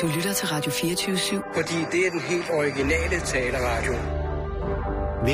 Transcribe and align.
Du 0.00 0.06
lytter 0.16 0.32
til 0.32 0.48
Radio 0.48 0.70
24-7. 0.72 1.54
Fordi 1.54 1.74
det 1.92 2.06
er 2.06 2.10
den 2.10 2.20
helt 2.20 2.50
originale 2.50 3.20
taleradio. 3.20 3.92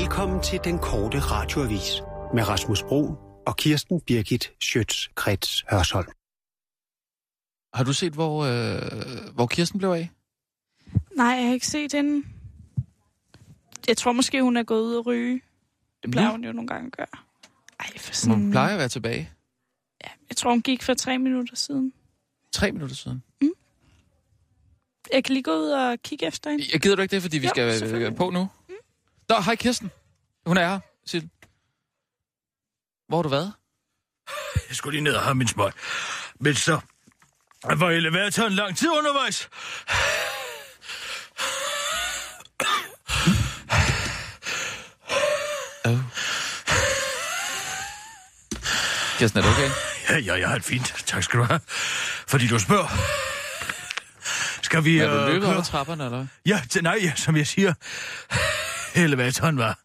Velkommen 0.01 0.43
til 0.43 0.61
den 0.65 0.79
korte 0.79 1.19
radioavis 1.19 2.03
med 2.35 2.49
Rasmus 2.49 2.83
Bro 2.83 3.03
og 3.47 3.57
Kirsten 3.57 4.01
Birgit 4.01 4.53
Schøtz-Krets 4.65 5.65
Hørsholm. 5.71 6.09
Har 7.75 7.85
du 7.85 7.93
set, 7.93 8.13
hvor, 8.13 8.45
øh, 8.45 9.35
hvor 9.35 9.47
Kirsten 9.47 9.79
blev 9.79 9.91
af? 9.91 10.11
Nej, 11.17 11.27
jeg 11.27 11.47
har 11.47 11.55
ikke 11.55 11.67
set 11.67 11.93
hende. 11.93 12.27
Jeg 13.89 13.97
tror 13.97 14.13
måske, 14.13 14.43
hun 14.43 14.57
er 14.57 14.63
gået 14.63 14.83
ud 14.83 14.95
og 14.95 15.07
ryge. 15.07 15.43
Det 16.03 16.11
plejer 16.11 16.27
Nu? 16.29 16.33
hun 16.33 16.45
jo 16.45 16.53
nogle 16.53 16.69
gange 16.69 16.87
at 16.87 16.93
gøre. 16.93 17.07
Ej, 17.81 17.87
for 17.99 18.09
Hun 18.09 18.15
sådan... 18.15 18.51
plejer 18.51 18.73
at 18.73 18.79
være 18.79 18.89
tilbage. 18.89 19.31
Ja, 20.05 20.11
jeg 20.29 20.37
tror, 20.37 20.51
hun 20.51 20.63
gik 20.63 20.83
for 20.83 20.95
tre 20.95 21.19
minutter 21.19 21.57
siden. 21.57 21.93
Tre 22.53 22.73
minutter 22.73 22.97
siden. 22.97 23.23
Jeg 25.13 25.25
kan 25.25 25.33
lige 25.33 25.43
gå 25.43 25.57
ud 25.57 25.71
og 25.71 25.99
kigge 26.03 26.27
efter 26.27 26.51
hende. 26.51 26.65
Jeg 26.73 26.81
gider 26.81 26.97
du 26.97 27.03
ikke 27.03 27.15
det, 27.15 27.23
fordi 27.23 27.39
vi 27.39 27.47
Jo, 27.47 27.51
skal 27.79 28.03
øh, 28.03 28.17
på 28.17 28.31
nu? 28.31 28.49
Nå, 29.29 29.41
hej 29.41 29.57
Kirsten. 29.57 29.91
Hun 30.47 30.57
er 30.57 30.69
her, 30.69 30.81
Sil. 31.11 31.25
Hvor 33.09 33.17
har 33.19 33.23
du 33.23 33.29
været? 33.29 33.53
Jeg 34.69 34.77
skulle 34.77 34.95
lige 34.97 35.05
ned 35.05 35.15
og 35.15 35.23
have 35.23 35.35
min 35.35 35.49
smøg. 35.49 35.73
Men 36.41 36.55
så 36.55 36.81
var 37.65 37.91
elevatoren 37.91 38.53
lang 38.53 38.77
tid 38.77 38.89
undervejs. 38.91 39.49
Oh. 45.87 45.99
Kirsten, 49.19 49.39
er 49.39 49.43
du 49.43 49.49
okay? 49.49 49.71
Ja, 50.09 50.19
ja, 50.19 50.35
jeg 50.41 50.49
har 50.49 50.55
det 50.55 50.65
fint. 50.65 50.95
Tak 51.07 51.23
skal 51.23 51.39
du 51.41 51.45
have. 51.45 51.61
Fordi 52.27 52.47
du 52.47 52.59
spørger. 52.59 53.26
Skal 54.67 54.85
vi... 54.85 54.99
Er 54.99 55.09
du 55.11 55.21
øh, 55.21 55.27
løbet 55.27 55.49
køre? 55.49 55.59
ad 55.59 55.63
trapperne, 55.65 56.05
eller? 56.05 56.27
Ja, 56.47 56.61
til, 56.71 56.83
nej, 56.83 56.99
ja, 57.03 57.13
som 57.17 57.37
jeg 57.37 57.47
siger. 57.47 57.75
Elevatoren 58.95 59.59
var 59.59 59.79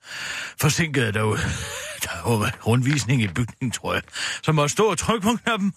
forsinket 0.61 1.13
derude. 1.13 1.39
Der 2.05 2.37
var 2.37 2.51
rundvisning 2.67 3.21
i 3.21 3.27
bygningen, 3.27 3.71
tror 3.71 3.93
jeg. 3.93 4.01
Så 4.43 4.51
måtte 4.51 4.71
stå 4.73 4.85
og 4.85 4.97
trykke 4.97 5.23
på 5.23 5.37
knappen 5.43 5.73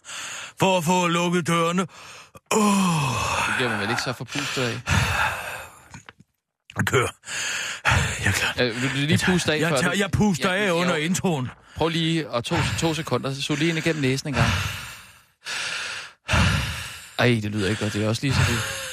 for 0.61 0.79
at 0.79 0.85
få 0.85 1.07
lukket 1.09 1.47
dørene. 1.47 1.87
Åh, 2.51 2.63
Det 3.47 3.55
bliver 3.57 3.71
man 3.71 3.81
vel 3.81 3.91
ikke 3.91 4.03
så 4.03 4.13
forpustet 4.13 4.63
af. 4.63 4.81
kør. 6.87 7.07
Jeg 8.25 8.27
er 8.27 8.33
klar. 8.33 8.55
Øh, 8.61 8.83
vil 8.83 8.91
du 8.91 8.97
lige 8.97 9.21
puste 9.27 9.53
af? 9.53 9.61
Jeg, 9.61 9.71
tager, 9.81 9.95
jeg 9.97 10.11
puster 10.11 10.53
Ja, 10.53 10.65
af 10.65 10.69
jo. 10.69 10.75
under 10.75 10.97
introen. 10.97 11.49
Prøv 11.77 11.89
lige 11.89 12.27
at 12.35 12.45
to, 12.45 12.57
to 12.79 12.95
sekunder. 12.95 13.35
Så 13.35 13.55
lige 13.55 13.69
ind 13.69 13.79
igennem 13.79 14.03
næsen 14.03 14.29
en 14.29 14.35
gang. 14.35 14.49
Ej, 17.19 17.27
det 17.43 17.45
lyder 17.51 17.69
ikke 17.71 17.83
godt. 17.83 17.93
Det 17.93 18.05
er 18.05 18.09
også 18.09 18.23
lige 18.23 18.35
så 18.35 18.41
det. 18.49 18.84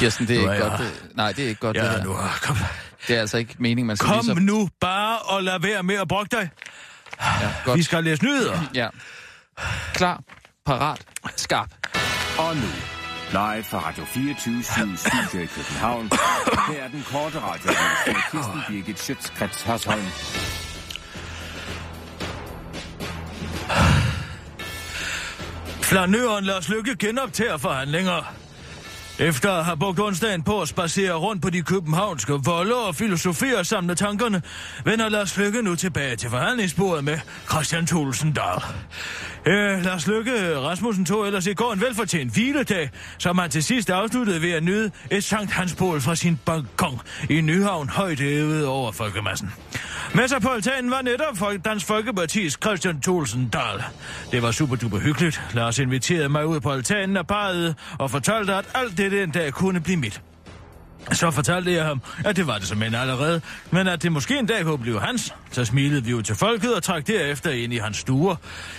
Kirsten, 0.00 0.28
det 0.28 0.36
er 0.36 0.48
er 0.48 0.52
ikke 0.52 0.64
jeg 0.64 0.70
godt. 0.70 0.80
Det, 0.80 1.16
nej, 1.16 1.32
det 1.32 1.44
er 1.44 1.48
ikke 1.48 1.60
godt, 1.60 1.76
det 1.76 1.82
Ja, 1.82 1.90
her. 1.90 2.04
nu 2.04 2.16
kom. 2.42 2.56
Det 3.08 3.16
er 3.16 3.20
altså 3.20 3.38
ikke 3.38 3.54
meningen, 3.58 3.86
man 3.86 3.96
skal 3.96 4.06
Kom 4.08 4.16
lige 4.26 4.34
så... 4.34 4.40
nu 4.40 4.68
bare 4.80 5.18
og 5.18 5.42
lad 5.42 5.60
være 5.60 5.82
med 5.82 5.94
at 5.94 6.08
brokke 6.08 6.36
dig. 6.36 6.50
Ja, 7.20 7.48
godt. 7.64 7.78
Vi 7.78 7.82
skal 7.82 8.04
læse 8.04 8.24
nyheder. 8.24 8.58
Ja. 8.74 8.88
Klar, 9.94 10.20
parat, 10.66 11.00
skarp. 11.36 11.68
Og 12.38 12.56
nu, 12.56 12.62
live 13.30 13.64
fra 13.64 13.78
Radio 13.88 14.04
24 14.04 14.62
Studio 14.96 15.42
i 15.42 15.46
København. 15.46 16.10
Her 16.68 16.82
er 16.84 16.88
den 16.88 17.04
korte 17.12 17.38
radio 17.40 17.66
med 18.06 18.14
Kirsten 18.32 18.60
Birgit 18.68 18.98
Schøtzgrads 19.00 19.62
Hasholm. 19.62 20.02
Flanøren 25.82 26.44
Lars 26.44 26.68
Lykke 26.68 26.96
genoptager 26.96 27.56
forhandlinger. 27.56 28.34
Efter 29.20 29.52
at 29.52 29.64
have 29.64 29.76
brugt 29.76 30.00
onsdagen 30.00 30.42
på 30.42 30.60
at 30.60 30.68
spacere 30.68 31.14
rundt 31.14 31.42
på 31.42 31.50
de 31.50 31.62
københavnske 31.62 32.32
volde 32.32 32.74
og 32.74 32.94
filosofere 32.94 33.58
og 33.58 33.66
samle 33.66 33.94
tankerne, 33.94 34.42
vender 34.84 35.08
Lars 35.08 35.36
Lykke 35.36 35.62
nu 35.62 35.74
tilbage 35.74 36.16
til 36.16 36.30
forhandlingsbordet 36.30 37.04
med 37.04 37.18
Christian 37.50 37.86
Thulsen 37.86 38.32
Dahl. 38.32 38.62
Øh, 39.46 39.84
Lars 39.84 40.06
Lykke 40.06 40.58
Rasmussen 40.58 41.04
tog 41.04 41.26
ellers 41.26 41.46
i 41.46 41.54
går 41.54 41.72
en 41.72 41.80
velfortjent 41.80 42.32
hviledag, 42.32 42.90
som 43.18 43.38
han 43.38 43.50
til 43.50 43.64
sidst 43.64 43.90
afsluttede 43.90 44.42
ved 44.42 44.50
at 44.50 44.62
nyde 44.62 44.90
et 45.10 45.24
Sankt 45.24 45.52
Hansbål 45.52 46.00
fra 46.00 46.14
sin 46.14 46.38
balkon 46.46 47.00
i 47.30 47.40
Nyhavn 47.40 47.88
højt 47.88 48.20
hævet 48.20 48.66
over 48.66 48.92
folkemassen. 48.92 49.52
Med 50.14 50.28
sig 50.28 50.42
på 50.42 50.48
altanen 50.48 50.90
var 50.90 51.02
netop 51.02 51.64
Dansk 51.64 51.86
Folkepartis 51.86 52.58
Christian 52.62 53.00
Thulsen 53.00 53.48
Dahl. 53.48 53.82
Det 54.32 54.42
var 54.42 54.50
super 54.50 54.76
duper 54.76 54.98
hyggeligt. 54.98 55.42
Lars 55.54 55.78
inviterede 55.78 56.28
mig 56.28 56.46
ud 56.46 56.60
på 56.60 56.70
altanen 56.70 57.16
og 57.16 57.26
parrede 57.26 57.74
og 57.98 58.10
fortalte, 58.10 58.54
at 58.54 58.64
alt 58.74 58.98
det 58.98 59.09
den 59.10 59.30
dag 59.30 59.52
kunne 59.52 59.80
blive 59.80 59.96
mit. 59.96 60.20
Så 61.12 61.30
fortalte 61.30 61.72
jeg 61.72 61.84
ham, 61.84 62.02
at 62.24 62.36
det 62.36 62.46
var 62.46 62.58
det 62.58 62.66
som 62.66 62.82
end 62.82 62.96
allerede, 62.96 63.40
men 63.70 63.88
at 63.88 64.02
det 64.02 64.12
måske 64.12 64.38
en 64.38 64.46
dag 64.46 64.64
kunne 64.64 64.78
blive 64.78 65.00
hans. 65.00 65.34
Så 65.50 65.64
smilede 65.64 66.04
vi 66.04 66.14
ud 66.14 66.22
til 66.22 66.34
folket 66.34 66.74
og 66.74 66.82
trak 66.82 67.06
derefter 67.06 67.50
ind 67.50 67.72
i 67.72 67.78
hans 67.78 67.96
stuer. 67.96 68.36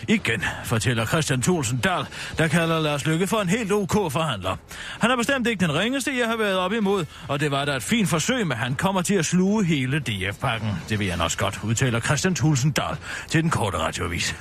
Igen, 0.08 0.44
fortæller 0.66 1.06
Christian 1.06 1.42
Thulsen 1.42 1.78
Dahl, 1.78 2.06
der 2.38 2.48
kalder 2.48 2.80
Lars 2.80 3.06
Lykke 3.06 3.28
for 3.28 3.38
en 3.38 3.50
helt 3.50 3.72
OK 3.72 4.12
forhandler. 4.12 4.58
Han 5.00 5.12
er 5.12 5.16
bestemt 5.16 5.48
ikke 5.48 5.66
den 5.66 5.76
ringeste, 5.76 6.18
jeg 6.20 6.28
har 6.28 6.38
været 6.38 6.58
op 6.58 6.74
imod, 6.74 7.06
og 7.28 7.40
det 7.40 7.52
var 7.52 7.66
da 7.66 7.76
et 7.76 7.84
fint 7.84 8.10
forsøg, 8.10 8.48
men 8.48 8.58
han 8.58 8.76
kommer 8.76 9.02
til 9.02 9.16
at 9.16 9.26
sluge 9.26 9.66
hele 9.66 10.00
DF-pakken. 10.00 10.70
Det 10.90 11.00
vil 11.00 11.12
han 11.12 11.22
også 11.22 11.38
godt, 11.38 11.60
udtaler 11.64 12.00
Christian 12.00 12.36
Thulsen 12.36 12.72
Dahl 12.72 12.98
til 13.28 13.42
den 13.44 13.50
korte 13.50 13.78
radioavis. 13.78 14.36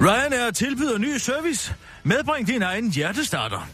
Ryanair 0.00 0.50
tilbyder 0.50 0.98
ny 0.98 1.16
service. 1.16 1.74
Medbring 2.08 2.46
din 2.46 2.62
egen 2.62 2.90
hjertestarter. 2.90 3.68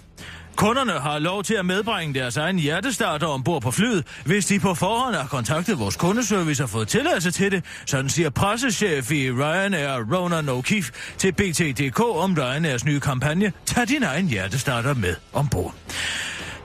Kunderne 0.56 0.92
har 0.92 1.18
lov 1.18 1.42
til 1.42 1.54
at 1.54 1.66
medbringe 1.66 2.14
deres 2.14 2.36
egen 2.36 2.58
hjertestarter 2.58 3.26
ombord 3.26 3.62
på 3.62 3.70
flyet, 3.70 4.06
hvis 4.24 4.46
de 4.46 4.60
på 4.60 4.74
forhånd 4.74 5.14
har 5.14 5.26
kontaktet 5.26 5.78
vores 5.78 5.96
kundeservice 5.96 6.62
og 6.62 6.70
fået 6.70 6.88
tilladelse 6.88 7.30
til 7.30 7.52
det, 7.52 7.64
sådan 7.86 8.08
siger 8.08 8.30
pressechef 8.30 9.12
i 9.12 9.30
Ryanair 9.30 10.14
Ronan 10.14 10.48
O'Keefe 10.48 10.90
til 11.18 11.32
BT.dk 11.32 12.00
om 12.00 12.36
Ryanairs 12.38 12.84
nye 12.84 13.00
kampagne 13.00 13.52
Tag 13.66 13.88
din 13.88 14.02
egen 14.02 14.28
hjertestarter 14.28 14.94
med 14.94 15.14
ombord. 15.32 15.74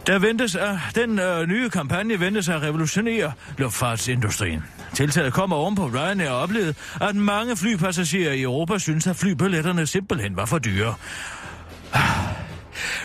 Der 0.08 0.20
ventes 0.20 0.56
at 0.56 0.78
den 0.96 1.20
øh, 1.20 1.48
nye 1.48 1.70
kampagne 1.70 2.20
ventes 2.20 2.50
at 2.50 2.62
revolutionere 2.62 3.32
luftfartsindustrien. 3.58 4.64
Tiltaget 4.94 5.34
kommer 5.34 5.56
oven 5.56 5.76
på 5.76 5.86
Ryanair 5.86 6.30
oplevet, 6.30 6.44
oplevede, 6.44 6.74
at 7.10 7.16
mange 7.16 7.58
flypassagerer 7.58 8.34
i 8.34 8.42
Europa 8.42 8.78
synes, 8.78 9.08
at 9.08 9.16
flybilletterne 9.16 9.88
simpelthen 9.88 10.36
var 10.36 10.46
for 10.46 10.60
dyre. 10.60 10.96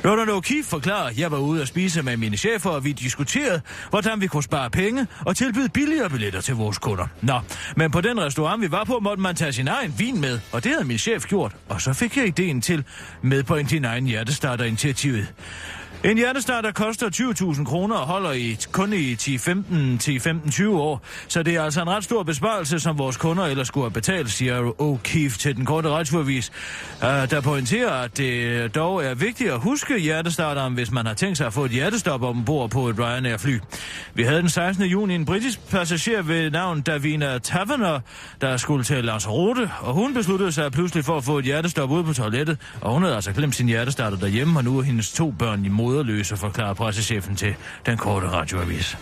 Ronan 0.05 0.29
O'Keefe 0.29 0.71
forklarer, 0.71 1.09
at 1.09 1.19
jeg 1.19 1.31
var 1.31 1.39
ude 1.39 1.63
at 1.63 1.69
spise 1.69 2.03
med 2.03 2.17
mine 2.17 2.37
chefer, 2.37 2.71
og 2.71 2.85
vi 2.85 2.93
diskuterede, 2.93 3.61
hvordan 3.91 4.21
vi 4.21 4.27
kunne 4.27 4.43
spare 4.43 4.71
penge 4.71 5.07
og 5.27 5.37
tilbyde 5.37 5.69
billigere 5.69 6.11
billetter 6.11 6.41
til 6.41 6.55
vores 6.55 6.79
kunder. 6.79 7.07
Nå, 7.21 7.41
men 7.77 7.91
på 7.91 8.01
den 8.01 8.21
restaurant, 8.21 8.63
vi 8.63 8.71
var 8.71 8.85
på, 8.85 8.99
måtte 8.99 9.23
man 9.23 9.35
tage 9.35 9.53
sin 9.53 9.69
egen 9.69 9.95
vin 9.99 10.21
med, 10.21 10.41
og 10.53 10.65
det 10.65 10.73
havde 10.73 10.85
min 10.85 10.99
chef 10.99 11.27
gjort. 11.27 11.57
Og 11.69 11.81
så 11.81 11.93
fik 11.93 12.17
jeg 12.17 12.27
ideen 12.27 12.61
til 12.61 12.85
med 13.23 13.43
på 13.43 13.59
din 13.59 13.85
egen 13.85 14.07
hjertestarter-initiativet. 14.07 15.33
En 16.05 16.17
hjertestarter 16.17 16.73
koster 16.73 17.11
20.000 17.57 17.65
kroner 17.65 17.97
og 17.97 18.07
holder 18.07 18.33
i, 18.33 18.57
kun 18.73 18.93
i 18.93 19.15
10-15-20 19.15 20.69
år, 20.69 21.03
så 21.29 21.43
det 21.43 21.55
er 21.55 21.63
altså 21.63 21.83
en 21.83 21.89
ret 21.89 22.05
stor 22.05 22.23
besparelse, 22.23 22.81
som 22.81 22.99
vores 22.99 23.17
kunder 23.17 23.45
ellers 23.45 23.69
skulle 23.69 23.85
have 23.85 23.93
betalt, 23.93 24.31
siger 24.31 24.71
O'Keefe 24.71 25.39
til 25.39 25.57
den 25.57 25.65
korte 25.65 25.89
retsforvis, 25.89 26.53
øh, 27.03 27.31
der 27.31 27.41
pointerer, 27.41 27.91
at 27.91 28.17
det 28.17 28.75
dog 28.75 29.05
er 29.05 29.15
vigtigt 29.15 29.51
at 29.51 29.61
huske 29.61 29.99
hjertestarteren, 29.99 30.75
hvis 30.75 30.91
man 30.91 31.07
har 31.07 31.15
tænkt 31.15 31.39
sig 31.39 31.47
at 31.47 31.53
få 31.53 31.65
et 31.65 31.71
hjertestop 31.71 32.23
ombord 32.23 32.71
på 32.71 32.89
et 32.89 32.99
Ryanair-fly. 32.99 33.59
Vi 34.15 34.23
havde 34.23 34.39
den 34.39 34.49
16. 34.49 34.85
juni 34.85 35.15
en 35.15 35.25
britisk 35.25 35.71
passager 35.71 36.23
ved 36.23 36.51
navn 36.51 36.83
Davina 36.83 37.39
Taverner, 37.39 38.01
der 38.41 38.57
skulle 38.57 38.85
til 38.85 39.05
Lanzarote, 39.05 39.71
og 39.81 39.95
hun 39.95 40.15
besluttede 40.15 40.53
sig 40.53 40.73
pludselig 40.73 41.05
for 41.05 41.17
at 41.17 41.25
få 41.25 41.39
et 41.39 41.45
hjertestop 41.45 41.91
ude 41.91 42.05
på 42.05 42.13
toilettet, 42.13 42.59
og 42.81 42.93
hun 42.93 43.03
havde 43.03 43.15
altså 43.15 43.33
glemt 43.33 43.55
sin 43.55 43.67
hjertestarter 43.67 44.19
derhjemme, 44.19 44.59
og 44.59 44.65
nu 44.65 44.79
er 44.79 44.83
hendes 44.83 45.13
to 45.13 45.31
børn 45.39 45.65
i 45.65 45.69
moderløse, 45.95 46.37
forklarer 46.37 46.75
pressechefen 46.75 47.37
til 47.37 47.55
den 47.87 47.97
korte 47.97 48.29
radioavis. 48.31 48.99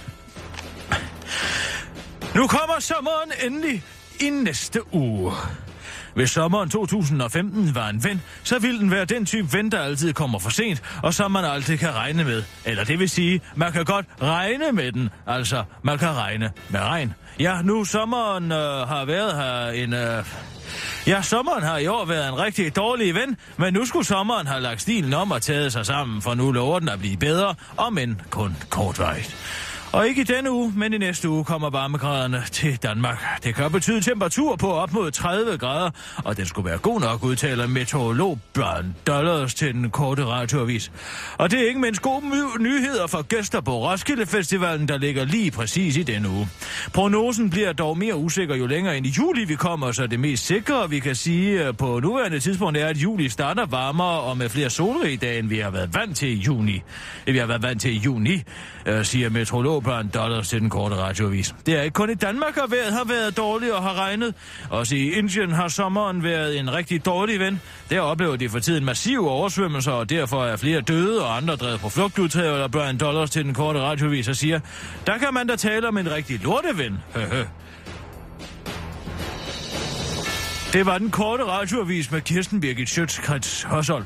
Nu 2.35 2.47
kommer 2.47 2.75
sommeren 2.81 3.33
endelig 3.45 3.85
i 4.21 4.31
næste 4.31 4.95
uge. 4.95 5.33
Hvis 6.15 6.31
sommeren 6.31 6.71
2015 6.71 7.75
var 7.75 7.89
en 7.89 8.05
ven, 8.05 8.23
så 8.43 8.59
ville 8.59 8.79
den 8.79 8.91
være 8.91 9.05
den 9.05 9.27
type 9.27 9.53
ven, 9.53 9.73
der 9.73 9.81
altid 9.81 10.13
kommer 10.13 10.39
for 10.39 10.51
sent, 10.51 10.83
og 11.03 11.15
som 11.15 11.31
man 11.31 11.45
aldrig 11.45 11.79
kan 11.79 11.95
regne 11.95 12.25
med. 12.25 12.43
Eller 12.65 12.85
det 12.85 12.99
vil 12.99 13.11
sige, 13.11 13.41
man 13.57 13.73
kan 13.73 13.85
godt 13.85 14.07
regne 14.23 14.73
med 14.73 14.93
den. 14.93 15.09
Altså, 15.27 15.65
man 15.83 15.99
kan 15.99 16.17
regne 16.17 16.53
med 16.69 16.81
regn. 16.81 17.15
Ja, 17.41 17.63
nu 17.63 17.85
sommeren 17.85 18.53
øh, 18.53 18.89
har 18.89 19.05
været 19.05 19.37
her 19.37 19.85
en... 19.85 19.93
Øh, 19.93 20.25
Ja, 21.07 21.23
sommeren 21.23 21.63
har 21.63 21.79
i 21.79 21.87
år 21.87 22.05
været 22.05 22.29
en 22.29 22.39
rigtig 22.39 22.77
dårlig 22.77 23.15
ven, 23.15 23.37
men 23.57 23.75
nu 23.75 23.85
skulle 23.87 24.07
sommeren 24.07 24.47
have 24.47 24.61
lagt 24.61 24.81
stilen 24.81 25.15
om 25.15 25.31
og 25.31 25.43
taget 25.43 25.73
sig 25.73 25.87
sammen, 25.87 26.23
for 26.23 26.35
nu 26.35 26.53
lover 26.53 26.79
den 26.79 26.89
at 26.89 26.99
blive 26.99 27.17
bedre, 27.17 27.55
om 27.77 27.99
end 27.99 28.17
kun 28.31 28.57
kortvarigt. 28.71 29.37
Og 29.93 30.09
ikke 30.09 30.21
i 30.21 30.25
denne 30.25 30.51
uge, 30.51 30.73
men 30.77 30.93
i 30.93 30.99
næste 30.99 31.29
uge 31.29 31.45
kommer 31.45 31.71
varmegraderne 31.71 32.43
til 32.53 32.77
Danmark. 32.77 33.25
Det 33.45 33.55
kan 33.55 33.73
betyde 33.73 34.01
temperatur 34.01 34.57
på 34.57 34.73
op 34.73 34.93
mod 34.93 35.11
30 35.11 35.59
grader, 35.59 35.91
og 36.25 36.37
den 36.37 36.47
skulle 36.47 36.69
være 36.71 36.79
god 36.79 37.01
nok, 37.01 37.25
udtaler 37.25 37.67
meteorolog 37.67 38.39
Bjørn 38.55 38.95
Dollars 39.07 39.55
til 39.55 39.75
den 39.75 39.91
korte 39.91 40.25
radioavis. 40.25 40.93
Og 41.39 41.51
det 41.51 41.61
er 41.61 41.69
ikke 41.69 41.81
mindst 41.81 42.03
gode 42.03 42.27
my- 42.27 42.63
nyheder 42.63 43.07
for 43.07 43.23
gæster 43.23 43.61
på 43.61 43.79
Roskilde 43.79 44.27
Festivalen, 44.27 44.89
der 44.89 44.99
ligger 44.99 45.25
lige 45.25 45.51
præcis 45.51 45.97
i 45.97 46.03
denne 46.03 46.29
uge. 46.29 46.49
Prognosen 46.95 47.51
bliver 47.51 47.73
dog 47.73 47.99
mere 47.99 48.17
usikker 48.17 48.57
jo 48.57 48.67
længere 48.67 48.97
ind 48.97 49.07
i 49.07 49.15
juli 49.19 49.45
vi 49.45 49.55
kommer, 49.55 49.93
så 49.93 50.07
det 50.07 50.21
mest 50.21 50.47
sikre, 50.47 50.91
vi 50.91 50.99
kan 50.99 51.15
sige 51.15 51.67
øh, 51.67 51.77
på 51.77 52.01
nuværende 52.01 52.41
tidspunkt, 52.41 52.79
er, 52.79 52.87
at 52.87 52.97
juli 52.97 53.29
starter 53.29 53.67
varmere 53.67 54.21
og 54.21 54.37
med 54.37 54.49
flere 54.49 54.71
solrige 54.71 55.17
dage, 55.17 55.39
end 55.39 55.49
vi 55.49 55.59
har 55.59 55.71
været 55.71 55.95
vant 55.95 56.17
til 56.17 56.29
i 56.29 56.35
juni. 56.35 56.83
Vi 57.27 57.39
har 57.39 57.47
været 57.47 57.63
vant 57.63 57.81
til 57.81 57.93
i 57.93 57.99
juni, 57.99 58.43
øh, 58.87 59.05
siger 59.05 59.31
meteorolog 59.31 59.82
Bjørn 59.83 60.09
Dollars 60.09 60.49
til 60.49 60.61
den 60.61 60.71
korte 60.71 60.97
radioavis. 60.97 61.55
Det 61.67 61.79
er 61.79 61.83
ikke 61.83 61.95
kun 61.95 62.11
i 62.11 62.15
Danmark, 62.15 62.57
at 62.57 62.71
vejret 62.71 62.93
har 62.93 63.05
været 63.05 63.37
dårligt 63.37 63.73
og 63.73 63.83
har 63.83 63.95
regnet. 63.95 64.35
Også 64.71 64.97
i 64.97 65.13
Indien 65.13 65.53
har 65.53 65.69
sommeren 65.69 66.23
været 66.23 66.59
en 66.59 66.73
rigtig 66.73 67.05
dårlig 67.05 67.41
ven. 67.41 67.61
Der 67.91 68.01
oplever 68.01 68.37
de 68.37 68.49
for 68.49 68.59
tiden 68.59 68.85
massive 68.85 69.31
oversvømmelser, 69.31 69.93
og 69.93 70.11
derfor 70.11 70.45
er 70.45 70.57
flere 70.57 70.81
døde 70.81 71.25
og 71.25 71.37
andre 71.37 71.57
drevet 71.57 71.81
på 71.81 71.89
flugt, 71.89 72.19
udtaler 72.19 72.69
Brian 72.69 72.99
Dollars 72.99 73.31
til 73.31 73.45
den 73.45 73.55
korte 73.55 73.81
radioavis 73.81 74.29
og 74.29 74.37
siger, 74.37 74.61
der 75.07 75.19
kan 75.19 75.35
man 75.35 75.47
da 75.47 75.57
tale 75.57 75.89
om 75.89 75.99
en 75.99 76.11
rigtig 76.11 76.41
lorteven. 76.43 76.99
Det 80.73 80.87
var 80.87 80.99
den 80.99 81.11
korte 81.11 81.45
radioavis 81.45 82.11
med 82.11 82.21
Kirsten 82.21 82.61
Birgit 82.61 82.89
Schøtzgrads 82.89 83.63
Hørsholm. 83.63 84.05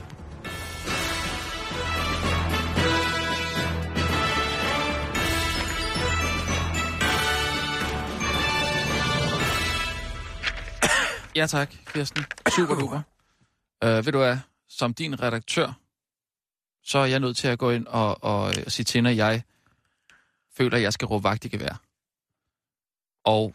Ja 11.37 11.47
tak, 11.47 11.75
Kirsten. 11.87 12.25
Super 12.57 12.75
duper. 12.81 13.01
Uh, 13.85 14.07
ved 14.07 14.13
du 14.13 14.19
hvad, 14.19 14.39
som 14.69 14.95
din 14.95 15.23
redaktør, 15.23 15.73
så 16.85 16.99
er 16.99 17.05
jeg 17.07 17.21
nødt 17.21 17.37
til 17.37 17.49
at 17.49 17.59
gå 17.59 17.71
ind 17.71 17.87
og, 17.87 18.25
og, 18.25 18.41
og 18.67 18.73
sige 18.73 18.85
til, 18.85 19.03
når 19.03 19.11
jeg 19.11 19.43
føler, 20.57 20.77
at 20.77 20.83
jeg 20.83 20.93
skal 20.93 21.07
råbe 21.07 21.25
vagt 21.25 21.45
i 21.45 21.49
gevær. 21.49 21.81
Og 23.25 23.55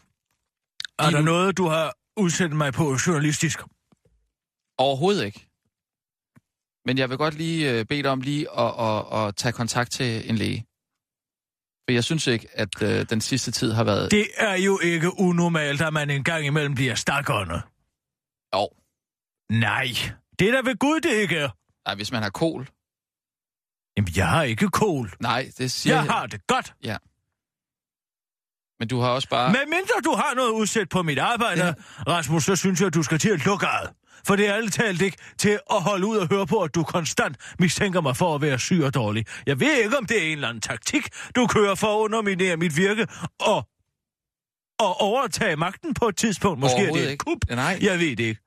Er 0.98 1.10
der 1.10 1.22
noget, 1.22 1.56
du 1.56 1.68
har 1.68 1.94
udsendt 2.16 2.56
mig 2.56 2.72
på 2.72 2.96
journalistisk? 3.06 3.60
overhovedet 4.78 5.24
ikke. 5.24 5.46
Men 6.84 6.98
jeg 6.98 7.10
vil 7.10 7.18
godt 7.18 7.34
lige 7.34 7.80
uh, 7.80 7.86
bede 7.86 8.02
dig 8.02 8.10
om 8.10 8.20
lige 8.20 8.58
at, 8.58 8.74
at, 8.80 9.18
at 9.18 9.36
tage 9.36 9.52
kontakt 9.52 9.92
til 9.92 10.30
en 10.30 10.36
læge. 10.36 10.66
For 11.84 11.92
jeg 11.92 12.04
synes 12.04 12.26
ikke, 12.26 12.48
at 12.52 12.82
uh, 12.82 12.88
den 12.88 13.20
sidste 13.20 13.50
tid 13.50 13.72
har 13.72 13.84
været... 13.84 14.10
Det 14.10 14.26
er 14.36 14.54
jo 14.56 14.78
ikke 14.82 15.20
unormalt, 15.20 15.82
at 15.82 15.92
man 15.92 16.10
en 16.10 16.24
gang 16.24 16.46
imellem 16.46 16.74
bliver 16.74 16.94
stakkerne. 16.94 17.62
Jo. 18.54 18.68
Nej, 19.50 19.86
det 20.38 20.48
er 20.48 20.52
da 20.52 20.68
ved 20.68 20.78
Gud, 20.78 21.00
det 21.00 21.12
ikke. 21.12 21.50
Nej, 21.86 21.94
hvis 21.94 22.12
man 22.12 22.22
har 22.22 22.30
kol. 22.30 22.68
Jamen, 23.96 24.12
jeg 24.16 24.28
har 24.28 24.42
ikke 24.42 24.68
kål. 24.68 25.12
Nej, 25.20 25.50
det 25.58 25.72
siger 25.72 25.96
Jeg 25.96 26.04
har 26.04 26.26
det 26.26 26.46
godt. 26.46 26.74
Ja. 26.82 26.96
Men 28.78 28.88
du 28.88 29.00
har 29.00 29.08
også 29.08 29.28
bare... 29.28 29.52
Men 29.52 29.70
mindre 29.70 29.94
du 30.04 30.12
har 30.14 30.34
noget 30.34 30.50
udsæt 30.50 30.88
på 30.88 31.02
mit 31.02 31.18
arbejde, 31.18 31.66
ja. 31.66 31.74
Rasmus, 32.08 32.44
så 32.44 32.56
synes 32.56 32.80
jeg, 32.80 32.86
at 32.86 32.94
du 32.94 33.02
skal 33.02 33.18
til 33.18 33.30
at 33.30 33.44
lukke 33.44 33.66
ad. 33.66 33.88
For 34.26 34.36
det 34.36 34.48
er 34.48 34.54
alt 34.54 34.72
talt 34.72 35.02
ikke 35.02 35.16
til 35.38 35.58
at 35.70 35.82
holde 35.82 36.06
ud 36.06 36.16
og 36.16 36.28
høre 36.28 36.46
på, 36.46 36.62
at 36.62 36.74
du 36.74 36.82
konstant 36.82 37.36
mistænker 37.58 38.00
mig 38.00 38.16
for 38.16 38.34
at 38.34 38.40
være 38.42 38.58
syg 38.58 38.82
og 38.84 38.94
dårlig. 38.94 39.26
Jeg 39.46 39.60
ved 39.60 39.76
ikke, 39.84 39.98
om 39.98 40.06
det 40.06 40.18
er 40.18 40.26
en 40.26 40.32
eller 40.32 40.48
anden 40.48 40.60
taktik, 40.60 41.08
du 41.36 41.46
kører 41.46 41.74
for 41.74 41.86
at 41.86 42.04
underminere 42.04 42.56
mit 42.56 42.76
virke 42.76 43.06
og, 43.40 43.68
og 44.82 45.00
overtage 45.00 45.56
magten 45.56 45.94
på 45.94 46.08
et 46.08 46.16
tidspunkt. 46.16 46.60
Måske 46.60 46.76
er 46.86 46.92
det 46.92 47.12
et 47.12 47.18
kup. 47.18 47.38
Nej. 47.50 47.78
Jeg 47.82 47.98
ved 47.98 48.16
det 48.16 48.20
ikke. 48.24 48.40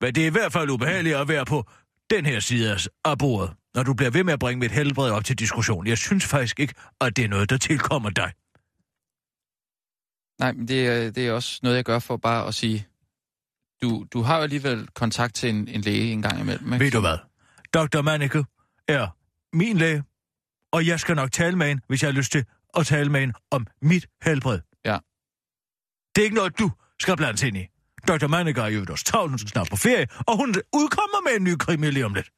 Men 0.00 0.14
det 0.14 0.22
er 0.22 0.26
i 0.26 0.30
hvert 0.30 0.52
fald 0.52 0.70
ubehageligt 0.70 1.16
at 1.16 1.28
være 1.28 1.44
på 1.44 1.64
den 2.10 2.26
her 2.26 2.40
side 2.40 2.78
af 3.04 3.18
bordet, 3.18 3.50
når 3.74 3.82
du 3.82 3.94
bliver 3.94 4.10
ved 4.10 4.24
med 4.24 4.32
at 4.32 4.38
bringe 4.38 4.60
mit 4.60 4.70
helbred 4.72 5.10
op 5.10 5.24
til 5.24 5.38
diskussion. 5.38 5.86
Jeg 5.86 5.98
synes 5.98 6.24
faktisk 6.26 6.60
ikke, 6.60 6.74
at 7.00 7.16
det 7.16 7.24
er 7.24 7.28
noget, 7.28 7.50
der 7.50 7.56
tilkommer 7.56 8.10
dig. 8.10 8.32
Nej, 10.40 10.52
men 10.52 10.68
det, 10.68 10.86
er- 10.86 11.10
det 11.10 11.26
er 11.26 11.32
også 11.32 11.60
noget, 11.62 11.76
jeg 11.76 11.84
gør 11.84 11.98
for 11.98 12.16
bare 12.16 12.46
at 12.46 12.54
sige, 12.54 12.86
du, 13.82 14.06
du 14.12 14.22
har 14.22 14.36
jo 14.36 14.42
alligevel 14.42 14.88
kontakt 14.94 15.34
til 15.34 15.48
en, 15.48 15.68
en 15.68 15.80
læge 15.80 16.12
en 16.12 16.22
gang 16.22 16.40
imellem. 16.40 16.72
Ikke? 16.72 16.84
Ved 16.84 16.90
du 16.92 17.00
hvad? 17.00 17.18
Dr. 17.74 18.02
Manneke 18.02 18.44
er 18.88 19.06
min 19.56 19.76
læge, 19.76 20.02
og 20.72 20.86
jeg 20.86 21.00
skal 21.00 21.16
nok 21.16 21.32
tale 21.32 21.56
med 21.56 21.66
hende, 21.68 21.82
hvis 21.88 22.02
jeg 22.02 22.08
har 22.12 22.16
lyst 22.16 22.32
til 22.32 22.44
at 22.76 22.86
tale 22.86 23.10
med 23.10 23.20
hende 23.20 23.34
om 23.50 23.66
mit 23.82 24.06
helbred. 24.22 24.60
Ja. 26.18 26.20
Det 26.20 26.24
er 26.24 26.24
ikke 26.24 26.36
noget, 26.36 26.58
du 26.58 26.70
skal 27.00 27.16
blande 27.16 27.46
ind 27.48 27.56
i. 27.56 27.66
Dr. 28.08 28.26
Manneke 28.26 28.60
er 28.60 28.66
jo 28.66 28.86
også 28.90 29.04
travlt, 29.04 29.30
hun 29.30 29.38
skal 29.38 29.50
snart 29.50 29.70
på 29.70 29.76
ferie, 29.76 30.06
og 30.26 30.36
hun 30.36 30.54
udkommer 30.76 31.30
med 31.30 31.36
en 31.36 31.44
ny 31.44 31.56
krimi 31.56 31.90
lige 31.90 32.06
om 32.06 32.14
lidt. 32.14 32.30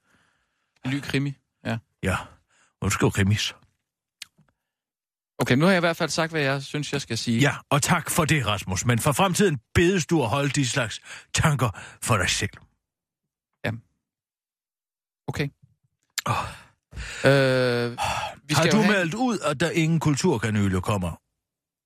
En 0.85 0.91
ny 0.91 1.01
krimi. 1.01 1.37
Ja. 1.65 1.79
Ja, 2.03 2.17
hun 2.83 2.91
skriver 2.91 3.11
krimis. 3.11 3.55
Okay, 5.39 5.55
nu 5.55 5.65
har 5.65 5.73
jeg 5.73 5.79
i 5.79 5.81
hvert 5.81 5.97
fald 5.97 6.11
sagt, 6.11 6.33
hvad 6.33 6.41
jeg 6.41 6.63
synes, 6.63 6.93
jeg 6.93 7.01
skal 7.01 7.19
sige. 7.19 7.41
Ja, 7.41 7.55
og 7.71 7.83
tak 7.83 8.11
for 8.11 8.25
det, 8.25 8.47
Rasmus. 8.47 8.85
Men 8.85 8.99
for 8.99 9.13
fremtiden 9.13 9.59
bedes 9.75 10.07
du 10.07 10.23
at 10.23 10.29
holde 10.29 10.51
de 10.51 10.69
slags 10.69 11.01
tanker 11.35 11.71
for 12.03 12.17
dig 12.17 12.31
selv. 12.31 12.51
Okay. 15.31 15.49
Åh. 16.27 16.35
Øh, 17.25 17.91
vi 18.45 18.55
Har 18.55 18.63
skal 18.63 18.73
du 18.73 18.77
have... 18.77 18.93
meldt 18.93 19.15
ud, 19.15 19.39
at 19.39 19.61
der 19.61 19.71
ingen 19.71 20.01
kulturkanyle 20.01 20.81
kommer? 20.81 21.11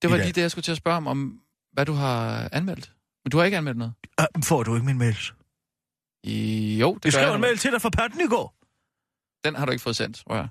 Det 0.01 0.11
var 0.11 0.17
lige 0.17 0.31
det, 0.31 0.41
jeg 0.41 0.51
skulle 0.51 0.63
til 0.63 0.71
at 0.71 0.77
spørge 0.77 0.97
om, 0.97 1.07
om 1.07 1.39
hvad 1.75 1.85
du 1.85 1.93
har 1.93 2.49
anmeldt. 2.51 2.91
Men 3.23 3.31
du 3.31 3.37
har 3.37 3.45
ikke 3.45 3.57
anmeldt 3.57 3.77
noget? 3.77 3.93
Ah, 4.17 4.27
Får 4.43 4.63
du 4.63 4.75
ikke 4.75 4.85
min 4.85 4.97
mails? 4.97 5.33
I... 6.23 6.77
Jo, 6.81 6.93
det 6.95 7.05
Jeg 7.05 7.13
skrev 7.13 7.33
en 7.35 7.41
mail 7.41 7.57
til 7.57 7.71
dig 7.71 7.81
fra 7.81 7.89
patten 7.89 8.21
i 8.21 8.27
går. 8.27 8.47
Den 9.47 9.55
har 9.55 9.65
du 9.65 9.71
ikke 9.71 9.81
fået 9.83 9.95
sendt, 9.95 10.17
tror 10.17 10.35
jeg. 10.35 10.47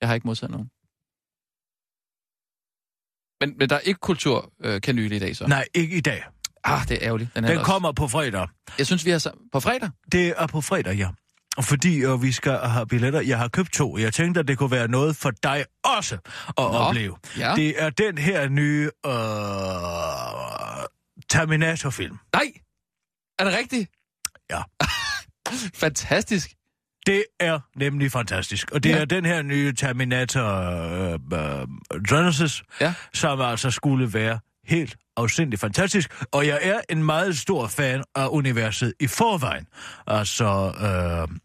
Jeg 0.00 0.08
har 0.08 0.14
ikke 0.14 0.26
modtaget 0.26 0.50
nogen. 0.50 0.70
Men, 3.40 3.58
men 3.58 3.68
der 3.70 3.76
er 3.76 3.80
ikke 3.80 4.00
kulturkanyle 4.00 5.16
i 5.16 5.18
dag, 5.18 5.36
så? 5.36 5.46
Nej, 5.46 5.64
ikke 5.74 5.96
i 5.96 6.00
dag. 6.00 6.24
Ah, 6.64 6.88
det 6.88 6.94
er 6.96 7.06
ærgerligt. 7.06 7.34
Den, 7.34 7.44
er 7.44 7.48
Den 7.48 7.58
også. 7.58 7.72
kommer 7.72 7.92
på 7.92 8.08
fredag. 8.08 8.48
Jeg 8.78 8.86
synes, 8.86 9.04
vi 9.04 9.10
har... 9.10 9.34
På 9.52 9.60
fredag? 9.60 9.90
Det 10.12 10.28
er 10.36 10.46
på 10.46 10.60
fredag, 10.60 10.96
ja. 10.96 11.08
Fordi 11.62 11.96
øh, 12.04 12.22
vi 12.22 12.32
skal 12.32 12.52
have 12.58 12.86
billetter. 12.86 13.20
Jeg 13.20 13.38
har 13.38 13.48
købt 13.48 13.72
to. 13.72 13.98
Jeg 13.98 14.12
tænkte, 14.14 14.40
at 14.40 14.48
det 14.48 14.58
kunne 14.58 14.70
være 14.70 14.88
noget 14.88 15.16
for 15.16 15.30
dig 15.42 15.64
også 15.84 16.14
at 16.48 16.52
Nå. 16.58 16.64
opleve. 16.64 17.16
Ja. 17.38 17.54
Det 17.54 17.82
er 17.82 17.90
den 17.90 18.18
her 18.18 18.48
nye 18.48 18.90
øh, 19.06 19.12
Terminator-film. 21.30 22.18
Nej! 22.32 22.52
Er 23.38 23.44
det 23.44 23.58
rigtigt? 23.58 23.90
Ja. 24.50 24.62
Fantastisk. 25.84 26.50
Det 27.06 27.24
er 27.40 27.58
nemlig 27.76 28.12
fantastisk. 28.12 28.70
Og 28.72 28.82
det 28.84 28.90
Ja. 28.90 28.94
ja. 28.96 29.00
er 29.00 29.04
den 29.04 29.24
her 29.24 29.42
nye 29.42 29.72
Terminator 29.72 30.44
øh, 30.44 31.12
øh, 31.12 31.66
Genesis, 32.08 32.62
Ja. 32.80 32.94
som 33.14 33.40
altså 33.40 33.70
skulle 33.70 34.14
være 34.14 34.38
helt 34.64 34.96
afsindig 35.16 35.58
fantastisk. 35.58 36.10
Og 36.32 36.46
jeg 36.46 36.58
er 36.62 36.80
en 36.88 37.02
meget 37.04 37.38
stor 37.38 37.66
fan 37.66 38.04
af 38.14 38.26
universet 38.30 38.94
i 39.00 39.06
forvejen. 39.06 39.66
Altså... 40.06 40.72
Øh, 41.30 41.38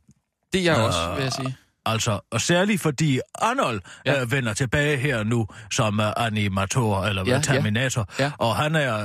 Det 0.54 0.60
er 0.62 0.64
jeg 0.64 0.78
Nå. 0.78 0.84
også, 0.88 1.14
vil 1.16 1.24
jeg 1.24 1.34
sige. 1.34 1.56
Altså, 1.86 2.20
og 2.32 2.42
særligt 2.42 2.82
fordi 2.82 3.20
Arnold 3.36 3.82
Ja. 4.06 4.14
ja. 4.14 4.22
øh, 4.22 4.32
vender 4.32 4.54
tilbage 4.54 4.98
her 4.98 5.24
nu 5.24 5.48
som 5.72 6.00
uh, 6.00 6.06
animator, 6.18 7.04
eller 7.06 7.24
Ja, 7.28 7.34
ja, 7.36 7.42
Terminator, 7.42 8.10
ja. 8.20 8.32
og 8.40 8.56
han 8.56 8.76
er, 8.76 8.96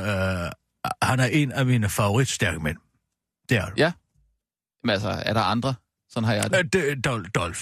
øh, 0.44 0.50
han 1.02 1.20
er 1.20 1.26
en 1.26 1.52
af 1.52 1.66
mine 1.66 1.88
favoritstærke 1.88 2.60
mænd. 2.60 2.76
Det 3.48 3.56
er 3.56 3.66
Ja. 3.76 3.92
Men 4.84 4.90
altså, 4.90 5.08
er 5.26 5.32
der 5.32 5.40
andre? 5.42 5.74
Sådan 6.10 6.24
har 6.26 6.34
jeg 6.34 6.50
det. 6.50 6.58
øh, 6.58 6.64
det 6.72 6.90
er 6.90 6.94
Dol- 7.10 7.30
Dolph. 7.34 7.60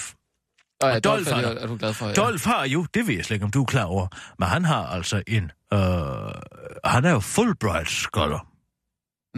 Og, 0.80 0.88
ja, 0.88 0.96
og 0.96 1.04
Dolph, 1.04 1.30
Dolph 1.30 1.44
er, 1.44 1.50
er 1.50 1.66
du 1.66 1.76
glad 1.76 1.92
for? 1.94 2.06
Ja. 2.06 2.12
Dolph 2.14 2.44
har 2.46 2.64
jo, 2.66 2.86
det 2.94 3.06
ved 3.06 3.14
jeg 3.14 3.24
slet 3.24 3.34
ikke, 3.34 3.44
om 3.44 3.50
du 3.50 3.60
er 3.62 3.66
klar 3.66 3.84
over, 3.84 4.06
men 4.38 4.48
han 4.48 4.64
har 4.64 4.86
altså 4.86 5.22
en, 5.26 5.44
øh, 5.72 5.78
han 6.84 7.04
er 7.04 7.10
jo 7.10 7.20
Fulbright 7.20 7.88
scholar. 7.90 8.46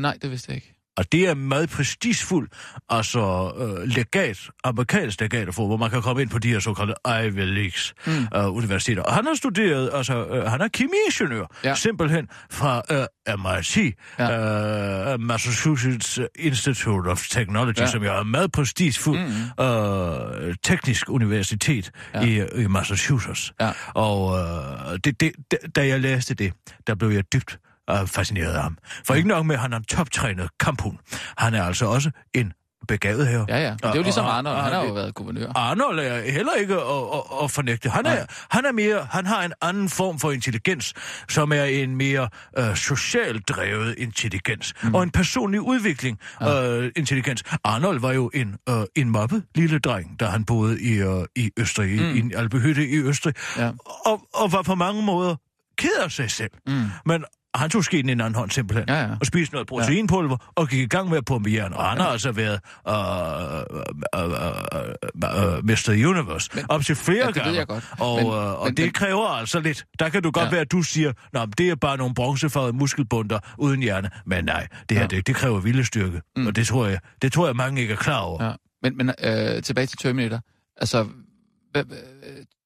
Nej, 0.01 0.19
det 0.23 0.31
vidste 0.31 0.51
jeg 0.53 0.57
ikke. 0.57 0.75
Og 0.99 1.13
det 1.13 1.29
er 1.29 1.35
meget 1.35 1.71
prestigefuld, 1.71 2.49
altså 2.89 3.53
øh, 3.59 3.89
legat, 3.89 4.39
amerikansk 4.65 5.21
legat 5.21 5.49
at 5.49 5.55
få, 5.55 5.67
hvor 5.67 5.77
man 5.77 5.91
kan 5.91 6.03
komme 6.03 6.23
ind 6.23 6.31
på 6.31 6.39
de 6.39 6.49
her 6.49 6.59
såkaldte 6.61 6.95
Ivy 7.25 7.41
Leagues 7.55 7.95
Mm. 8.07 8.13
øh, 8.37 8.55
universiteter. 8.57 9.03
Og 9.03 9.15
han 9.15 9.25
har 9.27 9.35
studeret, 9.35 9.91
altså 9.95 10.27
øh, 10.27 10.43
han 10.51 10.61
er 10.61 10.69
kemiingeniør, 10.69 11.47
Ja. 11.65 11.75
simpelthen 11.75 12.29
fra 12.51 12.83
øh, 12.91 13.07
MIT, 13.39 13.95
Ja. 14.19 15.13
øh, 15.13 15.21
Massachusetts 15.21 16.21
Institute 16.39 17.09
of 17.09 17.27
Technology, 17.29 17.79
Ja. 17.79 17.87
som 17.87 18.03
jo 18.05 18.13
er 18.19 18.23
meget 18.23 18.53
prestigefuld 18.53 19.19
Mm. 19.59 19.65
øh, 19.65 20.55
teknisk 20.65 21.11
universitet 21.11 21.91
Ja. 22.15 22.21
i, 22.21 22.63
i 22.63 22.67
Massachusetts. 22.67 23.53
Ja. 23.61 23.71
Og 23.95 24.39
øh, 24.39 24.99
det, 25.05 25.21
det, 25.21 25.33
da- 25.53 25.67
da 25.77 25.87
jeg 25.87 26.01
læste 26.01 26.35
det, 26.35 26.53
der 26.87 26.95
blev 26.95 27.11
jeg 27.11 27.33
dybt 27.33 27.59
øh, 27.91 28.07
fascinerede 28.07 28.57
af 28.57 28.63
ham. 28.63 28.79
For 29.05 29.15
ikke 29.15 29.29
nok 29.29 29.47
med, 29.47 29.55
at 29.55 29.61
han 29.61 29.73
er 29.73 29.77
en 29.77 29.85
toptrænet 29.85 30.49
kamphund. 30.61 30.97
Han 31.39 31.55
er 31.55 31.63
altså 31.65 31.87
også 31.87 32.11
en 32.35 32.53
begavet 32.89 33.27
her. 33.27 33.45
Ja, 33.49 33.59
ja. 33.59 33.71
Det 33.73 33.85
er 33.85 33.95
jo 33.95 34.03
ligesom 34.03 34.25
og- 34.25 34.37
Arnold. 34.37 34.57
og- 34.57 34.63
Han 34.65 34.73
har 34.73 34.85
jo 34.85 34.93
været 34.93 35.15
guvernør. 35.15 35.53
Arnold 35.55 35.99
er 35.99 36.31
heller 36.31 36.53
ikke 36.53 36.75
at, 36.75 36.81
at, 36.81 37.45
at 37.45 37.51
fornægte. 37.51 37.91
Han 37.91 38.07
er, 38.07 38.15
Nej. 38.15 38.27
han 38.51 38.65
er 38.65 38.73
mere, 38.73 39.07
han 39.11 39.27
har 39.27 39.43
en 39.45 39.53
anden 39.63 39.89
form 39.89 40.19
for 40.19 40.31
intelligens, 40.33 40.95
som 41.29 41.53
er 41.53 41.65
en 41.65 41.97
mere 41.97 42.29
uh, 42.59 42.75
socialt 42.75 43.49
drevet 43.49 43.95
intelligens, 43.99 44.75
mm. 44.83 44.95
og 44.95 45.03
en 45.03 45.11
personlig 45.11 45.61
udvikling 45.61 46.19
ja. 46.41 46.79
uh, 46.79 46.85
intelligens. 46.97 47.43
Arnold 47.65 48.01
var 48.01 48.13
jo 48.13 48.31
en, 48.35 48.57
uh, 48.71 48.83
en 48.95 49.11
mobbet 49.11 49.43
lille 49.55 49.79
dreng, 49.79 50.21
da 50.21 50.27
han 50.27 50.45
boede 50.45 50.83
i, 50.83 51.03
uh, 51.03 51.25
i 51.37 51.51
Østrig, 51.57 52.01
mm. 52.01 52.17
i 52.17 52.19
en 52.19 52.33
albehytte 52.37 52.89
i 52.89 52.97
Østrig, 52.97 53.35
Ja. 53.57 53.71
og, 54.07 54.23
og 54.35 54.53
var 54.53 54.63
på 54.63 54.75
mange 54.75 55.03
måder 55.03 55.37
ked 55.79 55.91
af 56.05 56.11
sig 56.13 56.31
selv. 56.31 56.51
Mm. 56.67 56.85
Men 57.07 57.25
han 57.59 57.71
tog 57.71 57.85
skeen 57.85 58.09
i 58.09 58.13
en 58.13 58.21
anden 58.21 58.35
hånd 58.35 58.51
simpelthen, 58.51 58.85
Ja, 58.89 59.01
ja. 59.03 59.09
og 59.21 59.27
spiste 59.27 59.55
noget 59.55 59.69
proteinpulver, 59.69 60.37
og 60.55 60.69
gik 60.69 60.81
i 60.81 60.87
gang 60.87 61.09
med 61.09 61.19
at 61.19 61.25
pumpe 61.25 61.51
jern. 61.53 61.73
Og 61.73 61.85
han 61.85 62.01
har 62.01 62.07
altså 62.09 62.33
været 62.33 62.61
uh, 62.89 62.93
uh, 62.95 64.25
uh, 64.25 65.57
uh, 65.59 65.65
Mr. 65.65 65.91
Universe 66.09 66.51
Men- 66.55 66.65
op 66.69 66.83
til 66.85 66.97
flere 66.97 67.17
Ja, 67.19 67.27
det 67.27 67.35
ved 67.37 67.43
gange. 67.43 67.59
jeg 67.59 67.67
godt. 67.67 67.85
Og, 68.01 68.17
Men- 68.17 68.27
uh, 68.27 68.33
og 68.33 68.65
men- 68.67 68.77
det 68.77 68.85
men- 68.85 68.93
kræver 68.93 69.27
altså 69.29 69.61
lidt. 69.61 69.85
Der 69.99 70.09
kan 70.09 70.23
du 70.23 70.31
godt 70.31 70.45
Ja. 70.45 70.51
være, 70.51 70.61
at 70.61 70.73
du 70.73 70.83
siger, 70.83 71.13
at 71.35 71.49
det 71.59 71.69
er 71.69 71.75
bare 71.75 71.97
nogle 71.97 72.15
bronzefarvede 72.15 72.73
muskelbunter 72.73 73.39
uden 73.59 73.83
hjerne. 73.83 74.11
Men 74.27 74.45
nej, 74.45 74.67
det 74.89 74.97
her 74.97 75.03
Ja. 75.03 75.07
det, 75.07 75.27
det 75.27 75.35
kræver 75.35 75.61
viljestyrke. 75.61 76.21
Mm. 76.37 76.47
Og 76.47 76.57
det 76.57 76.67
tror, 76.67 76.87
jeg, 76.87 76.99
det 77.23 77.33
tror 77.33 77.47
jeg, 77.47 77.57
mange 77.57 77.81
ikke 77.81 77.93
er 77.93 77.97
klar 77.97 78.19
over. 78.21 78.45
Ja. 78.45 78.53
Men, 78.83 78.97
men 78.97 79.09
øh, 79.25 79.63
tilbage 79.63 79.87
til 79.87 79.99
Terminator. 79.99 80.41
Altså, 80.77 81.07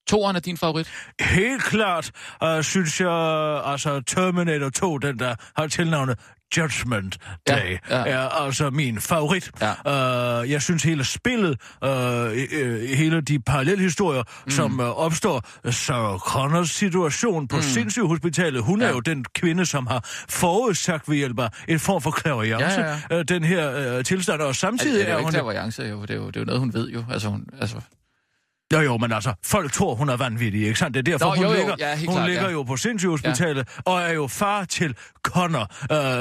toeren 0.09 0.37
er 0.37 0.41
din 0.41 0.57
favorit? 0.57 0.89
Helt 1.21 1.63
klart 1.63 2.11
uh, 2.45 2.63
synes 2.63 3.01
jeg, 3.01 3.63
altså 3.65 4.01
Terminator 4.07 4.69
2, 4.71 4.99
den 4.99 5.19
der 5.19 5.35
har 5.57 5.67
tilnavnet 5.67 6.19
Judgment 6.57 7.19
Ja, 7.49 7.55
Day, 7.55 7.79
ja. 7.91 7.97
er 8.07 8.29
altså 8.29 8.71
min 8.71 9.01
favorit. 9.01 9.51
Ja. 9.87 10.41
Uh, 10.43 10.51
jeg 10.51 10.63
synes 10.63 10.83
hele 10.83 11.05
spillet, 11.05 11.61
uh, 11.85 11.91
hele 12.97 13.21
de 13.21 13.39
parallelhistorier, 13.39 14.23
mm. 14.45 14.51
som 14.51 14.81
uh, 14.81 14.87
opstår, 14.87 15.71
Sarah 15.71 16.19
Connors 16.19 16.71
situation 16.71 17.49
på 17.49 17.57
mm. 17.57 17.63
sindssygehospitalet, 17.63 18.63
hun 18.63 18.81
ja. 18.81 18.85
er 18.87 18.89
Ja. 18.91 18.95
jo 18.95 19.01
den 19.01 19.25
kvinde, 19.35 19.67
som 19.67 19.87
har 19.87 20.09
forudsagt 20.29 21.09
ved 21.09 21.17
hjælp 21.17 21.39
af 21.39 21.49
en 21.69 21.79
form 21.81 22.03
for 22.03 22.11
klaverjance, 22.11 22.81
Ja, 22.81 22.97
ja, 23.11 23.19
uh, 23.19 23.25
den 23.29 23.45
her 23.45 23.97
uh, 23.99 24.03
tilstand, 24.05 24.41
og 24.41 24.47
Altså, 24.47 24.61
samtidig 24.61 24.95
det 25.01 25.09
er 25.09 25.13
er 25.15 25.19
ikke 25.19 25.23
hun... 25.25 25.33
klaverjance, 25.33 25.83
jo. 25.83 26.03
Det 26.03 26.11
er 26.11 26.15
jo, 26.15 26.27
det 26.27 26.37
er 26.37 26.41
jo 26.41 26.45
noget, 26.45 26.61
hun 26.61 26.75
ved 26.75 26.89
jo. 26.91 27.05
Altså, 27.11 27.29
hun, 27.29 27.45
altså, 27.61 27.77
Jo, 28.73 28.81
jo, 28.81 28.97
men 28.97 29.13
altså, 29.13 29.33
folk 29.45 29.73
tror, 29.73 29.95
hun 29.95 30.09
er 30.09 30.17
vanvittig, 30.17 30.67
ikke 30.67 30.79
sandt? 30.79 30.95
Det 30.95 31.09
er 31.09 31.13
derfor, 31.19 31.27
Nå, 31.27 31.35
hun 31.35 31.45
jo, 31.45 31.51
jo, 31.51 31.57
ligger, 31.57 31.75
ja, 31.79 31.97
hun 31.97 32.07
klart, 32.15 32.29
ligger 32.29 32.45
ja. 32.45 32.51
jo 32.51 32.63
på 32.63 32.77
sindssygehospitalet, 32.77 33.69
ja. 33.87 33.93
og 33.93 34.01
er 34.03 34.13
jo 34.13 34.27
far 34.27 34.65
til 34.65 34.95
Connor, 35.23 35.69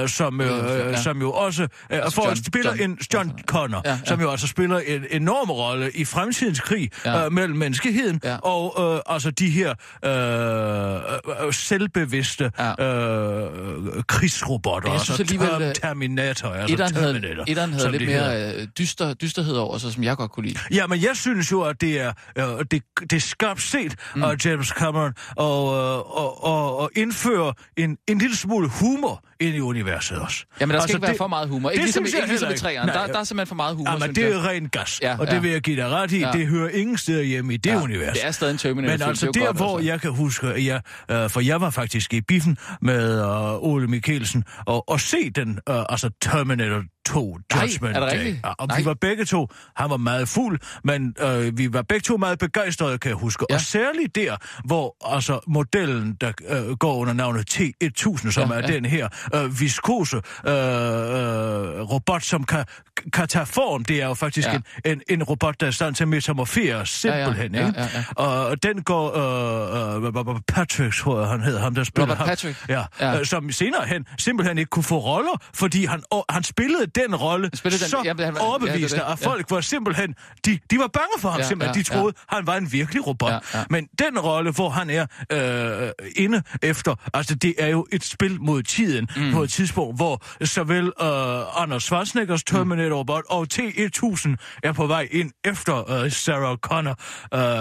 øh, 0.03 0.10
som, 0.10 0.41
øh, 0.41 0.48
Ja. 0.48 1.01
som 1.01 1.22
jo 1.22 1.31
også 1.31 1.63
øh, 1.63 1.67
Altså 1.91 2.15
for 2.15 2.22
John- 2.31 2.43
spiller 2.48 2.72
John- 2.74 2.81
en 2.84 2.98
John 3.13 3.31
Connor, 3.46 3.81
Ja, 3.86 3.91
ja. 3.91 3.98
som 4.05 4.22
jo 4.22 4.31
altså 4.31 4.48
spiller 4.48 4.79
en 4.79 5.05
enorm 5.12 5.50
rolle 5.50 5.91
i 5.96 6.05
fremtidens 6.05 6.60
krig 6.60 6.89
Ja. 7.05 7.25
øh, 7.25 7.31
mellem 7.31 7.58
menneskeheden 7.58 8.22
Ja. 8.24 8.38
og 8.38 8.93
øh, 8.96 9.15
altså 9.15 9.31
de 9.31 9.50
her 9.50 9.70
øh, 10.05 11.46
øh, 11.48 11.53
selvbevidste 11.53 12.51
Ja. 12.60 12.86
øh, 12.86 14.03
krigsrobotter, 14.08 14.91
Jeg 14.91 15.01
synes 15.01 15.20
altså 15.20 15.34
alligevel, 15.36 15.67
øh, 15.70 15.75
Terminator, 15.75 16.50
altså 16.50 16.74
etteren 16.74 16.96
havde, 16.96 17.13
Terminator, 17.13 17.43
etteren 17.48 17.74
havde 17.74 17.91
lidt 17.91 18.05
mere 18.05 18.53
øh, 18.55 18.67
dyster, 18.77 19.13
dysterhed 19.13 19.53
over 19.55 19.77
sig, 19.77 19.93
som 19.93 20.03
jeg 20.03 20.17
godt 20.17 20.31
kunne 20.31 20.46
lide. 20.48 20.60
Ja, 20.74 20.88
men 20.88 21.01
jeg 21.01 21.12
synes 21.15 21.51
jo, 21.51 21.62
at 21.62 21.81
det 21.81 22.00
er, 22.01 22.12
øh, 22.41 22.65
det, 22.71 22.83
det 23.00 23.13
er 23.13 23.19
skarpt 23.19 23.62
set 23.62 23.95
mm. 24.15 24.24
af 24.24 24.45
James 24.45 24.67
Cameron 24.67 25.13
og, 25.36 25.74
øh, 25.77 26.17
og, 26.17 26.43
og, 26.43 26.77
og 26.77 26.89
indføre 26.95 27.53
en, 27.77 27.98
en 28.07 28.17
lille 28.17 28.36
smule 28.36 28.69
humor 28.69 29.24
ind 29.41 29.55
i 29.55 29.60
universet 29.60 30.17
også. 30.19 30.45
Jamen, 30.60 30.74
der 30.74 30.79
skal 30.79 30.83
Altså, 30.83 30.98
ikke 30.98 31.01
være 31.01 31.12
det- 31.12 31.17
for 31.17 31.27
meget 31.27 31.50
humor. 31.50 31.69
det 31.69 31.75
Ikke 31.75 31.86
ligesom, 31.86 32.05
synes 32.05 32.13
jeg 32.13 32.21
ikke 32.21 32.31
ligesom 32.31 32.50
ikke. 32.50 32.62
træerne. 32.62 32.91
Nej, 32.91 33.05
Der, 33.05 33.13
der 33.13 33.19
er 33.19 33.24
simpelthen 33.24 33.48
for 33.48 33.55
meget 33.55 33.75
humor, 33.75 33.91
Ja, 33.91 33.98
men 33.98 34.01
synes 34.15 34.15
det 34.17 34.36
er 34.36 34.48
ren 34.50 34.69
gas, 34.69 35.00
Ja, 35.01 35.15
og 35.19 35.27
det 35.27 35.33
ja. 35.33 35.39
vil 35.39 35.51
jeg 35.51 35.62
give 35.62 35.75
dig 35.77 35.89
ret 35.89 36.12
i. 36.12 36.19
Ja. 36.19 36.31
Det 36.31 36.48
hører 36.48 36.69
ingen 36.69 36.98
steder 36.98 37.24
hjemme 37.24 37.53
i 37.53 37.57
det 37.57 37.69
Ja, 37.69 37.81
univers. 37.81 38.13
Det 38.17 38.25
er 38.27 38.31
stadig 38.31 38.51
en 38.51 38.57
Terminator 38.57 38.98
Men 38.98 39.01
altså 39.10 39.31
der, 39.33 39.53
hvor 39.53 39.79
jeg 39.79 40.01
kan 40.01 40.12
huske, 40.12 40.65
jeg, 40.65 40.81
øh, 41.12 41.29
for 41.29 41.39
jeg 41.41 41.62
var 41.62 41.69
faktisk 41.69 42.13
i 42.13 42.21
biffen 42.21 42.57
med 42.81 43.19
øh, 43.21 43.63
Ole 43.63 43.88
Mikkelsen, 43.88 44.43
og, 44.65 44.89
og 44.89 45.00
se 45.00 45.29
den, 45.29 45.60
øh, 45.69 45.75
altså 45.89 46.10
Terminator 46.21 46.83
2 47.05 47.38
Nej, 47.53 47.63
Judgment 47.63 47.98
er 47.98 48.00
det 48.00 48.12
Day. 48.12 48.36
Ja, 48.43 48.50
og 48.60 48.67
Nej. 48.67 48.79
vi 48.79 48.86
var 48.86 48.93
begge 48.93 49.25
to, 49.25 49.48
han 49.75 49.89
var 49.89 49.98
meget 49.98 50.27
fuld, 50.27 50.60
men 50.83 51.15
øh, 51.21 51.57
vi 51.57 51.74
var 51.74 51.81
begge 51.81 52.03
to 52.03 52.17
meget 52.17 52.39
begejstrede, 52.39 52.98
kan 52.98 53.10
jeg 53.10 53.17
huske. 53.17 53.45
Ja. 53.50 53.55
Og 53.55 53.62
særligt 53.62 54.15
der, 54.15 54.36
hvor 54.65 55.13
altså 55.15 55.39
modellen, 55.48 56.17
der 56.21 56.31
øh, 56.50 56.75
går 56.77 56.95
under 56.95 57.13
navnet 57.13 57.53
T1000, 57.53 58.31
som 58.31 58.50
Ja, 58.51 58.55
er 58.57 58.62
ja. 58.62 58.67
den 58.75 58.86
her 58.86 59.07
øh, 59.33 59.59
viskose 59.59 60.15
øh, 60.15 60.21
øh, 60.53 61.81
robot, 61.81 62.23
som 62.23 62.43
kan, 62.43 62.65
kan 63.13 63.27
tage 63.27 63.45
form. 63.45 63.85
Det 63.85 64.01
er 64.01 64.07
jo 64.07 64.13
faktisk 64.13 64.47
Ja. 64.47 64.53
en, 64.55 64.63
en, 64.85 65.01
en 65.09 65.23
robot, 65.23 65.59
der 65.59 65.65
er 65.65 65.69
i 65.69 65.73
stand 65.73 65.95
til 65.95 66.03
at 66.03 66.07
metamorfere 66.07 66.85
simpelthen. 66.85 67.55
ja, 67.55 67.67
ikke? 67.67 67.79
ja, 67.79 67.88
ja. 68.17 68.23
Og 68.23 68.63
den 68.63 68.83
går, 68.83 69.07
øh, 69.17 70.03
øh, 70.03 70.15
Robert 70.17 70.41
Patrick, 70.47 70.95
tror 70.97 71.19
jeg, 71.19 71.29
han 71.29 71.41
hed, 71.41 71.57
ham 71.57 71.75
der 71.75 71.83
spiller 71.83 72.03
Robert 72.05 72.17
ham, 72.17 72.27
Patrick? 72.27 72.65
Ja, 72.69 72.83
Ja. 73.00 73.19
Øh, 73.19 73.25
som 73.25 73.51
senere 73.51 73.85
hen 73.88 74.05
simpelthen 74.19 74.57
ikke 74.57 74.69
kunne 74.69 74.83
få 74.83 74.97
roller, 74.97 75.38
fordi 75.53 75.85
han, 75.85 76.03
og, 76.11 76.25
han 76.29 76.43
spillede 76.43 76.85
den 76.85 77.15
rolle 77.15 77.50
spillede 77.53 77.79
den- 77.83 77.89
så 77.89 78.01
ja, 78.05 78.13
han 78.25 78.38
overbevist, 78.38 78.93
ja, 78.93 79.00
det 79.00 79.05
det. 79.07 79.11
at 79.13 79.19
folk 79.19 79.51
var 79.51 79.61
simpelthen, 79.61 80.15
de, 80.45 80.59
de 80.71 80.77
var 80.79 80.88
bange 80.93 81.07
for 81.19 81.29
ham 81.29 81.39
Ja, 81.39 81.47
simpelthen, 81.47 81.75
ja, 81.75 81.79
de 81.79 81.85
troede, 81.88 82.15
han 82.29 82.47
var 82.47 82.55
en 82.57 82.71
virkelig 82.71 83.07
robot. 83.07 83.31
Ja, 83.31 83.39
ja. 83.53 83.63
Men 83.69 83.88
den 84.00 84.19
rolle, 84.19 84.51
hvor 84.51 84.69
han 84.69 84.89
er 84.89 85.05
øh, 85.31 85.89
inde 86.15 86.43
efter, 86.61 86.95
altså 87.13 87.35
det 87.35 87.53
er 87.59 87.67
jo 87.67 87.88
et 87.91 88.03
spil 88.03 88.41
mod 88.41 88.63
tiden, 88.63 89.07
mm. 89.15 89.20
På 89.33 89.43
et 89.43 89.49
tidspunkt, 89.51 89.95
hvor 89.97 90.45
såvel 90.45 90.85
øh, 91.01 91.61
Anders 91.61 91.83
Schwarzeneggers 91.83 92.43
Terminator-robot 92.43 93.23
og 93.29 93.47
T-1000 93.53 94.35
er 94.63 94.71
på 94.73 94.87
vej 94.87 95.07
ind 95.11 95.31
efter 95.45 95.91
øh, 95.91 96.11
Sarah 96.11 96.57
Connor, 96.57 96.95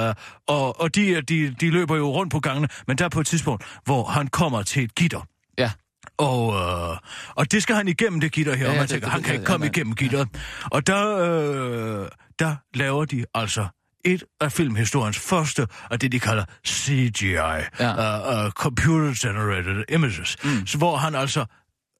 øh, 0.09 0.14
og, 0.49 0.81
og 0.81 0.95
de, 0.95 1.21
de, 1.23 1.55
de 1.61 1.71
løber 1.71 1.97
jo 1.97 2.11
rundt 2.11 2.33
på 2.33 2.40
gangene, 2.40 2.69
men 2.87 2.99
der 2.99 3.05
er 3.05 3.09
på 3.09 3.21
et 3.21 3.26
tidspunkt, 3.26 3.64
hvor 3.85 4.05
han 4.05 4.29
kommer 4.29 4.62
til 4.62 4.85
et 4.85 4.95
gitter, 4.95 5.21
Ja. 5.59 5.71
og, 6.19 6.55
øh, 6.55 6.97
og 7.37 7.52
det 7.52 7.62
skal 7.62 7.76
han 7.76 7.88
igennem 7.88 8.21
det 8.21 8.33
gitter 8.33 8.55
her, 8.57 8.64
Ja, 8.64 8.64
ja, 8.64 8.71
og 8.71 8.75
ja, 8.75 8.81
man 8.81 8.83
det- 8.83 8.90
tænker, 8.90 9.07
det 9.07 9.12
han 9.12 9.19
ved 9.19 9.25
kan 9.25 9.33
jeg, 9.33 9.40
ikke 9.40 9.47
komme 9.47 9.64
ja, 9.64 9.71
ja. 9.75 9.79
igennem 9.79 9.95
gitteret. 9.95 10.29
Og 10.71 10.87
der, 10.87 11.17
øh, 12.02 12.09
der 12.38 12.57
laver 12.75 13.05
de 13.05 13.25
altså 13.35 13.67
et 14.04 14.25
af 14.40 14.52
filmhistoriens 14.52 15.19
første 15.19 15.66
af 15.90 15.99
det, 15.99 16.12
de 16.12 16.21
kalder 16.21 16.45
CGI, 16.66 17.25
Ja. 17.35 18.40
uh, 18.40 18.45
uh, 18.47 18.50
Computer 18.50 19.28
Generated 19.28 19.85
Images, 19.88 20.37
mm. 20.45 20.66
så 20.66 20.78
hvor 20.78 20.97
han 20.97 21.14
altså 21.14 21.45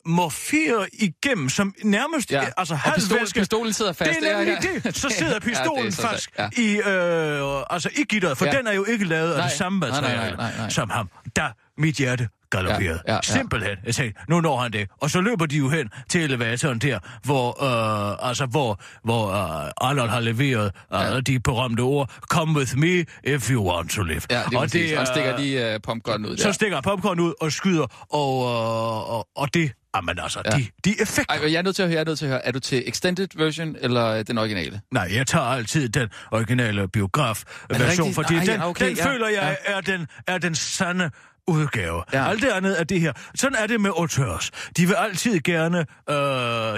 morferer 0.07 0.87
igennem, 0.93 1.49
som 1.49 1.75
nærmest, 1.85 2.31
Ja. 2.33 2.43
ja. 2.43 2.49
altså 2.57 2.75
Og 2.87 2.95
pistol, 2.95 3.19
pistolen 3.35 3.73
sidder 3.73 3.93
fast. 3.93 4.11
Det 4.21 4.31
er 4.31 4.37
nemlig 4.39 4.59
Ja, 4.65 4.71
ja. 4.75 4.79
det. 4.81 4.97
Så 4.97 5.09
sidder 5.19 5.33
Ja, 5.33 5.39
pistolen 5.39 5.87
er 5.87 5.91
så 5.91 6.03
fast 6.03 6.23
stærkt, 6.35 6.59
i, 6.59 6.77
øh, 6.77 7.63
altså 7.71 7.89
i 7.97 8.03
gitteret, 8.09 8.39
for 8.39 8.47
Ja. 8.47 8.53
den 8.53 8.67
er 8.67 8.73
jo 8.73 8.85
ikke 8.85 9.05
lavet 9.05 9.33
af 9.33 9.39
Nej. 9.39 9.49
det 9.49 9.57
samme 9.59 9.79
Nej, 9.79 9.89
nej, 9.91 10.01
nej, 10.01 10.11
materiale 10.11 10.37
nej, 10.37 10.57
nej. 10.59 10.69
som 10.69 10.91
ham. 10.91 11.09
Der 11.37 11.49
mit 11.81 11.95
hjerte 11.97 12.29
galopperede. 12.51 13.01
Ja, 13.07 13.13
ja, 13.13 13.15
ja. 13.15 13.21
Simpelthen. 13.23 13.77
Jeg 13.87 13.95
tænkte, 13.95 14.21
nu 14.29 14.41
når 14.41 14.59
han 14.61 14.73
det. 14.73 14.89
Og 15.01 15.11
så 15.11 15.21
løber 15.21 15.47
de 15.47 15.57
jo 15.57 15.69
hen 15.69 15.89
til 16.09 16.21
elevatoren 16.25 16.79
der, 16.79 16.99
hvor, 17.25 17.65
øh, 17.65 18.29
altså, 18.29 18.47
hvor, 18.47 18.81
hvor 19.05 19.29
øh, 19.29 19.71
Arnold 19.81 20.11
har 20.11 20.21
leveret 20.21 20.73
øh, 20.95 21.01
Ja. 21.01 21.21
de 21.21 21.41
berømte 21.41 21.81
ord, 21.81 22.11
come 22.21 22.59
with 22.59 22.77
me 22.79 23.05
if 23.25 23.51
you 23.51 23.71
want 23.73 23.91
to 23.91 24.03
live. 24.03 24.21
Ja, 24.31 24.37
det 24.51 24.55
og 24.57 24.63
præcis. 24.63 24.93
Han 24.97 25.07
stikker 25.07 25.33
øh, 25.35 25.41
lige 25.41 25.75
uh, 25.75 25.81
pumpgun 25.83 26.27
ud 26.27 26.37
Så 26.37 26.47
der. 26.47 26.53
stikker 26.53 26.77
han 26.77 26.83
popcorn 26.83 27.21
ud 27.21 27.35
og 27.41 27.53
skyder, 27.53 27.87
og, 28.11 28.43
øh, 28.43 29.11
og, 29.15 29.29
og 29.37 29.55
det, 29.55 29.73
jamen 29.97 30.19
altså, 30.19 30.43
Ja. 30.45 30.51
de, 30.57 30.67
de 30.85 31.03
effekter. 31.03 31.35
Ej, 31.35 31.53
jeg 31.53 31.59
er 31.59 31.63
nødt 31.63 31.77
til 31.77 31.83
at 31.83 31.89
høre, 31.89 31.95
jeg 31.95 32.01
er 32.01 32.05
nødt 32.05 32.19
til 32.19 32.25
at 32.27 32.31
høre. 32.31 32.47
Er 32.47 32.53
du 32.53 32.59
til 32.61 32.83
extended 32.87 33.29
version, 33.37 33.77
eller 33.81 34.07
øh, 34.07 34.25
den 34.27 34.39
originale? 34.39 34.81
Nej, 34.93 35.11
jeg 35.15 35.27
tager 35.27 35.45
altid 35.47 35.89
den 35.89 36.09
originale 36.31 36.89
biograf-version, 36.89 38.15
fordi 38.15 38.35
Nej, 38.35 38.45
den, 38.45 38.63
okay, 38.63 38.89
den 38.89 38.97
ja, 38.97 39.07
føler 39.07 39.29
jeg 39.29 39.57
ja. 39.69 39.73
er, 39.77 39.81
den, 39.81 40.07
er 40.27 40.39
den 40.39 40.55
sande 40.55 41.11
udgave. 41.51 42.03
Ja. 42.13 42.29
Alt 42.29 42.43
det 42.43 42.49
andet 42.49 42.81
er 42.81 42.85
det 42.85 43.01
her. 43.01 43.13
Sådan 43.35 43.57
er 43.59 43.67
det 43.67 43.81
med 43.81 43.91
auteurs. 43.97 44.51
De 44.77 44.87
vil 44.87 44.95
altid 44.95 45.41
gerne, 45.41 45.79
øh, 46.11 46.17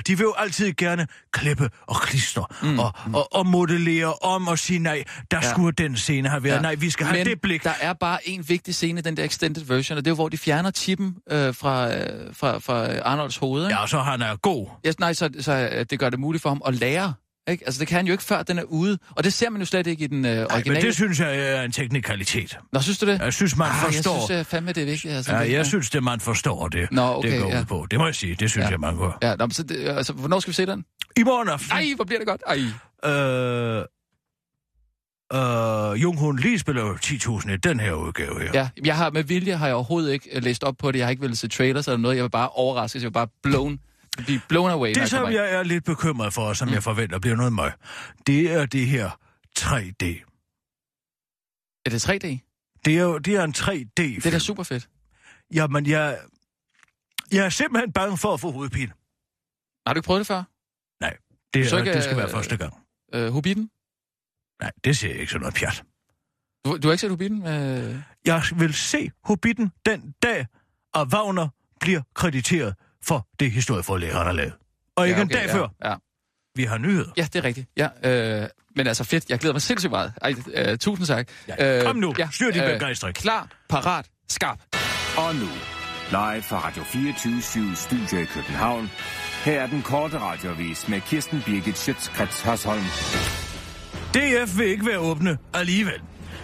de 0.06 0.16
vil 0.16 0.20
jo 0.24 0.34
altid 0.38 0.72
gerne 0.76 1.06
klippe 1.32 1.70
og 1.86 1.96
klistre 2.02 2.44
mm. 2.62 2.78
Og, 2.78 2.92
og, 3.14 3.34
og 3.34 3.46
modellere 3.46 4.14
om 4.14 4.48
og 4.48 4.58
sige, 4.58 4.78
nej, 4.78 5.04
der 5.30 5.38
Ja. 5.42 5.50
skulle 5.50 5.72
den 5.78 5.96
scene 5.96 6.28
have 6.28 6.44
været. 6.44 6.54
Ja. 6.56 6.60
Nej, 6.60 6.74
vi 6.74 6.90
skal 6.90 7.06
have 7.06 7.18
Men 7.18 7.26
det 7.26 7.40
blik. 7.40 7.64
der 7.64 7.72
er 7.80 7.92
bare 7.92 8.28
en 8.28 8.48
vigtig 8.48 8.74
scene 8.74 9.00
den 9.00 9.16
der 9.16 9.24
extended 9.24 9.64
version, 9.64 9.98
og 9.98 10.04
det 10.04 10.10
er 10.10 10.12
jo, 10.12 10.14
hvor 10.14 10.28
de 10.28 10.38
fjerner 10.38 10.70
chippen 10.70 11.14
øh, 11.30 11.54
fra, 11.54 11.94
øh, 11.94 12.34
fra, 12.34 12.58
fra 12.58 12.98
Arnolds 13.00 13.36
hoved. 13.36 13.64
Ikke? 13.66 13.80
Ja, 13.80 13.86
så 13.86 13.98
han 13.98 14.22
er 14.22 14.36
god. 14.36 14.66
Ja, 14.84 14.92
nej, 14.98 15.12
så, 15.14 15.30
så 15.40 15.52
øh, 15.72 15.86
det 15.90 15.98
gør 15.98 16.10
det 16.10 16.18
muligt 16.20 16.42
for 16.42 16.48
ham 16.48 16.62
at 16.66 16.74
lære. 16.74 17.14
Ikke? 17.50 17.64
Altså, 17.66 17.80
det 17.80 17.88
kan 17.88 17.96
han 17.96 18.06
jo 18.06 18.12
ikke, 18.12 18.24
før 18.24 18.42
den 18.42 18.58
er 18.58 18.62
ude. 18.62 18.98
Og 19.10 19.24
det 19.24 19.32
ser 19.32 19.50
man 19.50 19.60
jo 19.60 19.66
slet 19.66 19.86
ikke 19.86 20.04
i 20.04 20.06
den 20.06 20.24
øh, 20.24 20.34
Nej, 20.34 20.44
originale. 20.44 20.72
men 20.74 20.82
det 20.82 20.94
synes 20.94 21.20
jeg 21.20 21.38
er 21.38 21.62
en 21.62 21.72
teknikalitet. 21.72 22.58
Nå, 22.72 22.80
synes 22.80 22.98
du 22.98 23.06
det? 23.06 23.20
Jeg 23.20 23.32
synes, 23.32 23.56
man 23.56 23.68
ah, 23.68 23.74
forstår. 23.74 24.14
Jeg 24.14 24.22
synes 24.24 24.38
øh, 24.40 24.44
fandme, 24.44 24.72
det 24.72 24.82
er 24.82 24.86
vigtigt. 24.86 25.14
Altså, 25.14 25.32
Ja, 25.32 25.52
jeg 25.52 25.66
synes, 25.66 25.90
det 25.90 26.02
man 26.02 26.20
forstår 26.20 26.68
det, 26.68 26.88
Nå, 26.92 27.02
okay, 27.14 27.32
det 27.32 27.40
går 27.40 27.50
ja. 27.50 27.60
ud 27.60 27.64
på. 27.64 27.86
Det 27.90 27.98
må 27.98 28.06
jeg 28.06 28.14
sige, 28.14 28.34
det 28.34 28.50
synes 28.50 28.64
Ja. 28.64 28.70
jeg, 28.70 28.80
man 28.80 28.98
gør. 28.98 29.18
Ja, 29.22 29.34
nå, 29.36 29.46
men 29.46 29.50
så 29.50 29.62
det, 29.62 29.88
altså, 29.88 30.12
hvornår 30.12 30.40
skal 30.40 30.50
vi 30.50 30.54
se 30.54 30.66
den? 30.66 30.84
I 31.16 31.22
morgen 31.22 31.48
aften. 31.48 31.70
Ej, 31.72 31.86
hvor 31.96 32.04
bliver 32.04 32.18
det 32.18 32.26
godt. 32.28 32.42
Ej. 32.46 33.10
Øh, 33.10 33.84
Uh, 35.34 36.00
Jung-Hun 36.02 36.38
Lee 36.38 36.58
spiller 36.58 36.82
jo 36.82 36.94
10.000 36.94 37.52
i 37.52 37.56
den 37.56 37.80
her 37.80 37.92
udgave 37.92 38.40
her. 38.40 38.50
Ja, 38.54 38.68
jeg 38.84 38.96
har 38.96 39.10
med 39.10 39.24
vilje 39.24 39.56
har 39.56 39.66
jeg 39.66 39.74
overhovedet 39.74 40.12
ikke 40.12 40.28
øh, 40.36 40.42
læst 40.42 40.64
op 40.64 40.74
på 40.78 40.92
det. 40.92 40.98
Jeg 40.98 41.06
har 41.06 41.10
ikke 41.10 41.20
ville 41.20 41.36
se 41.36 41.48
trailers 41.48 41.88
eller 41.88 41.98
noget. 41.98 42.16
Jeg 42.16 42.22
var 42.22 42.28
bare 42.28 42.48
overrasket. 42.48 43.02
Jeg 43.02 43.14
var 43.14 43.26
bare 43.26 43.28
blown, 43.42 43.78
blive 44.16 44.40
blown 44.48 44.70
away. 44.70 44.94
Det, 44.94 45.10
som 45.10 45.32
jeg 45.32 45.54
er 45.54 45.62
lidt 45.62 45.84
bekymret 45.84 46.32
for, 46.32 46.42
og 46.42 46.56
som 46.56 46.68
mm. 46.68 46.74
jeg 46.74 46.82
forventer 46.82 47.18
bliver 47.18 47.36
noget 47.36 47.52
møg, 47.52 47.72
det 48.26 48.52
er 48.52 48.66
det 48.66 48.86
her 48.86 49.10
3D. 49.58 50.28
Er 51.86 51.90
det 51.90 52.08
3D? 52.08 52.26
Det 52.84 52.98
er 52.98 53.02
jo 53.02 53.18
det 53.18 53.34
er 53.36 53.44
en 53.44 53.54
3D-film. 53.56 54.20
Det 54.20 54.26
er 54.26 54.30
da 54.30 54.38
super 54.38 54.62
fedt. 54.62 54.88
Jamen, 55.54 55.86
jeg, 55.86 56.18
jeg 57.32 57.44
er 57.44 57.48
simpelthen 57.48 57.92
bange 57.92 58.18
for 58.18 58.34
at 58.34 58.40
få 58.40 58.50
hovedpine. 58.50 58.92
Har 59.86 59.94
du 59.94 59.98
ikke 59.98 60.06
prøvet 60.06 60.18
det 60.18 60.26
før? 60.26 60.42
Nej, 61.00 61.16
det, 61.54 61.68
Så 61.68 61.76
er, 61.76 61.80
ikke, 61.80 61.92
det 61.92 62.04
skal 62.04 62.16
være 62.16 62.26
øh, 62.26 62.32
første 62.32 62.56
gang. 62.56 62.74
Uh, 63.16 63.26
Hobbiten? 63.26 63.70
Nej, 64.60 64.72
det 64.84 64.96
ser 64.96 65.08
jeg 65.08 65.18
ikke 65.18 65.32
sådan 65.32 65.40
noget 65.40 65.54
pjat. 65.54 65.84
Du, 66.64 66.76
du 66.76 66.88
har 66.88 66.92
ikke 66.92 67.00
set 67.00 67.10
Hobbiten? 67.10 67.38
Uh... 67.38 68.00
Jeg 68.24 68.42
vil 68.56 68.74
se 68.74 69.10
Hobbiten 69.24 69.72
den 69.86 70.14
dag, 70.22 70.46
at 70.94 71.08
Wagner 71.14 71.48
bliver 71.80 72.02
krediteret 72.14 72.74
for 73.06 73.26
det 73.40 73.50
historieforlæg, 73.50 74.12
han 74.12 74.26
har 74.26 74.32
lavet. 74.32 74.52
Og 74.96 75.08
ikke 75.08 75.18
ja, 75.18 75.22
en 75.22 75.28
dag 75.28 75.46
ja, 75.46 75.54
før. 75.54 75.68
Ja. 75.84 75.94
Vi 76.54 76.64
har 76.64 76.78
nyheder. 76.78 77.10
ja, 77.16 77.22
det 77.22 77.36
er 77.36 77.44
rigtigt. 77.44 77.68
Ja, 77.76 77.88
øh, 78.42 78.48
men 78.76 78.86
altså 78.86 79.04
fedt. 79.04 79.30
Jeg 79.30 79.38
glæder 79.38 79.54
mig 79.54 79.62
sindssygt 79.62 79.90
meget. 79.90 80.12
Ej, 80.22 80.34
øh, 80.54 80.78
tusind 80.78 81.06
tak. 81.06 81.28
Ja, 81.48 81.82
kom 81.84 81.96
nu. 81.96 82.14
Styr 82.32 82.50
din 82.50 82.62
begejstring. 82.62 83.14
Klar, 83.14 83.48
parat, 83.68 84.06
skarp. 84.28 84.58
Og 85.16 85.34
nu, 85.34 85.48
live 86.10 86.42
fra 86.42 86.68
Radio 86.68 86.82
24 86.82 87.74
Studio 87.76 88.18
i 88.18 88.24
København. 88.24 88.90
Her 89.44 89.62
er 89.62 89.66
den 89.66 89.82
korte 89.82 90.18
radiovis 90.18 90.88
med 90.88 91.00
Kirsten 91.00 91.42
Birgit 91.46 91.78
Schøtzgrads 91.78 92.40
Hasholm. 92.40 92.82
DF 94.14 94.58
vil 94.58 94.66
ikke 94.66 94.86
være 94.86 94.98
åbne 94.98 95.38
alligevel. 95.54 96.00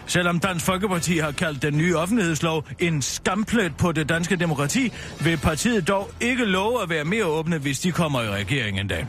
Selvom 0.09 0.41
Dansk 0.41 0.65
Folkeparti 0.65 1.19
har 1.19 1.31
kaldt 1.33 1.62
den 1.62 1.79
nye 1.79 1.97
offentlighedslov 1.97 2.65
en 2.79 3.03
skamplet 3.03 3.77
på 3.77 3.93
det 3.93 4.09
danske 4.09 4.37
demokrati, 4.37 4.93
vil 5.21 5.37
partiet 5.37 5.88
dog 5.88 6.11
ikke 6.21 6.45
love 6.45 6.83
at 6.83 6.91
være 6.91 7.05
mere 7.05 7.25
åbne, 7.25 7.59
hvis 7.59 7.81
de 7.81 7.93
kommer 7.93 8.23
i 8.23 8.29
regeringen 8.29 8.81
en 8.81 8.88
dag. 8.88 9.07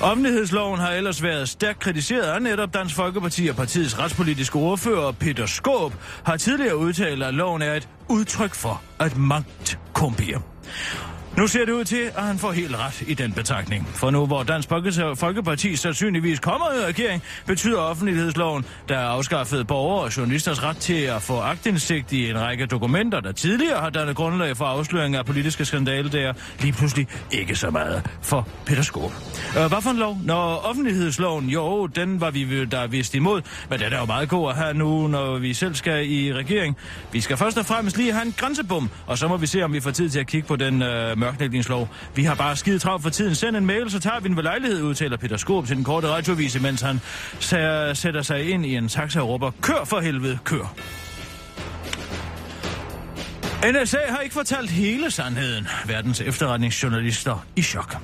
Offentlighedsloven 0.00 0.80
har 0.80 0.90
ellers 0.90 1.22
været 1.22 1.48
stærkt 1.48 1.78
kritiseret 1.78 2.22
af 2.22 2.42
netop 2.42 2.74
Dansk 2.74 2.94
Folkeparti 2.94 3.48
og 3.48 3.56
partiets 3.56 3.98
retspolitiske 3.98 4.56
ordfører 4.56 5.12
Peter 5.12 5.46
Skåb 5.46 5.92
har 6.24 6.36
tidligere 6.36 6.76
udtalt, 6.76 7.22
at 7.22 7.34
loven 7.34 7.62
er 7.62 7.74
et 7.74 7.88
udtryk 8.08 8.54
for 8.54 8.82
at 8.98 9.16
magt 9.16 9.78
kombier. 9.92 10.40
Nu 11.36 11.46
ser 11.46 11.64
det 11.64 11.72
ud 11.72 11.84
til, 11.84 12.10
at 12.16 12.22
han 12.22 12.38
får 12.38 12.52
helt 12.52 12.76
ret 12.76 13.02
i 13.06 13.14
den 13.14 13.32
betragtning. 13.32 13.88
For 13.88 14.10
nu 14.10 14.26
hvor 14.26 14.42
Dansk 14.42 14.68
Folkeparti 15.14 15.76
sandsynligvis 15.76 16.40
kommer 16.40 16.66
i 16.72 16.86
regering, 16.86 17.22
betyder 17.46 17.78
offentlighedsloven, 17.78 18.64
der 18.88 18.98
er 18.98 19.08
afskaffet 19.08 19.66
borgere 19.66 20.04
og 20.04 20.16
journalisters 20.16 20.62
ret 20.62 20.76
til 20.76 21.02
at 21.02 21.22
få 21.22 21.40
agtindsigt 21.40 22.12
i 22.12 22.30
en 22.30 22.40
række 22.40 22.66
dokumenter, 22.66 23.20
der 23.20 23.32
tidligere 23.32 23.80
har 23.80 23.90
dannet 23.90 24.16
grundlag 24.16 24.56
for 24.56 24.64
afsløring 24.64 25.16
af 25.16 25.26
politiske 25.26 25.64
skandaler, 25.64 26.10
der 26.10 26.32
lige 26.60 26.72
pludselig 26.72 27.08
ikke 27.30 27.56
så 27.56 27.70
meget 27.70 28.10
for 28.22 28.48
Peter 28.66 28.82
Skåb. 28.82 29.12
Øh, 29.58 29.66
hvad 29.66 29.82
for 29.82 29.90
en 29.90 29.96
lov? 29.96 30.18
Når 30.24 30.56
offentlighedsloven, 30.56 31.48
jo, 31.48 31.86
den 31.86 32.20
var 32.20 32.30
vi 32.30 32.64
der 32.64 32.86
vist 32.86 33.14
imod, 33.14 33.42
men 33.70 33.80
den 33.80 33.92
er 33.92 33.98
jo 33.98 34.04
meget 34.04 34.28
god 34.28 34.50
at 34.50 34.56
have 34.56 34.74
nu, 34.74 35.06
når 35.06 35.38
vi 35.38 35.54
selv 35.54 35.74
skal 35.74 36.10
i 36.10 36.32
regering. 36.32 36.76
Vi 37.12 37.20
skal 37.20 37.36
først 37.36 37.58
og 37.58 37.66
fremmest 37.66 37.96
lige 37.96 38.12
have 38.12 38.26
en 38.26 38.34
grænsebom, 38.36 38.90
og 39.06 39.18
så 39.18 39.28
må 39.28 39.36
vi 39.36 39.46
se, 39.46 39.62
om 39.62 39.72
vi 39.72 39.80
får 39.80 39.90
tid 39.90 40.10
til 40.10 40.20
at 40.20 40.26
kigge 40.26 40.48
på 40.48 40.56
den 40.56 40.82
øh, 40.82 41.19
mørklægningslov. 41.20 41.88
Vi 42.14 42.24
har 42.24 42.34
bare 42.34 42.56
skide 42.56 42.78
travlt 42.78 43.02
for 43.02 43.10
tiden. 43.10 43.34
Send 43.34 43.56
en 43.56 43.66
mail, 43.66 43.90
så 43.90 44.00
tager 44.00 44.20
vi 44.20 44.28
den 44.28 44.36
ved 44.36 44.42
lejlighed, 44.42 44.82
udtaler 44.82 45.16
Peter 45.16 45.36
Skåb 45.36 45.66
til 45.66 45.76
den 45.76 45.84
korte 45.84 46.08
radiovise, 46.08 46.60
mens 46.60 46.80
han 46.80 47.00
sætter 47.94 48.22
sig 48.22 48.50
ind 48.50 48.66
i 48.66 48.76
en 48.76 48.88
taxa 48.88 49.20
og 49.20 49.28
råber, 49.28 49.50
kør 49.62 49.84
for 49.84 50.00
helvede, 50.00 50.38
kør. 50.44 50.74
NSA 53.64 53.98
har 54.08 54.18
ikke 54.18 54.34
fortalt 54.34 54.70
hele 54.70 55.10
sandheden. 55.10 55.68
Verdens 55.86 56.20
efterretningsjournalister 56.20 57.46
i 57.56 57.62
chok. 57.62 57.96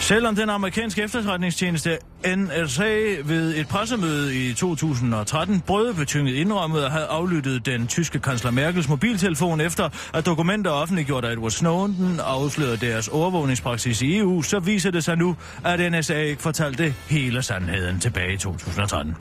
Selvom 0.00 0.36
den 0.36 0.50
amerikanske 0.50 1.02
efterretningstjeneste 1.02 1.98
NSA 2.26 3.16
ved 3.24 3.56
et 3.56 3.68
pressemøde 3.68 4.34
i 4.34 4.52
2013 4.54 5.60
brødebetynget 5.60 6.34
indrømmet 6.34 6.82
at 6.82 6.90
have 6.90 7.06
aflyttet 7.06 7.66
den 7.66 7.86
tyske 7.86 8.18
kansler 8.18 8.50
Merkels 8.50 8.88
mobiltelefon 8.88 9.60
efter, 9.60 9.88
at 10.14 10.26
dokumenter 10.26 10.70
offentliggjort 10.70 11.24
af 11.24 11.32
Edward 11.32 11.50
Snowden 11.50 12.20
afslørede 12.24 12.76
deres 12.76 13.08
overvågningspraksis 13.08 14.02
i 14.02 14.18
EU, 14.18 14.42
så 14.42 14.58
viser 14.58 14.90
det 14.90 15.04
sig 15.04 15.16
nu, 15.16 15.36
at 15.64 15.92
NSA 15.92 16.14
ikke 16.14 16.42
fortalte 16.42 16.94
hele 17.08 17.42
sandheden 17.42 18.00
tilbage 18.00 18.34
i 18.34 18.36
2013. 18.36 19.16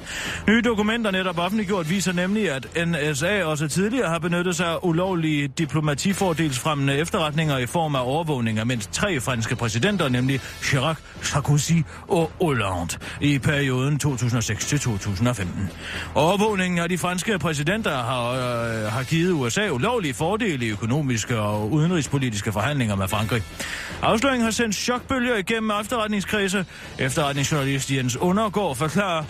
Nye 0.47 0.61
dokumenter 0.61 1.11
netop 1.11 1.39
offentliggjort 1.39 1.89
viser 1.89 2.13
nemlig, 2.13 2.51
at 2.51 2.87
NSA 2.87 3.43
også 3.43 3.67
tidligere 3.67 4.09
har 4.09 4.19
benyttet 4.19 4.55
sig 4.55 4.67
af 4.67 4.77
ulovlige 4.81 5.47
diplomatifordelsfremmende 5.47 6.97
efterretninger 6.97 7.57
i 7.57 7.65
form 7.65 7.95
af 7.95 8.01
overvågning 8.05 8.59
af 8.59 8.65
mindst 8.65 8.91
tre 8.91 9.19
franske 9.19 9.55
præsidenter, 9.55 10.09
nemlig 10.09 10.39
Chirac, 10.63 10.97
Sarkozy 11.21 11.73
og 12.07 12.31
Hollande 12.41 12.88
i 13.21 13.39
perioden 13.39 13.99
2006-2015. 14.05 15.47
Overvågningen 16.15 16.79
af 16.79 16.89
de 16.89 16.97
franske 16.97 17.39
præsidenter 17.39 17.91
har, 17.97 18.29
øh, 18.31 18.91
har 18.91 19.03
givet 19.03 19.31
USA 19.31 19.69
ulovlige 19.69 20.13
fordele 20.13 20.65
i 20.65 20.69
økonomiske 20.69 21.39
og 21.39 21.71
udenrigspolitiske 21.71 22.51
forhandlinger 22.51 22.95
med 22.95 23.07
Frankrig. 23.07 23.43
Afsløringen 24.01 24.43
har 24.43 24.51
sendt 24.51 24.75
chokbølger 24.75 25.35
igennem 25.35 25.71
efterretningskredse. 25.81 26.65
Efterretningsjournalist 26.99 27.91
Jens 27.91 28.17
Undergaard 28.17 28.75
forklarer, 28.75 29.23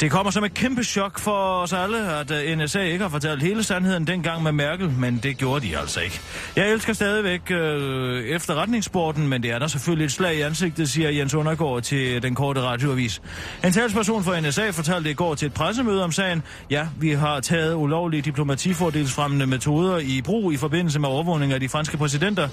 det 0.00 0.10
kommer 0.10 0.30
som 0.30 0.44
et 0.44 0.54
kæmpe 0.54 0.84
chok 0.84 1.18
for 1.18 1.62
os 1.62 1.72
alle, 1.72 2.12
at 2.12 2.30
øh, 2.30 2.58
NSA 2.58 2.80
ikke 2.80 3.02
har 3.02 3.08
fortalt 3.08 3.42
hele 3.42 3.62
sandheden 3.62 4.06
dengang 4.06 4.42
med 4.42 4.52
Merkel, 4.52 4.90
men 4.90 5.20
det 5.22 5.36
gjorde 5.36 5.66
de 5.66 5.78
altså 5.78 6.00
ikke. 6.00 6.20
Jeg 6.56 6.70
elsker 6.70 6.92
stadigvæk 6.92 7.50
øh, 7.50 8.24
efterretningssporten, 8.24 9.28
men 9.28 9.42
det 9.42 9.50
er 9.50 9.58
der 9.58 9.66
selvfølgelig 9.66 10.04
et 10.04 10.12
slag 10.12 10.36
i 10.36 10.40
ansigtet, 10.40 10.90
siger 10.90 11.10
Jens 11.10 11.34
Undergaard 11.34 11.82
til 11.82 12.22
den 12.22 12.34
korte 12.34 12.60
radioavis. 12.60 13.22
En 13.64 13.72
talsperson 13.72 14.24
for 14.24 14.40
NSA 14.40 14.70
fortalte 14.70 15.10
i 15.10 15.14
går 15.14 15.34
til 15.34 15.46
et 15.46 15.54
pressemøde 15.54 16.04
om 16.04 16.12
sagen, 16.12 16.42
ja, 16.70 16.86
vi 17.00 17.10
har 17.10 17.40
taget 17.40 17.74
ulovlige 17.74 18.22
diplomatifordelsfremmende 18.22 19.46
metoder 19.46 19.98
i 19.98 20.22
brug 20.24 20.52
i 20.52 20.56
forbindelse 20.56 21.00
med 21.00 21.08
overvågning 21.08 21.52
af 21.52 21.60
de 21.60 21.68
franske 21.68 21.96
præsidenter, 21.96 22.48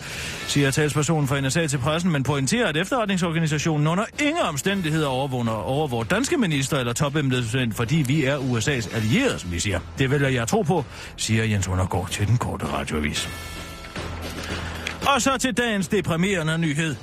siger 0.47 0.71
talspersonen 0.71 1.27
for 1.27 1.41
NSA 1.41 1.67
til 1.67 1.77
pressen, 1.77 2.11
men 2.11 2.23
pointerer, 2.23 2.67
at 2.67 2.77
efterretningsorganisationen 2.77 3.87
under 3.87 4.05
ingen 4.19 4.43
omstændigheder 4.43 5.07
overvåger, 5.07 5.49
overvåger 5.49 6.03
danske 6.03 6.37
minister 6.37 6.77
eller 6.77 6.93
topembedsmænd, 6.93 7.34
fordi 7.71 7.95
vi 7.95 8.25
er 8.25 8.37
USA's 8.37 8.95
allierede, 8.95 9.39
som 9.39 9.51
vi 9.51 9.59
siger. 9.59 9.79
Det 9.97 10.11
vælger 10.11 10.29
jeg 10.29 10.47
tro 10.47 10.61
på, 10.61 10.85
siger 11.17 11.43
Jens 11.43 11.67
Undergaard 11.67 12.09
til 12.09 12.27
den 12.27 12.37
korte 12.37 12.65
radioavis. 12.65 13.29
Og 15.07 15.21
så 15.21 15.37
til 15.37 15.57
dagens 15.57 15.87
deprimerende 15.87 16.57
nyhed. 16.57 16.95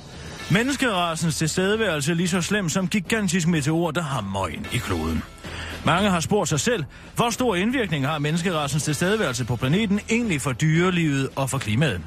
Menneskerasens 0.51 1.35
tilstedeværelse 1.35 2.11
er 2.11 2.15
lige 2.15 2.27
så 2.27 2.41
slem 2.41 2.69
som 2.69 2.87
gigantisk 2.87 3.47
meteor, 3.47 3.91
der 3.91 4.01
hammer 4.01 4.47
ind 4.47 4.65
i 4.73 4.77
kloden. 4.77 5.23
Mange 5.85 6.09
har 6.09 6.19
spurgt 6.19 6.49
sig 6.49 6.59
selv, 6.59 6.83
hvor 7.15 7.29
stor 7.29 7.55
indvirkning 7.55 8.07
har 8.07 8.19
menneskerassens 8.19 8.83
tilstedeværelse 8.83 9.45
på 9.45 9.55
planeten 9.55 9.99
egentlig 10.09 10.41
for 10.41 10.51
dyrelivet 10.51 11.29
og 11.35 11.49
for 11.49 11.57
klimaet. 11.57 12.01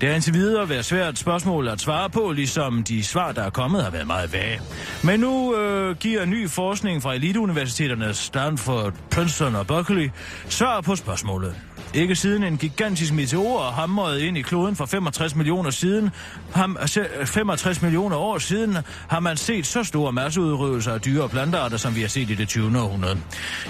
Det 0.00 0.08
har 0.08 0.14
indtil 0.14 0.34
videre 0.34 0.68
været 0.68 0.84
svært 0.84 1.18
spørgsmål 1.18 1.68
at 1.68 1.80
svare 1.80 2.10
på, 2.10 2.32
ligesom 2.32 2.82
de 2.82 3.04
svar, 3.04 3.32
der 3.32 3.42
er 3.42 3.50
kommet, 3.50 3.84
har 3.84 3.90
været 3.90 4.06
meget 4.06 4.32
vage. 4.32 4.60
Men 5.04 5.20
nu 5.20 5.56
øh, 5.56 5.96
giver 5.96 6.24
ny 6.24 6.48
forskning 6.48 7.02
fra 7.02 7.14
eliteuniversiteterne 7.14 8.14
Stanford, 8.14 8.92
Princeton 9.10 9.56
og 9.56 9.66
Berkeley 9.66 10.10
svar 10.48 10.80
på 10.80 10.96
spørgsmålet. 10.96 11.54
Ikke 11.94 12.16
siden 12.16 12.42
en 12.42 12.56
gigantisk 12.56 13.12
meteor 13.12 13.70
hamrede 13.70 14.26
ind 14.26 14.38
i 14.38 14.42
kloden 14.42 14.76
for 14.76 14.86
65 14.86 15.34
millioner 15.34 15.70
siden, 15.70 16.10
ham, 16.54 16.78
65 17.24 17.82
millioner 17.82 18.16
år 18.16 18.38
siden, 18.38 18.76
har 19.08 19.20
man 19.20 19.36
set 19.36 19.66
så 19.66 19.84
store 19.84 20.12
masseudryddelser 20.12 20.92
af 20.92 21.00
dyre 21.00 21.22
og 21.22 21.30
plantearter, 21.30 21.76
som 21.76 21.96
vi 21.96 22.00
har 22.00 22.08
set 22.08 22.30
i 22.30 22.34
det 22.34 22.48
20. 22.48 22.80
århundrede. 22.80 23.18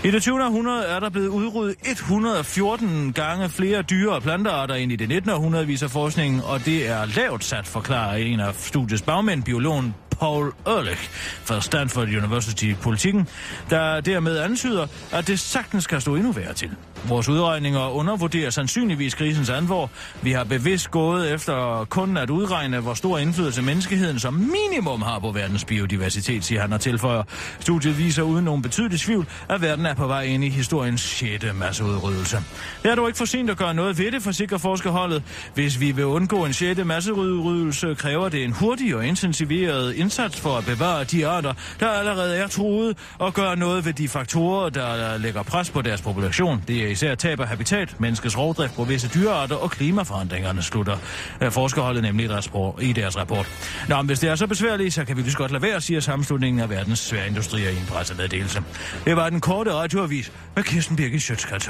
I 0.04 0.10
det 0.10 0.22
20. 0.22 0.44
århundrede 0.44 0.84
er 0.84 1.00
der 1.00 1.10
blevet 1.10 1.28
udryddet 1.28 1.76
114 1.82 3.12
gange 3.12 3.48
flere 3.48 3.82
dyre 3.82 4.12
og 4.12 4.22
plantearter 4.22 4.74
end 4.74 4.92
i 4.92 4.96
det 4.96 5.08
19. 5.08 5.30
århundrede, 5.30 5.66
viser 5.66 5.88
forskningen, 5.88 6.40
og 6.40 6.64
det 6.64 6.88
er 6.88 7.04
lavt 7.16 7.44
sat, 7.44 7.66
forklarer 7.66 8.16
en 8.16 8.40
af 8.40 8.54
studiets 8.54 9.02
bagmænd, 9.02 9.42
biologen 9.42 9.94
Paul 10.20 10.52
Ehrlich 10.66 11.08
fra 11.44 11.60
Stanford 11.60 12.08
University 12.08 12.74
Politikken, 12.82 13.28
der 13.70 14.00
dermed 14.00 14.38
antyder, 14.38 14.86
at 15.12 15.26
det 15.26 15.40
sagtens 15.40 15.86
kan 15.86 16.00
stå 16.00 16.14
endnu 16.14 16.32
værre 16.32 16.52
til. 16.52 16.70
Vores 17.08 17.28
udregninger 17.28 17.88
undervurderer 17.88 18.50
sandsynligvis 18.50 19.14
krisens 19.14 19.50
alvor. 19.50 19.90
Vi 20.22 20.32
har 20.32 20.44
bevidst 20.44 20.90
gået 20.90 21.32
efter 21.32 21.86
kun 21.90 22.16
at 22.16 22.30
udregne, 22.30 22.80
hvor 22.80 22.94
stor 22.94 23.18
indflydelse 23.18 23.62
menneskeheden 23.62 24.18
som 24.18 24.34
minimum 24.34 25.02
har 25.02 25.18
på 25.18 25.30
verdens 25.30 25.64
biodiversitet, 25.64 26.44
siger 26.44 26.60
han 26.60 26.72
og 26.72 26.80
tilføjer. 26.80 27.22
Studiet 27.60 27.98
viser 27.98 28.22
uden 28.22 28.44
nogen 28.44 28.62
betydelig 28.62 29.00
tvivl, 29.00 29.26
at 29.48 29.62
verden 29.62 29.86
er 29.86 29.94
på 29.94 30.06
vej 30.06 30.22
ind 30.22 30.44
i 30.44 30.48
historiens 30.48 31.00
6. 31.00 31.44
masseudryddelse. 31.54 32.36
Det 32.82 32.90
er 32.90 32.94
dog 32.94 33.08
ikke 33.08 33.18
for 33.18 33.24
sent 33.24 33.50
at 33.50 33.56
gøre 33.56 33.74
noget 33.74 33.98
ved 33.98 34.12
det, 34.12 34.22
forsikrer 34.22 34.58
forskerholdet. 34.58 35.22
Hvis 35.54 35.80
vi 35.80 35.92
vil 35.92 36.04
undgå 36.04 36.44
en 36.44 36.52
6. 36.52 36.84
masseudryddelse, 36.84 37.94
kræver 37.94 38.28
det 38.28 38.44
en 38.44 38.52
hurtig 38.52 38.96
og 38.96 39.06
intensiveret 39.06 39.94
indsats 39.94 40.20
indsats 40.20 40.40
for 40.40 40.58
at 40.58 40.64
bevare 40.64 41.04
de 41.04 41.26
arter, 41.26 41.52
der 41.80 41.88
allerede 41.88 42.36
er 42.36 42.46
truet, 42.46 42.96
og 43.18 43.34
gøre 43.34 43.56
noget 43.56 43.84
ved 43.84 43.92
de 43.92 44.08
faktorer, 44.08 44.70
der 44.70 45.18
lægger 45.18 45.42
pres 45.42 45.70
på 45.70 45.82
deres 45.82 46.00
population. 46.00 46.64
Det 46.68 46.89
er 46.89 46.89
Øh, 46.90 46.92
især 46.92 47.14
tab 47.14 47.40
af 47.40 47.48
habitat, 47.48 48.00
menneskets 48.00 48.38
rovdrift 48.38 48.74
på 48.74 48.84
visse 48.84 49.08
dyrearter 49.14 49.56
og 49.56 49.70
klimaforandringerne, 49.70 50.62
slutter. 50.62 50.96
Øh, 51.40 51.50
forskerholdet 51.52 52.02
nemlig 52.02 52.24
i 52.24 52.92
deres, 52.92 53.16
rapport- 53.16 53.46
Nå, 53.88 53.96
men 53.96 54.06
hvis 54.06 54.18
det 54.18 54.30
er 54.30 54.34
så 54.34 54.46
besværligt, 54.46 54.94
så 54.94 55.04
kan 55.04 55.16
vi 55.16 55.22
lige 55.22 55.34
godt 55.34 55.50
lade 55.52 55.62
være, 55.62 55.80
siger 55.80 56.00
sammenslutningen 56.00 56.60
af 56.60 56.70
verdens 56.70 56.98
sværindustrier 56.98 57.70
i 57.70 57.76
en 57.76 57.86
pressemeddelelse. 57.88 58.62
Det 59.04 59.16
var 59.16 59.30
den 59.30 59.40
korte 59.40 59.72
radioavis 59.72 60.32
med 60.56 60.64
Kirsten 60.64 60.96
Birgit 60.96 61.22
Sjøtskrets 61.22 61.68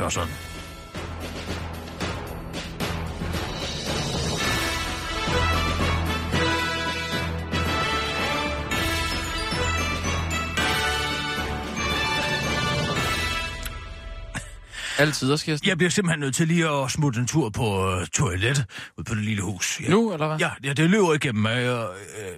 Altid, 15.00 15.38
Kirsten. 15.38 15.68
Jeg 15.68 15.76
bliver 15.76 15.90
simpelthen 15.90 16.20
nødt 16.20 16.34
til 16.34 16.48
lige 16.48 16.68
at 16.68 16.90
smutte 16.90 17.20
en 17.20 17.26
tur 17.26 17.50
på 17.50 17.96
uh, 17.96 18.06
toilettet 18.06 18.66
ud 18.98 19.04
på 19.04 19.14
det 19.14 19.24
lille 19.24 19.42
hus. 19.42 19.80
Ja. 19.80 19.88
Nu, 19.90 20.12
eller 20.12 20.26
hvad? 20.26 20.38
Ja, 20.38 20.50
ja, 20.64 20.72
det 20.72 20.90
løber 20.90 21.14
igennem 21.14 21.42
mig. 21.42 21.56
Jeg, 21.56 21.88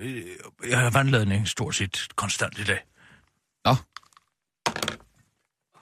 jeg, 0.00 0.22
jeg 0.70 0.78
har 0.78 0.90
vandladning 0.90 1.48
stort 1.48 1.74
set 1.74 2.08
konstant 2.16 2.58
i 2.58 2.64
dag. 2.64 2.80
Nå. 3.64 3.74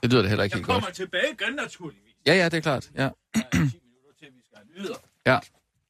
Det 0.03 0.11
lyder 0.11 0.23
det 0.23 0.29
heller 0.29 0.45
ikke 0.45 0.57
helt 0.57 0.66
godt. 0.66 0.95
tilbage 0.95 1.25
igen, 1.40 1.55
naturligvis. 1.55 2.14
Ja, 2.27 2.35
ja, 2.35 2.45
det 2.45 2.55
er 2.55 2.61
klart. 2.61 2.90
Ja. 2.95 3.01
Der 3.01 3.09
er 3.09 3.51
10 3.51 3.57
minutter 3.57 4.12
til, 4.19 4.29
vi 4.35 4.40
skal 4.47 4.59
have 4.59 4.66
nyheder. 4.77 4.99
ja. 5.27 5.38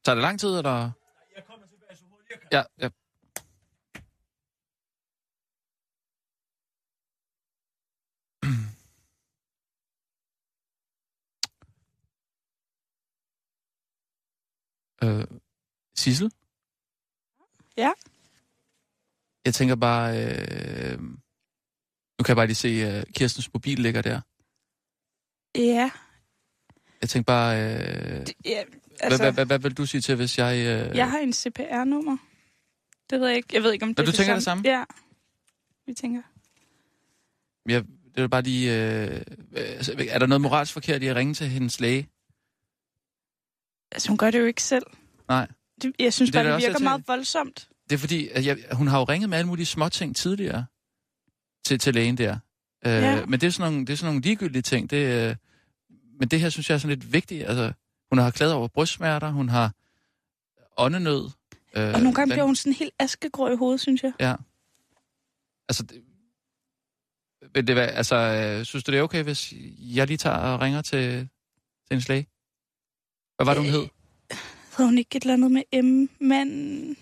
Tager 0.04 0.14
det 0.14 0.22
lang 0.22 0.40
tid, 0.40 0.48
eller? 0.48 0.90
Jeg 1.36 1.44
kommer 1.46 1.66
tilbage 1.66 1.96
så 1.96 2.04
hurtigt 2.10 2.30
jeg 2.30 2.38
kan. 2.40 2.66
Ja, 2.80 2.84
ja. 2.84 2.88
Øh, 15.04 15.24
Sissel? 15.96 16.30
Ja? 17.76 17.90
Jeg 19.44 19.54
tænker 19.54 19.76
bare... 19.76 20.24
Øh, 20.24 20.98
nu 21.00 22.22
kan 22.24 22.28
jeg 22.28 22.36
bare 22.36 22.46
lige 22.46 22.54
se, 22.54 22.68
at 22.68 23.08
uh, 23.08 23.12
Kirstens 23.12 23.52
mobil 23.52 23.78
ligger 23.78 24.02
der. 24.02 24.20
Ja. 25.54 25.90
Jeg 27.00 27.08
tænker 27.08 27.24
bare... 27.24 27.56
Øh, 27.58 28.26
Det, 28.26 28.34
ja 28.44 28.64
altså, 29.00 29.22
hvad, 29.22 29.32
hvad, 29.32 29.46
hvad 29.46 29.58
vil 29.58 29.76
du 29.76 29.86
sige 29.86 30.00
til, 30.00 30.16
hvis 30.16 30.38
jeg... 30.38 30.56
Øh, 30.56 30.96
jeg 30.96 31.10
har 31.10 31.18
en 31.18 31.32
CPR-nummer. 31.32 32.16
Det 33.10 33.20
ved 33.20 33.28
jeg 33.28 33.36
ikke. 33.36 33.48
Jeg 33.52 33.62
ved 33.62 33.72
ikke, 33.72 33.82
om 33.82 33.94
det 33.94 34.02
er 34.02 34.06
du 34.06 34.12
tænker 34.12 34.34
det 34.34 34.42
samme? 34.42 34.62
Ja. 34.66 34.84
Vi 35.86 35.94
tænker. 35.94 36.22
Jeg, 37.68 37.84
det 38.14 38.22
er 38.24 38.28
bare 38.28 38.42
lige... 38.42 38.72
Øh, 38.72 39.20
altså, 39.56 40.06
er 40.10 40.18
der 40.18 40.26
noget 40.26 40.40
moralsk 40.40 40.72
forkert 40.72 41.02
i 41.02 41.06
at 41.06 41.16
ringe 41.16 41.34
til 41.34 41.46
hendes 41.46 41.80
læge? 41.80 42.08
Altså, 43.92 44.08
hun 44.08 44.18
gør 44.18 44.30
det 44.30 44.38
jo 44.38 44.44
ikke 44.44 44.62
selv. 44.62 44.86
Nej. 45.28 45.48
Det, 45.82 45.92
jeg 45.98 46.12
synes 46.12 46.28
Det 46.30 46.34
bare, 46.34 46.44
det 46.44 46.52
også 46.52 46.66
virker 46.66 46.78
til- 46.78 46.84
meget 46.84 47.04
voldsomt. 47.08 47.68
Det 47.90 47.96
er 47.96 47.98
fordi, 47.98 48.28
at 48.28 48.46
jeg, 48.46 48.58
hun 48.72 48.86
har 48.88 48.98
jo 48.98 49.04
ringet 49.04 49.30
med 49.30 49.38
alle 49.38 49.48
mulige 49.48 49.66
småting 49.66 50.16
tidligere 50.16 50.66
til, 51.66 51.78
til 51.78 51.94
lægen 51.94 52.18
der. 52.18 52.38
Øh, 52.86 52.92
Ja. 52.92 53.26
Men 53.26 53.40
det 53.40 53.46
er, 53.46 53.50
sådan 53.50 53.72
nogle, 53.72 53.86
det 53.86 53.92
er 53.92 53.96
sådan 53.96 54.06
nogle 54.08 54.20
ligegyldige 54.22 54.62
ting. 54.62 54.90
Det, 54.90 55.28
øh, 55.30 55.36
men 56.18 56.28
det 56.28 56.40
her 56.40 56.48
synes 56.48 56.68
jeg 56.70 56.74
er 56.74 56.78
sådan 56.78 56.98
lidt 56.98 57.12
vigtigt. 57.12 57.44
Altså, 57.46 57.72
hun 58.10 58.18
har 58.18 58.30
klaget 58.30 58.54
over 58.54 58.68
brystsmerter, 58.68 59.30
hun 59.30 59.48
har 59.48 59.72
åndenød. 60.78 61.30
Øh, 61.76 61.84
Og 61.94 62.00
nogle 62.00 62.14
gange 62.14 62.20
den- 62.20 62.28
bliver 62.28 62.44
hun 62.44 62.56
sådan 62.56 62.72
helt 62.72 62.94
askegrå 62.98 63.48
i 63.48 63.56
hovedet, 63.56 63.80
synes 63.80 64.02
jeg. 64.02 64.12
Ja. 64.20 64.34
Altså, 65.68 65.82
det, 65.82 66.02
vil 67.54 67.66
det 67.66 67.76
være, 67.76 67.86
altså, 67.86 68.16
øh, 68.16 68.64
synes 68.64 68.84
du 68.84 68.92
det 68.92 68.98
er 68.98 69.02
okay, 69.02 69.22
hvis 69.22 69.52
jeg 69.78 70.06
lige 70.06 70.16
tager 70.16 70.36
og 70.36 70.60
ringer 70.60 70.82
til, 70.82 71.10
til 71.18 71.28
hendes 71.90 72.08
læge? 72.08 72.26
Hvad 73.40 73.46
var 73.46 73.54
det, 73.54 73.62
hun 73.62 73.72
hed? 73.72 73.88
Havde 74.76 74.88
hun 74.88 74.98
ikke 74.98 75.16
et 75.16 75.22
eller 75.22 75.34
andet 75.34 75.52
med 75.52 75.82
M, 75.82 76.10
men... 76.24 76.96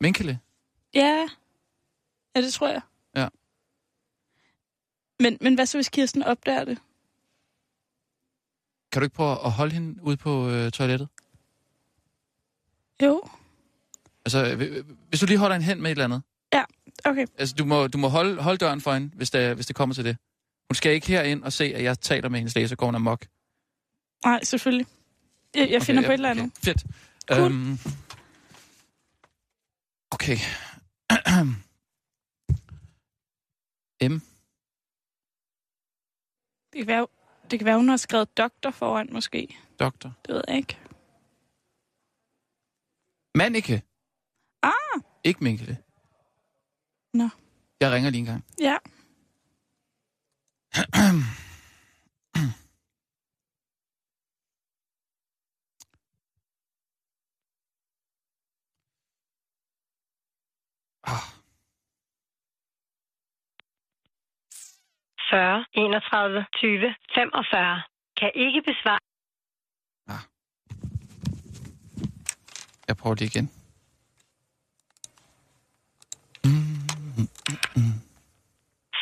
Minkele? 0.00 0.38
Ja. 0.94 1.28
Ja, 2.36 2.40
det 2.42 2.52
tror 2.52 2.68
jeg. 2.68 2.80
Ja. 3.16 3.28
Men, 5.20 5.38
men 5.40 5.54
hvad 5.54 5.66
så, 5.66 5.78
hvis 5.78 5.88
Kirsten 5.88 6.22
opdager 6.22 6.64
det? 6.64 6.78
Kan 8.92 9.02
du 9.02 9.04
ikke 9.04 9.16
prøve 9.16 9.30
at 9.44 9.50
holde 9.50 9.72
hende 9.72 10.02
ude 10.02 10.16
på 10.16 10.48
øh, 10.50 10.70
toilettet? 10.70 11.08
Jo. 13.02 13.22
Altså, 14.24 14.46
øh, 14.46 14.84
hvis 15.08 15.20
du 15.20 15.26
lige 15.26 15.38
holder 15.38 15.54
hende 15.54 15.66
hen 15.66 15.82
med 15.82 15.90
et 15.90 15.90
eller 15.90 16.04
andet. 16.04 16.22
Okay. 17.04 17.26
Altså, 17.38 17.54
du 17.54 17.64
må, 17.64 17.86
du 17.86 17.98
må 17.98 18.08
holde, 18.08 18.42
holde 18.42 18.58
døren 18.58 18.80
for 18.80 18.92
hende, 18.92 19.10
hvis 19.14 19.30
det, 19.30 19.54
hvis 19.54 19.66
det 19.66 19.76
kommer 19.76 19.94
til 19.94 20.04
det. 20.04 20.16
Hun 20.70 20.74
skal 20.74 20.92
ikke 20.92 21.06
herind 21.06 21.42
og 21.42 21.52
se, 21.52 21.64
at 21.64 21.84
jeg 21.84 22.00
taler 22.00 22.28
med 22.28 22.38
hendes 22.38 22.54
læge, 22.54 22.68
så 22.68 22.76
går 22.76 22.86
hun 22.86 22.94
amok. 22.94 23.26
Nej, 24.24 24.44
selvfølgelig. 24.44 24.86
Jeg, 25.54 25.70
jeg 25.70 25.82
finder 25.82 26.00
Okay, 26.02 26.08
på 26.08 26.12
et 26.12 26.14
eller 26.14 26.30
andet. 26.30 26.44
Okay, 26.44 26.64
fedt. 26.64 26.84
Cool. 27.28 27.52
Øhm, 27.52 27.78
okay. 30.10 30.36
M. 34.10 34.20
Det 36.72 36.78
kan, 36.78 36.86
være, 36.86 37.06
det 37.50 37.58
kan 37.58 37.66
være, 37.66 37.76
hun 37.76 37.88
har 37.88 37.96
skrevet 37.96 38.38
doktor 38.38 38.70
foran, 38.70 39.08
måske. 39.12 39.56
Doktor. 39.80 40.12
Det 40.26 40.34
ved 40.34 40.42
jeg 40.48 40.56
ikke. 40.56 40.78
Manike. 43.34 43.82
Ah! 44.62 45.00
Ikke 45.24 45.44
Minkele. 45.44 45.78
Nå. 47.14 47.28
Jeg 47.80 47.92
ringer 47.92 48.10
lige 48.10 48.18
en 48.18 48.24
gang. 48.26 48.44
Ja. 48.60 48.76
40, 65.34 65.64
31, 65.72 66.46
20, 66.56 66.94
45. 67.14 67.82
Kan 68.20 68.30
ikke 68.34 68.62
besvare. 68.62 68.98
Jeg 72.88 72.96
prøver 72.96 73.14
det 73.14 73.24
igen. 73.34 73.50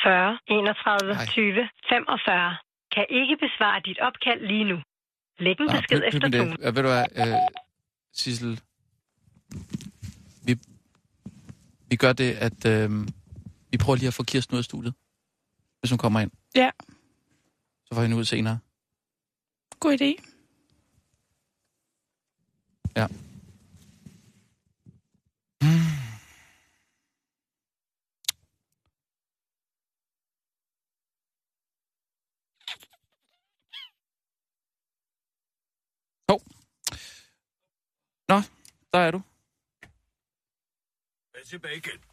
40, 0.05 0.39
31, 0.47 1.13
Nej. 1.13 1.27
20, 1.27 1.69
45. 1.89 2.57
Kan 2.95 3.07
ikke 3.11 3.37
besvare 3.37 3.81
dit 3.85 3.99
opkald 3.99 4.47
lige 4.47 4.65
nu. 4.65 4.79
Læg 5.39 5.61
en 5.61 5.67
Nå, 5.67 5.73
besked 5.73 6.01
pyt 6.01 6.15
efter 6.15 6.31
tonen. 6.31 6.57
Øh, 6.61 6.77
ved 6.77 6.83
du 6.83 6.89
hvad, 6.89 7.05
øh, 7.17 7.35
Sissel, 8.13 8.61
vi, 10.47 10.53
vi 11.91 11.97
gør 11.97 12.13
det, 12.13 12.31
at 12.47 12.67
øh, 12.67 12.91
vi 13.71 13.77
prøver 13.79 13.97
lige 13.97 14.09
at 14.09 14.15
få 14.15 14.23
Kirsten 14.23 14.55
ud 14.55 14.59
af 14.59 14.65
studiet, 14.65 14.95
hvis 15.83 15.91
hun 15.91 15.99
kommer 15.99 16.21
ind. 16.21 16.31
Ja. 16.55 16.71
Så 17.85 17.95
får 17.95 18.01
vi 18.01 18.07
hende 18.07 18.17
ud 18.17 18.25
senere. 18.25 18.59
God 19.81 19.93
idé. 19.93 20.11
Ja. 22.97 23.07
Hov. 36.29 36.41
Nå, 38.29 38.41
der 38.93 38.99
er 38.99 39.11
du. 39.11 39.23
Jeg 41.35 41.41
er 41.41 41.45
tilbage 41.45 41.77
igen. 41.77 42.12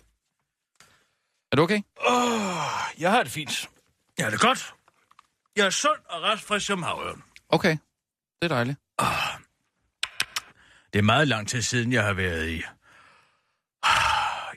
Er 1.52 1.56
du 1.56 1.62
okay? 1.62 1.82
Åh, 2.08 3.00
jeg 3.00 3.12
har 3.12 3.24
det 3.24 3.32
fint. 3.32 3.70
Jeg 4.18 4.26
har 4.26 4.32
det 4.32 4.40
godt. 4.40 4.74
Jeg 5.56 5.66
er 5.66 5.70
sund 5.70 6.00
og 6.10 6.22
restfrisk 6.22 6.66
som 6.66 6.84
havørn. 6.84 7.24
Okay. 7.50 7.78
Det 8.42 8.44
er 8.44 8.48
dejligt. 8.48 8.80
Det 10.94 11.00
er 11.00 11.04
meget 11.04 11.28
lang 11.28 11.48
tid 11.48 11.62
siden, 11.62 11.94
jeg 11.94 12.04
har 12.04 12.14
været 12.14 12.50
i... 12.50 12.64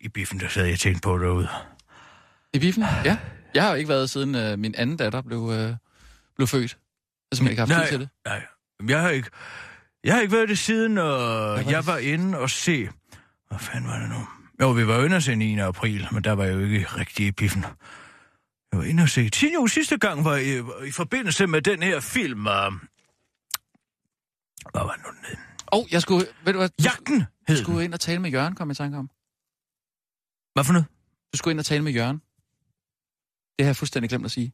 I 0.01 0.09
biffen, 0.09 0.41
der 0.41 0.49
sad 0.49 0.67
jeg 0.67 0.79
tænkte 0.79 1.01
på 1.01 1.19
derude. 1.19 1.49
I 2.53 2.59
biffen? 2.59 2.85
Ja. 3.05 3.19
Jeg 3.55 3.63
har 3.63 3.75
ikke 3.75 3.89
været 3.89 4.11
siden 4.11 4.35
øh, 4.35 4.59
min 4.59 4.75
anden 4.75 4.97
datter 4.97 5.23
blev, 5.23 5.51
øh, 5.53 5.77
blev 6.37 6.47
født. 6.47 6.79
Jeg 7.33 7.39
har 7.45 7.51
ikke 7.51 7.61
haft 7.61 7.73
tid 7.73 7.89
til 7.89 8.01
det. 8.01 8.09
Nej, 8.25 8.43
jeg 8.89 9.01
har 9.01 9.11
ikke... 9.11 9.31
Jeg 10.05 10.15
har 10.15 10.21
ikke 10.21 10.33
været 10.33 10.49
det 10.49 10.59
siden, 10.59 10.99
og 10.99 11.71
jeg 11.71 11.87
var 11.87 11.99
inde 11.99 12.39
og 12.39 12.51
se... 12.51 12.89
Hvad 13.49 13.59
fanden 13.59 13.91
var 13.91 13.99
det 13.99 14.09
nu? 14.09 14.29
Jo, 14.61 14.71
vi 14.71 14.87
var 14.87 15.05
inde 15.05 15.17
og 15.17 15.23
se 15.23 15.35
9. 15.35 15.59
april, 15.59 16.09
men 16.13 16.25
der 16.25 16.33
var 16.33 16.45
jeg 16.45 16.55
jo 16.55 16.61
ikke 16.61 16.87
rigtig 16.87 17.27
i 17.27 17.33
biffen. 17.33 17.63
Jeg 18.73 18.79
var 18.79 18.85
inde 18.85 19.03
og 19.03 19.09
se... 19.09 19.29
Tine, 19.31 19.53
jo 19.53 19.67
sidste 19.67 19.99
gang 19.99 20.25
var 20.25 20.37
i, 20.37 20.59
i 20.89 20.91
forbindelse 20.91 21.47
med 21.47 21.63
den 21.63 21.83
her 21.83 22.01
film... 22.01 22.41
Uh... 22.41 22.73
Hvad 24.73 24.83
var 24.83 24.97
nu? 24.97 25.29
den? 25.29 25.39
Åh, 25.73 25.79
oh, 25.79 25.93
jeg 25.93 26.03
skulle... 26.03 26.27
Ved 26.45 26.53
du 26.53 26.59
hvad? 26.59 26.69
Du 26.69 26.75
Jagten 26.85 27.25
hed 27.49 27.57
skulle 27.57 27.85
ind 27.85 27.95
og 27.95 28.01
tale 28.01 28.19
med 28.19 28.31
Jørgen, 28.31 28.55
kom 28.55 28.69
jeg 28.69 28.73
i 28.73 28.77
tanke 28.77 28.99
om. 28.99 29.11
Hvad 30.55 30.65
for 30.65 30.73
noget? 30.73 30.87
Du 31.33 31.37
skulle 31.37 31.53
ind 31.53 31.59
og 31.61 31.65
tale 31.67 31.85
med 31.85 31.93
Jørgen. 31.93 32.17
Det 33.59 33.65
har 33.65 33.69
jeg 33.69 33.77
fuldstændig 33.77 34.09
glemt 34.09 34.25
at 34.25 34.31
sige. 34.31 34.53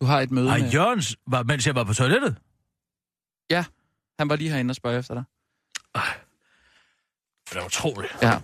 Du 0.00 0.04
har 0.04 0.20
et 0.20 0.30
møde 0.30 0.50
Har 0.50 0.58
med... 0.58 0.70
Jørgens, 0.70 1.16
var, 1.26 1.42
mens 1.42 1.66
jeg 1.66 1.74
var 1.74 1.84
på 1.84 1.94
toilettet? 1.94 2.36
Ja, 3.50 3.64
han 4.18 4.28
var 4.28 4.36
lige 4.36 4.50
herinde 4.50 4.72
og 4.72 4.76
spørge 4.76 4.98
efter 4.98 5.14
dig. 5.14 5.24
Det 7.50 7.56
er 7.56 7.66
utroligt. 7.66 8.12
Ja. 8.22 8.40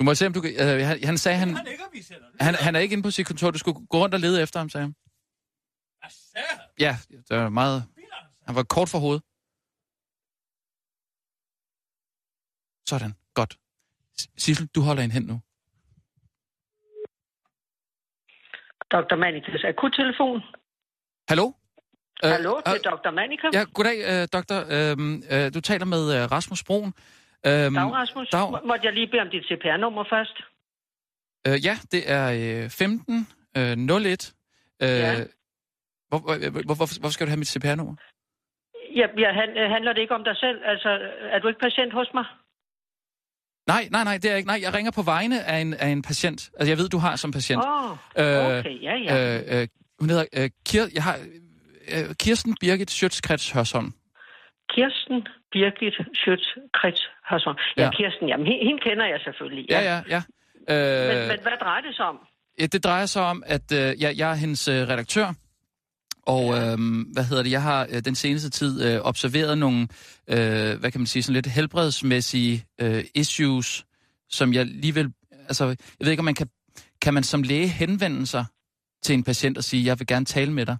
Du 0.00 0.04
må 0.04 0.14
se, 0.14 0.26
om 0.26 0.32
du 0.32 0.40
kan... 0.40 0.50
Øh, 0.50 0.86
han, 0.86 1.04
han 1.04 1.18
sagde, 1.18 1.38
han, 1.38 1.48
han, 2.40 2.54
han 2.54 2.76
er 2.76 2.80
ikke 2.80 2.92
inde 2.92 3.02
på 3.02 3.10
sit 3.10 3.26
kontor. 3.26 3.50
Du 3.50 3.58
skulle 3.58 3.86
gå 3.90 3.98
rundt 3.98 4.14
og 4.14 4.20
lede 4.20 4.42
efter 4.42 4.58
ham, 4.60 4.68
sagde 4.68 4.84
han. 4.86 4.94
Ja, 6.78 6.96
det 7.28 7.36
var 7.36 7.48
meget... 7.48 7.84
Han 8.46 8.54
var 8.56 8.62
kort 8.62 8.88
for 8.88 8.98
hovedet. 8.98 9.22
Sådan, 12.88 13.12
godt. 13.34 13.58
Sissel, 14.38 14.66
du 14.74 14.80
holder 14.80 15.02
en 15.02 15.10
hen 15.10 15.22
nu. 15.22 15.36
Dr. 18.92 19.16
Manikas 19.16 19.64
akuttelefon. 19.64 20.40
Hallo? 21.28 21.52
Øh, 22.24 22.30
Hallo, 22.30 22.56
det 22.56 22.72
øh, 22.72 22.74
er 22.74 22.90
Dr. 22.90 23.10
Manika. 23.10 23.46
Ja, 23.52 23.64
goddag, 23.74 23.98
øh, 24.10 24.28
doktor. 24.32 24.58
Øhm, 24.74 25.22
øh, 25.32 25.54
du 25.54 25.60
taler 25.60 25.86
med 25.94 26.02
øh, 26.16 26.32
Rasmus 26.32 26.64
Broen. 26.64 26.94
Øhm, 27.46 27.74
Dag, 27.74 27.92
Rasmus. 27.92 28.28
Dag. 28.28 28.50
Må- 28.50 28.60
Måtte 28.64 28.86
jeg 28.86 28.92
lige 28.94 29.06
bede 29.06 29.20
om 29.22 29.30
dit 29.30 29.44
CPR-nummer 29.44 30.04
først? 30.10 30.36
Øh, 31.46 31.64
ja, 31.64 31.78
det 31.92 32.02
er 32.10 32.24
øh, 32.64 32.70
15 32.70 33.28
øh, 33.56 33.72
01. 33.72 34.32
Øh, 34.82 34.88
Ja. 34.88 35.24
hvor, 36.08 36.18
hvor, 36.18 36.50
hvor, 36.50 36.62
hvorfor, 36.62 37.00
hvorfor 37.00 37.12
skal 37.12 37.26
du 37.26 37.30
have 37.30 37.38
mit 37.38 37.48
CPR-nummer? 37.48 37.94
Ja, 38.96 39.06
ja, 39.18 39.32
han, 39.32 39.48
øh, 39.58 39.70
handler 39.70 39.92
det 39.92 40.00
ikke 40.00 40.14
om 40.14 40.24
dig 40.24 40.36
selv? 40.36 40.58
Altså, 40.64 40.88
er 41.34 41.38
du 41.38 41.48
ikke 41.48 41.60
patient 41.60 41.92
hos 41.92 42.10
mig? 42.14 42.24
Nej, 43.66 43.88
nej, 43.90 44.04
nej, 44.04 44.18
det 44.22 44.30
er 44.30 44.36
ikke. 44.36 44.46
Nej, 44.46 44.58
jeg 44.62 44.74
ringer 44.74 44.90
på 44.90 45.02
vegne 45.02 45.44
af 45.44 45.58
en, 45.58 45.74
af 45.74 45.88
en 45.88 46.02
patient. 46.02 46.50
Altså, 46.58 46.70
jeg 46.70 46.78
ved, 46.78 46.88
du 46.88 46.98
har 46.98 47.16
som 47.16 47.30
patient. 47.32 47.62
Åh, 47.64 47.90
oh, 47.90 47.96
Øh, 48.18 48.58
okay, 48.58 48.82
ja, 48.82 48.94
ja. 48.96 49.38
Øh, 49.56 49.60
øh, 49.62 49.68
hun 50.00 50.08
hedder 50.10 50.24
øh, 50.32 50.50
Kir, 50.66 50.82
jeg 50.94 51.02
har, 51.02 51.18
øh, 51.94 52.14
Kirsten 52.14 52.56
Birgit 52.60 52.90
Schøtzgrads 52.90 53.50
Hørsholm. 53.50 53.92
Kirsten 54.74 55.16
Birgit 55.52 55.96
Schøtz 56.20 56.46
Krets 56.78 57.02
Hørsholm. 57.30 57.56
Ja, 57.76 57.82
Ja. 57.82 57.90
Kirsten, 57.90 58.28
jamen, 58.28 58.46
hende, 58.46 58.64
hende 58.66 58.80
kender 58.86 59.06
jeg 59.06 59.20
selvfølgelig. 59.24 59.64
Ja, 59.70 59.80
ja, 59.90 59.98
ja. 60.14 60.22
Øh, 60.72 61.08
Men, 61.18 61.28
men 61.28 61.38
hvad 61.42 61.56
drejer 61.64 61.80
det 61.80 61.96
sig 61.96 62.06
om? 62.06 62.18
Ja, 62.60 62.66
det 62.66 62.84
drejer 62.84 63.06
sig 63.06 63.22
om, 63.22 63.42
at 63.46 63.72
øh, 63.72 64.02
jeg, 64.02 64.18
jeg 64.18 64.30
er 64.30 64.34
hendes 64.34 64.68
øh, 64.68 64.88
redaktør, 64.88 65.26
og 66.26 66.44
øh, 66.58 66.78
hvad 67.14 67.24
hedder 67.28 67.42
det, 67.42 67.50
jeg 67.50 67.62
har 67.62 67.86
øh, 67.90 68.04
den 68.04 68.14
seneste 68.14 68.50
tid 68.50 68.84
øh, 68.86 69.00
observeret 69.00 69.58
nogle, 69.58 69.80
øh, 70.28 70.80
hvad 70.80 70.90
kan 70.90 71.00
man 71.00 71.06
sige, 71.06 71.22
sådan 71.22 71.34
lidt 71.34 71.46
helbredsmæssige 71.46 72.64
øh, 72.80 73.04
issues, 73.14 73.84
som 74.28 74.52
jeg 74.52 74.66
lige 74.66 74.94
vil, 74.94 75.12
altså, 75.48 75.64
jeg 75.66 75.76
ved 76.04 76.10
ikke, 76.10 76.20
om 76.20 76.24
man 76.24 76.34
kan, 76.34 76.48
kan 77.02 77.14
man 77.14 77.22
som 77.22 77.42
læge 77.42 77.68
henvende 77.68 78.26
sig 78.26 78.44
til 79.02 79.14
en 79.14 79.24
patient 79.24 79.58
og 79.58 79.64
sige, 79.64 79.86
jeg 79.86 79.98
vil 79.98 80.06
gerne 80.06 80.24
tale 80.24 80.52
med 80.52 80.66
dig? 80.66 80.76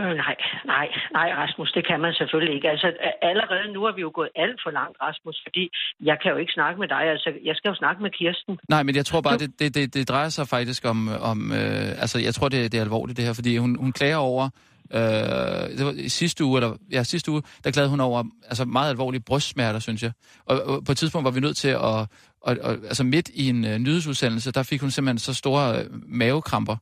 Øh, 0.00 0.14
nej, 0.24 0.34
nej, 0.64 0.86
nej, 1.18 1.28
Rasmus, 1.40 1.72
det 1.72 1.86
kan 1.86 2.00
man 2.00 2.12
selvfølgelig 2.20 2.54
ikke. 2.54 2.68
Altså, 2.70 2.88
allerede 3.22 3.72
nu 3.72 3.80
er 3.84 3.92
vi 3.92 4.00
jo 4.00 4.10
gået 4.14 4.30
alt 4.36 4.60
for 4.64 4.70
langt, 4.70 4.96
Rasmus, 5.02 5.36
fordi 5.46 5.64
jeg 6.00 6.16
kan 6.22 6.30
jo 6.32 6.36
ikke 6.36 6.52
snakke 6.52 6.80
med 6.80 6.88
dig. 6.88 7.02
Altså, 7.14 7.30
jeg 7.44 7.54
skal 7.56 7.68
jo 7.68 7.74
snakke 7.74 8.02
med 8.02 8.10
Kirsten. 8.10 8.58
Nej, 8.68 8.82
men 8.82 8.94
jeg 8.96 9.06
tror 9.06 9.20
bare, 9.20 9.38
det, 9.38 9.60
det, 9.60 9.74
det, 9.74 9.94
det 9.94 10.08
drejer 10.08 10.28
sig 10.28 10.48
faktisk 10.48 10.84
om, 10.84 11.08
om 11.30 11.52
øh, 11.52 12.02
altså 12.02 12.18
jeg 12.18 12.34
tror, 12.34 12.48
det, 12.48 12.72
det 12.72 12.78
er 12.78 12.82
alvorligt 12.82 13.16
det 13.16 13.24
her, 13.24 13.32
fordi 13.32 13.56
hun, 13.56 13.76
hun 13.76 13.92
klager 13.92 14.16
over, 14.16 14.44
øh, 14.92 15.78
det 15.78 15.84
var 15.86 15.94
i 15.96 16.08
sidste 16.08 16.44
uge, 16.44 16.58
eller 16.58 16.76
ja, 16.92 17.02
sidste 17.02 17.30
uge, 17.30 17.42
der 17.64 17.70
klagede 17.70 17.90
hun 17.90 18.00
over 18.00 18.24
altså 18.44 18.64
meget 18.64 18.90
alvorlige 18.90 19.20
brystsmerter, 19.20 19.78
synes 19.78 20.02
jeg. 20.02 20.12
Og, 20.46 20.62
og 20.62 20.84
på 20.84 20.92
et 20.92 20.98
tidspunkt 20.98 21.24
var 21.24 21.30
vi 21.30 21.40
nødt 21.40 21.56
til 21.56 21.68
at, 21.68 22.06
og, 22.40 22.56
og, 22.62 22.72
altså 22.72 23.04
midt 23.04 23.28
i 23.28 23.48
en 23.48 23.64
øh, 23.64 23.78
nyhedsudsendelse, 23.78 24.52
der 24.52 24.62
fik 24.62 24.80
hun 24.80 24.90
simpelthen 24.90 25.18
så 25.18 25.34
store 25.34 25.78
øh, 25.78 25.86
mavekramper, 25.90 26.76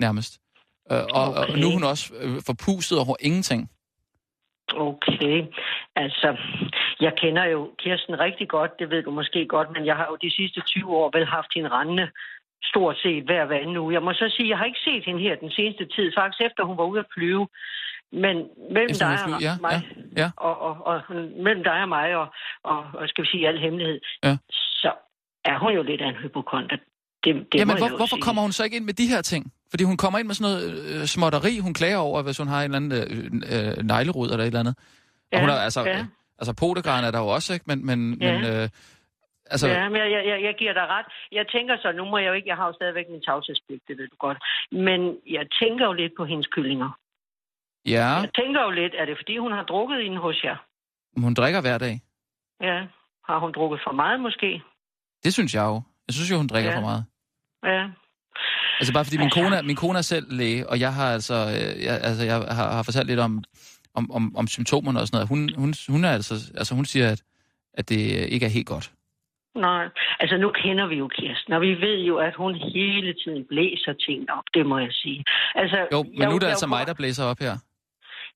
nærmest. 0.00 0.41
Øh, 0.92 0.98
og, 1.18 1.24
og 1.38 1.44
Okay. 1.44 1.58
nu 1.60 1.66
er 1.68 1.72
hun 1.72 1.84
også 1.84 2.04
øh, 2.22 2.36
forpustet 2.46 2.98
over 2.98 3.16
ingenting. 3.20 3.70
Okay, 4.88 5.36
altså, 5.96 6.36
jeg 7.00 7.12
kender 7.16 7.44
jo 7.44 7.70
Kirsten 7.78 8.20
rigtig 8.20 8.48
godt, 8.48 8.78
det 8.78 8.90
ved 8.90 9.02
du 9.02 9.10
måske 9.10 9.46
godt, 9.46 9.68
men 9.74 9.86
jeg 9.86 9.96
har 9.96 10.06
jo 10.10 10.16
de 10.22 10.30
sidste 10.36 10.60
20 10.60 10.96
år 10.96 11.10
vel 11.16 11.26
haft 11.26 11.50
hende 11.54 11.68
rendende 11.68 12.10
stort 12.64 12.96
set 13.02 13.24
hver 13.24 13.44
hver 13.46 13.58
anden 13.58 13.76
uge. 13.76 13.94
Jeg 13.94 14.02
må 14.02 14.12
så 14.12 14.32
sige, 14.36 14.48
jeg 14.48 14.58
har 14.58 14.64
ikke 14.64 14.84
set 14.84 15.04
hende 15.04 15.20
her 15.20 15.34
den 15.36 15.50
seneste 15.50 15.86
tid, 15.86 16.12
faktisk 16.18 16.40
efter 16.40 16.64
hun 16.64 16.76
var 16.78 16.84
ude 16.84 17.00
at 17.00 17.06
flyve. 17.14 17.48
Men 18.12 18.36
mellem 18.70 18.94
dig 18.98 19.18
og 19.34 19.40
ja, 19.40 19.52
mig, 19.60 19.70
ja, 20.16 20.22
ja. 20.22 20.30
Og, 20.36 20.60
og, 20.60 20.86
og, 20.86 21.02
mellem 21.46 21.64
dig 21.64 21.82
og 21.82 21.88
mig, 21.88 22.16
og, 22.16 22.26
og, 22.64 22.78
og 22.94 23.08
skal 23.08 23.24
vi 23.24 23.28
sige 23.28 23.48
al 23.48 23.58
hemmelighed, 23.58 24.00
Ja. 24.24 24.36
så 24.50 24.92
er 25.44 25.58
hun 25.58 25.72
jo 25.72 25.82
lidt 25.82 26.00
af 26.00 26.08
en 26.08 26.14
hypokonter. 26.22 26.76
Det, 27.24 27.34
det 27.52 27.58
Jamen, 27.60 27.78
hvor, 27.78 27.88
hvorfor 27.88 28.16
sige. 28.16 28.22
kommer 28.22 28.42
hun 28.42 28.52
så 28.52 28.64
ikke 28.64 28.76
ind 28.76 28.84
med 28.84 28.94
de 28.94 29.06
her 29.06 29.22
ting? 29.22 29.52
Fordi 29.70 29.84
hun 29.84 29.96
kommer 29.96 30.18
ind 30.18 30.26
med 30.26 30.34
sådan 30.34 30.52
noget 30.52 31.00
øh, 31.00 31.06
småtteri, 31.06 31.58
hun 31.58 31.74
klager 31.74 31.96
over, 31.96 32.22
hvis 32.22 32.38
hun 32.38 32.48
har 32.48 32.62
en 32.62 32.74
eller 32.74 32.76
anden 32.76 32.92
øh, 33.52 33.76
øh, 33.78 33.84
neglerod 33.84 34.28
eller 34.30 34.42
et 34.44 34.46
eller 34.46 34.60
andet. 34.60 34.74
Og 34.78 34.84
Ja, 35.32 35.40
hun 35.40 35.48
er, 35.48 35.54
altså, 35.54 35.80
ja. 35.80 35.98
øh, 35.98 36.04
altså 36.38 36.52
potegran 36.60 37.04
er 37.04 37.10
der 37.10 37.18
jo 37.18 37.28
også, 37.28 37.54
ikke? 37.54 37.64
Men, 37.70 37.86
men, 37.86 37.98
Ja. 38.20 38.32
men 38.32 38.44
øh, 38.52 38.68
altså, 39.52 39.66
Ja, 39.68 39.88
men 39.88 39.98
jeg, 39.98 40.10
jeg, 40.30 40.38
jeg 40.48 40.54
giver 40.58 40.72
dig 40.72 40.86
ret. 40.96 41.06
Jeg 41.32 41.44
tænker 41.54 41.76
så, 41.82 41.92
nu 41.92 42.04
må 42.04 42.18
jeg 42.18 42.28
jo 42.28 42.32
ikke, 42.32 42.48
jeg 42.48 42.56
har 42.56 42.66
jo 42.66 42.72
stadigvæk 42.72 43.06
min 43.10 43.22
tavshedspligt, 43.22 43.82
det 43.88 43.98
ved 43.98 44.08
du 44.08 44.16
godt. 44.26 44.38
Men 44.72 45.00
jeg 45.36 45.44
tænker 45.62 45.84
jo 45.86 45.92
lidt 45.92 46.12
på 46.18 46.24
hendes 46.24 46.46
kyllinger. 46.46 46.90
ja, 47.86 48.08
Jeg 48.26 48.30
tænker 48.40 48.60
jo 48.62 48.70
lidt, 48.70 48.92
er 49.00 49.04
det 49.04 49.16
fordi 49.18 49.36
hun 49.38 49.52
har 49.52 49.62
drukket 49.62 49.98
inde 50.00 50.18
hos 50.18 50.44
jer? 50.44 50.56
hun 51.16 51.34
drikker 51.34 51.60
hver 51.60 51.78
dag. 51.78 52.00
Ja. 52.62 52.78
Har 53.28 53.38
hun 53.38 53.52
drukket 53.52 53.80
for 53.86 53.92
meget 53.92 54.20
måske? 54.20 54.62
Det 55.24 55.32
synes 55.32 55.54
jeg 55.54 55.64
jo. 55.64 55.82
Jeg 56.06 56.14
synes 56.14 56.30
jo, 56.30 56.36
hun 56.36 56.46
drikker 56.46 56.70
Ja. 56.70 56.76
for 56.76 56.80
meget. 56.82 57.04
Ja. 57.64 57.84
Altså 58.80 58.92
bare 58.92 59.04
fordi 59.04 59.16
min 59.16 59.24
Altså- 59.24 59.40
kone, 59.42 59.62
min 59.62 59.76
kone 59.76 59.98
er 59.98 60.02
selv 60.02 60.26
læge, 60.30 60.68
og 60.70 60.80
jeg 60.80 60.94
har 60.94 61.12
altså, 61.12 61.34
øh, 61.34 61.84
jeg, 61.84 62.00
altså, 62.02 62.24
jeg 62.24 62.34
har, 62.34 62.72
har 62.72 62.82
fortalt 62.82 63.06
lidt 63.06 63.20
om, 63.20 63.44
om, 63.94 64.10
om, 64.12 64.36
om 64.36 64.46
symptomerne 64.46 65.00
og 65.00 65.06
sådan 65.06 65.16
noget. 65.16 65.28
Hun, 65.28 65.40
hun, 65.62 65.74
hun 65.88 66.04
er 66.04 66.10
altså, 66.10 66.34
altså 66.56 66.74
hun 66.74 66.84
siger, 66.84 67.08
at, 67.12 67.22
at 67.74 67.88
det 67.88 67.96
ikke 68.34 68.46
er 68.46 68.50
helt 68.50 68.66
godt. 68.66 68.90
Nej, 69.56 69.84
altså 70.20 70.36
nu 70.36 70.50
kender 70.50 70.86
vi 70.86 70.94
jo 70.94 71.08
Kirsten, 71.08 71.52
og 71.52 71.60
vi 71.60 71.68
ved 71.80 71.98
jo, 71.98 72.16
at 72.16 72.34
hun 72.34 72.54
hele 72.54 73.14
tiden 73.24 73.44
blæser 73.48 73.92
ting 74.06 74.30
op, 74.30 74.44
det 74.54 74.66
må 74.66 74.78
jeg 74.78 74.92
sige. 74.92 75.24
Altså, 75.54 75.86
Jo, 75.92 76.02
men 76.02 76.18
jeg, 76.18 76.28
nu 76.28 76.34
er 76.34 76.38
det 76.38 76.42
jeg- 76.46 76.50
altså 76.50 76.66
mig, 76.66 76.86
der 76.86 76.94
blæser 76.94 77.24
op 77.24 77.38
her. 77.38 77.56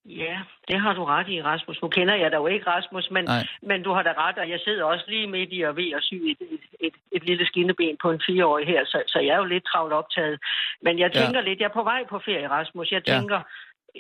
Ja, 0.09 0.38
det 0.69 0.81
har 0.81 0.92
du 0.95 1.05
ret 1.05 1.29
i, 1.29 1.42
Rasmus. 1.42 1.83
Nu 1.83 1.88
kender 1.88 2.14
jeg 2.14 2.31
dig 2.31 2.37
jo 2.37 2.47
ikke, 2.47 2.66
Rasmus, 2.71 3.11
men, 3.11 3.25
Nej. 3.25 3.47
men 3.62 3.83
du 3.83 3.92
har 3.92 4.03
da 4.03 4.12
ret, 4.19 4.38
og 4.38 4.51
jeg 4.51 4.61
sidder 4.64 4.85
også 4.85 5.05
lige 5.09 5.27
midt 5.27 5.51
i 5.53 5.62
at 5.62 5.77
ved 5.77 5.92
at 5.97 6.03
sy 6.03 6.14
et, 6.14 6.37
et, 6.40 6.61
et, 6.81 6.95
et 7.12 7.25
lille 7.25 7.47
skinneben 7.47 7.97
på 8.03 8.11
en 8.11 8.21
fireårig 8.27 8.66
her, 8.66 8.85
så, 8.85 9.03
så 9.07 9.19
jeg 9.19 9.29
er 9.35 9.38
jo 9.38 9.45
lidt 9.45 9.64
travlt 9.64 9.92
optaget. 9.92 10.38
Men 10.83 10.99
jeg 10.99 11.11
Ja. 11.14 11.21
tænker 11.21 11.40
lidt, 11.40 11.59
jeg 11.61 11.64
er 11.66 11.79
på 11.81 11.83
vej 11.83 12.05
på 12.11 12.19
ferie, 12.25 12.49
Rasmus. 12.51 12.92
Jeg 12.92 13.03
Ja. 13.07 13.19
tænker, 13.19 13.40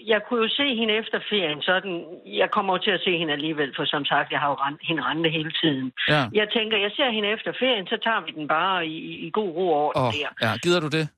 jeg 0.06 0.20
kunne 0.28 0.42
jo 0.42 0.48
se 0.48 0.74
hende 0.74 0.94
efter 0.94 1.18
ferien, 1.30 1.62
sådan, 1.62 2.04
jeg 2.26 2.50
kommer 2.50 2.72
jo 2.74 2.78
til 2.78 2.90
at 2.90 3.00
se 3.04 3.18
hende 3.18 3.32
alligevel, 3.32 3.72
for 3.76 3.84
som 3.84 4.04
sagt, 4.04 4.32
jeg 4.32 4.40
har 4.40 4.48
jo 4.48 4.54
rend, 4.54 4.78
hende 4.82 5.02
rendende 5.02 5.30
hele 5.30 5.52
tiden. 5.62 5.92
Ja. 6.08 6.22
Jeg 6.32 6.48
tænker, 6.56 6.76
jeg 6.78 6.90
ser 6.96 7.10
hende 7.10 7.28
efter 7.28 7.52
ferien, 7.58 7.86
så 7.86 7.96
tager 8.04 8.20
vi 8.26 8.30
den 8.32 8.48
bare 8.48 8.86
i, 8.86 9.26
i, 9.26 9.30
god 9.30 9.48
ro 9.56 9.72
over 9.74 9.92
Åh, 9.98 10.04
oh. 10.06 10.12
der. 10.12 10.28
ja, 10.46 10.52
gider 10.62 10.80
du 10.80 10.88
det? 10.88 11.08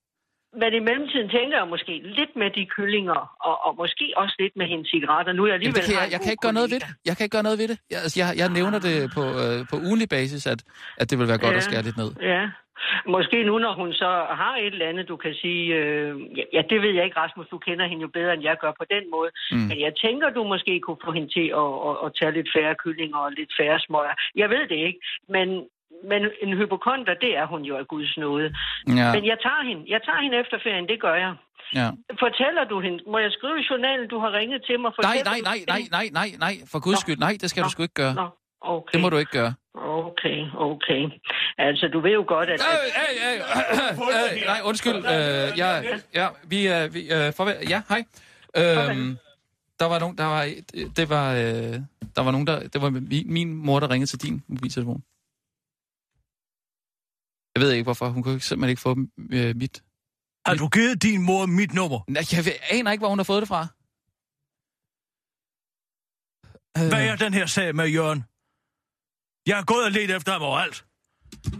Men 0.52 0.74
i 0.74 0.78
mellemtiden 0.78 1.28
tænker 1.28 1.56
jeg 1.58 1.68
måske 1.68 1.92
lidt 2.04 2.36
med 2.36 2.50
de 2.50 2.66
kyllinger, 2.66 3.20
og, 3.48 3.66
og 3.66 3.76
måske 3.76 4.12
også 4.16 4.36
lidt 4.38 4.56
med 4.56 4.66
hendes 4.66 4.88
cigaretter. 4.90 5.32
Nu 5.32 5.42
er 5.42 5.46
jeg 5.46 5.52
Jamen, 5.52 5.54
alligevel 5.54 5.82
det 5.82 5.94
kan 5.94 6.02
jeg, 6.02 6.12
jeg 6.12 6.20
kan 6.20 6.30
ikke 6.30 6.44
gøre 6.46 6.52
noget 6.58 6.70
ved 6.70 6.80
det. 6.80 6.88
Jeg 7.08 7.16
kan 7.16 7.24
ikke 7.24 7.36
gøre 7.36 7.42
noget 7.48 7.58
ved 7.58 7.68
det. 7.68 7.78
Jeg, 7.90 7.98
altså, 8.04 8.16
jeg, 8.22 8.28
jeg 8.40 8.48
nævner 8.58 8.78
det 8.88 8.96
på, 9.16 9.22
øh, 9.42 9.58
på 9.70 9.76
ugenlig 9.86 10.08
basis, 10.08 10.46
at, 10.46 10.60
at 11.00 11.10
det 11.10 11.18
vil 11.18 11.28
være 11.28 11.38
godt 11.44 11.52
Ja. 11.52 11.56
at 11.56 11.62
skære 11.68 11.82
lidt 11.88 11.96
ned. 12.02 12.10
Ja. 12.32 12.44
Måske 13.16 13.38
nu, 13.44 13.58
når 13.58 13.74
hun 13.80 13.92
så 13.92 14.10
har 14.42 14.54
et 14.56 14.66
eller 14.74 14.88
andet, 14.88 15.08
du 15.08 15.16
kan 15.16 15.34
sige... 15.42 15.64
Øh, 15.74 16.10
ja, 16.52 16.62
det 16.70 16.78
ved 16.82 16.92
jeg 16.96 17.04
ikke, 17.04 17.20
Rasmus. 17.20 17.46
Du 17.54 17.58
kender 17.58 17.86
hende 17.90 18.02
jo 18.02 18.10
bedre, 18.18 18.34
end 18.34 18.42
jeg 18.42 18.56
gør 18.60 18.72
på 18.80 18.84
den 18.94 19.04
måde. 19.14 19.30
Mm. 19.52 19.56
Men 19.70 19.80
jeg 19.86 19.92
tænker, 20.04 20.30
du 20.30 20.42
måske 20.44 20.80
kunne 20.80 21.02
få 21.04 21.12
hende 21.12 21.30
til 21.36 21.46
at, 21.62 21.70
at, 21.88 21.94
at 22.04 22.10
tage 22.18 22.32
lidt 22.32 22.48
færre 22.56 22.74
kyllinger 22.84 23.18
og 23.18 23.32
lidt 23.32 23.52
færre 23.60 23.78
smøger. 23.86 24.14
Jeg 24.42 24.48
ved 24.50 24.62
det 24.72 24.78
ikke, 24.88 25.00
men... 25.36 25.48
Men 26.10 26.20
en 26.42 26.56
hypokonter, 26.58 27.14
det 27.14 27.36
er 27.36 27.46
hun 27.46 27.62
jo 27.62 27.76
af 27.76 27.86
Guds 27.88 28.16
nåde. 28.16 28.48
Ja, 29.00 29.12
Men 29.14 29.24
jeg 29.26 29.38
tager 29.46 29.62
hende. 29.68 29.82
Jeg 29.94 30.00
tager 30.06 30.20
hende 30.22 30.36
efter 30.42 30.56
ferien, 30.64 30.88
det 30.88 31.00
gør 31.00 31.14
jeg. 31.14 31.34
ja. 31.74 31.88
Fortæller 32.24 32.64
du 32.64 32.80
hende? 32.80 32.98
Må 33.12 33.18
jeg 33.18 33.32
skrive 33.32 33.60
i 33.60 33.64
journalen, 33.70 34.08
du 34.08 34.18
har 34.18 34.32
ringet 34.32 34.60
til 34.66 34.80
mig? 34.80 34.92
Nej, 35.02 35.20
nej, 35.24 35.38
du 35.38 35.44
nej, 35.50 35.58
nej, 35.68 35.82
nej, 35.90 36.06
nej, 36.12 36.28
nej, 36.38 36.54
for 36.72 36.78
guds 36.80 36.96
Nå. 36.98 37.00
skyld. 37.04 37.18
Nej, 37.18 37.34
det 37.40 37.50
skal 37.50 37.62
du 37.62 37.66
Nå. 37.66 37.70
sgu 37.70 37.82
ikke 37.82 37.94
gøre. 37.94 38.14
Nå, 38.14 38.28
okay. 38.60 38.92
Det 38.92 39.00
må 39.00 39.08
du 39.08 39.16
ikke 39.16 39.32
gøre. 39.32 39.54
Okay, 39.74 40.38
okay. 40.56 41.02
Altså, 41.58 41.88
du 41.92 42.00
ved 42.00 42.10
jo 42.12 42.24
godt, 42.28 42.48
at... 42.50 42.60
Øh, 42.70 42.74
øh, 43.02 43.14
øh, 43.26 43.40
øh, 43.90 44.40
øh, 44.40 44.46
nej, 44.46 44.60
undskyld. 44.64 44.96
Øh, 44.96 45.58
ja, 45.62 45.70
ja, 46.14 46.26
vi, 46.52 46.68
øh, 46.68 46.94
vi 46.94 47.00
øh, 47.00 47.32
farvel. 47.36 47.54
Ja, 47.68 47.82
hej. 47.88 48.04
Øhm, 48.56 49.16
der 49.80 49.86
var 49.86 49.98
nogen, 49.98 50.18
der 50.18 50.24
var, 50.24 50.46
det 50.96 51.10
var, 51.10 51.32
øh, 51.32 51.74
der 52.16 52.22
var 52.22 52.30
nogen, 52.30 52.46
der, 52.46 52.60
det 52.68 52.82
var 52.82 52.90
min, 52.90 53.32
min 53.32 53.54
mor, 53.54 53.80
der 53.80 53.90
ringede 53.90 54.10
til 54.10 54.22
din 54.22 54.42
mobiltelefon. 54.48 55.02
Jeg 57.58 57.66
ved 57.66 57.72
ikke, 57.72 57.84
hvorfor. 57.84 58.08
Hun 58.08 58.22
kunne 58.22 58.40
simpelthen 58.40 58.70
ikke 58.70 58.82
få 58.82 58.96
øh, 59.30 59.56
mit. 59.56 59.82
Har 60.46 60.54
du 60.54 60.68
givet 60.68 61.02
din 61.02 61.22
mor 61.22 61.46
mit 61.46 61.74
nummer? 61.74 62.00
Nej, 62.08 62.22
Jeg 62.32 62.58
aner 62.70 62.92
ikke, 62.92 63.00
hvor 63.00 63.08
hun 63.08 63.18
har 63.18 63.24
fået 63.24 63.40
det 63.42 63.48
fra. 63.48 63.66
Øh, 66.78 66.88
Hvad 66.88 67.06
er 67.08 67.16
den 67.16 67.34
her 67.34 67.46
sag 67.46 67.74
med 67.76 67.86
Jørgen? 67.88 68.24
Jeg 69.46 69.56
har 69.56 69.64
gået 69.64 69.84
og 69.84 69.92
let 69.92 70.10
efter 70.16 70.32
ham 70.32 70.42
overalt. 70.42 70.84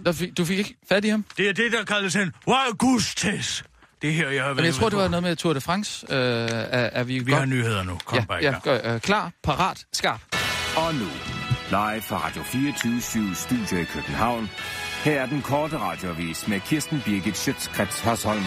Der 0.05 0.13
fik, 0.13 0.39
du 0.39 0.45
fik 0.45 0.59
ikke 0.59 0.77
fat 0.89 1.05
i 1.05 1.09
ham? 1.09 1.25
Det 1.37 1.49
er 1.49 1.53
det, 1.53 1.73
der 1.73 1.85
kaldes 1.85 2.17
en 2.17 2.33
Augustes. 2.47 3.65
Det 4.03 4.11
er 4.11 4.15
her, 4.15 4.29
jeg 4.31 4.43
har 4.45 4.49
Men 4.49 4.57
jeg 4.57 4.65
været 4.65 4.75
tror, 4.75 4.89
det 4.89 4.99
var 4.99 5.09
noget 5.09 5.23
med 5.23 5.37
Tour 5.37 5.53
de 5.53 5.61
France. 5.61 6.07
Øh, 6.11 6.19
er, 6.19 6.49
er 6.71 7.05
vi, 7.05 7.19
Vi 7.19 7.33
har 7.33 7.45
nyheder 7.45 7.83
nu. 7.83 7.99
Kom 8.05 8.19
ja, 8.19 8.25
bare 8.25 8.39
ja, 8.43 8.61
gør, 8.63 8.95
øh, 8.95 9.01
klar, 9.01 9.33
parat, 9.43 9.87
skarp. 9.93 10.21
Og 10.77 10.95
nu, 10.95 11.09
live 11.71 12.03
fra 12.03 12.27
Radio 12.27 12.43
24 12.43 13.35
Studio 13.35 13.79
i 13.79 13.85
København. 13.85 14.49
Her 15.05 15.21
er 15.21 15.27
den 15.27 15.43
korte 15.43 15.79
radiovis 15.79 16.49
med 16.49 16.61
Kirsten 16.61 17.03
Birgit 17.05 17.37
Schøtzgrads 17.37 18.01
Hasholm. 18.01 18.45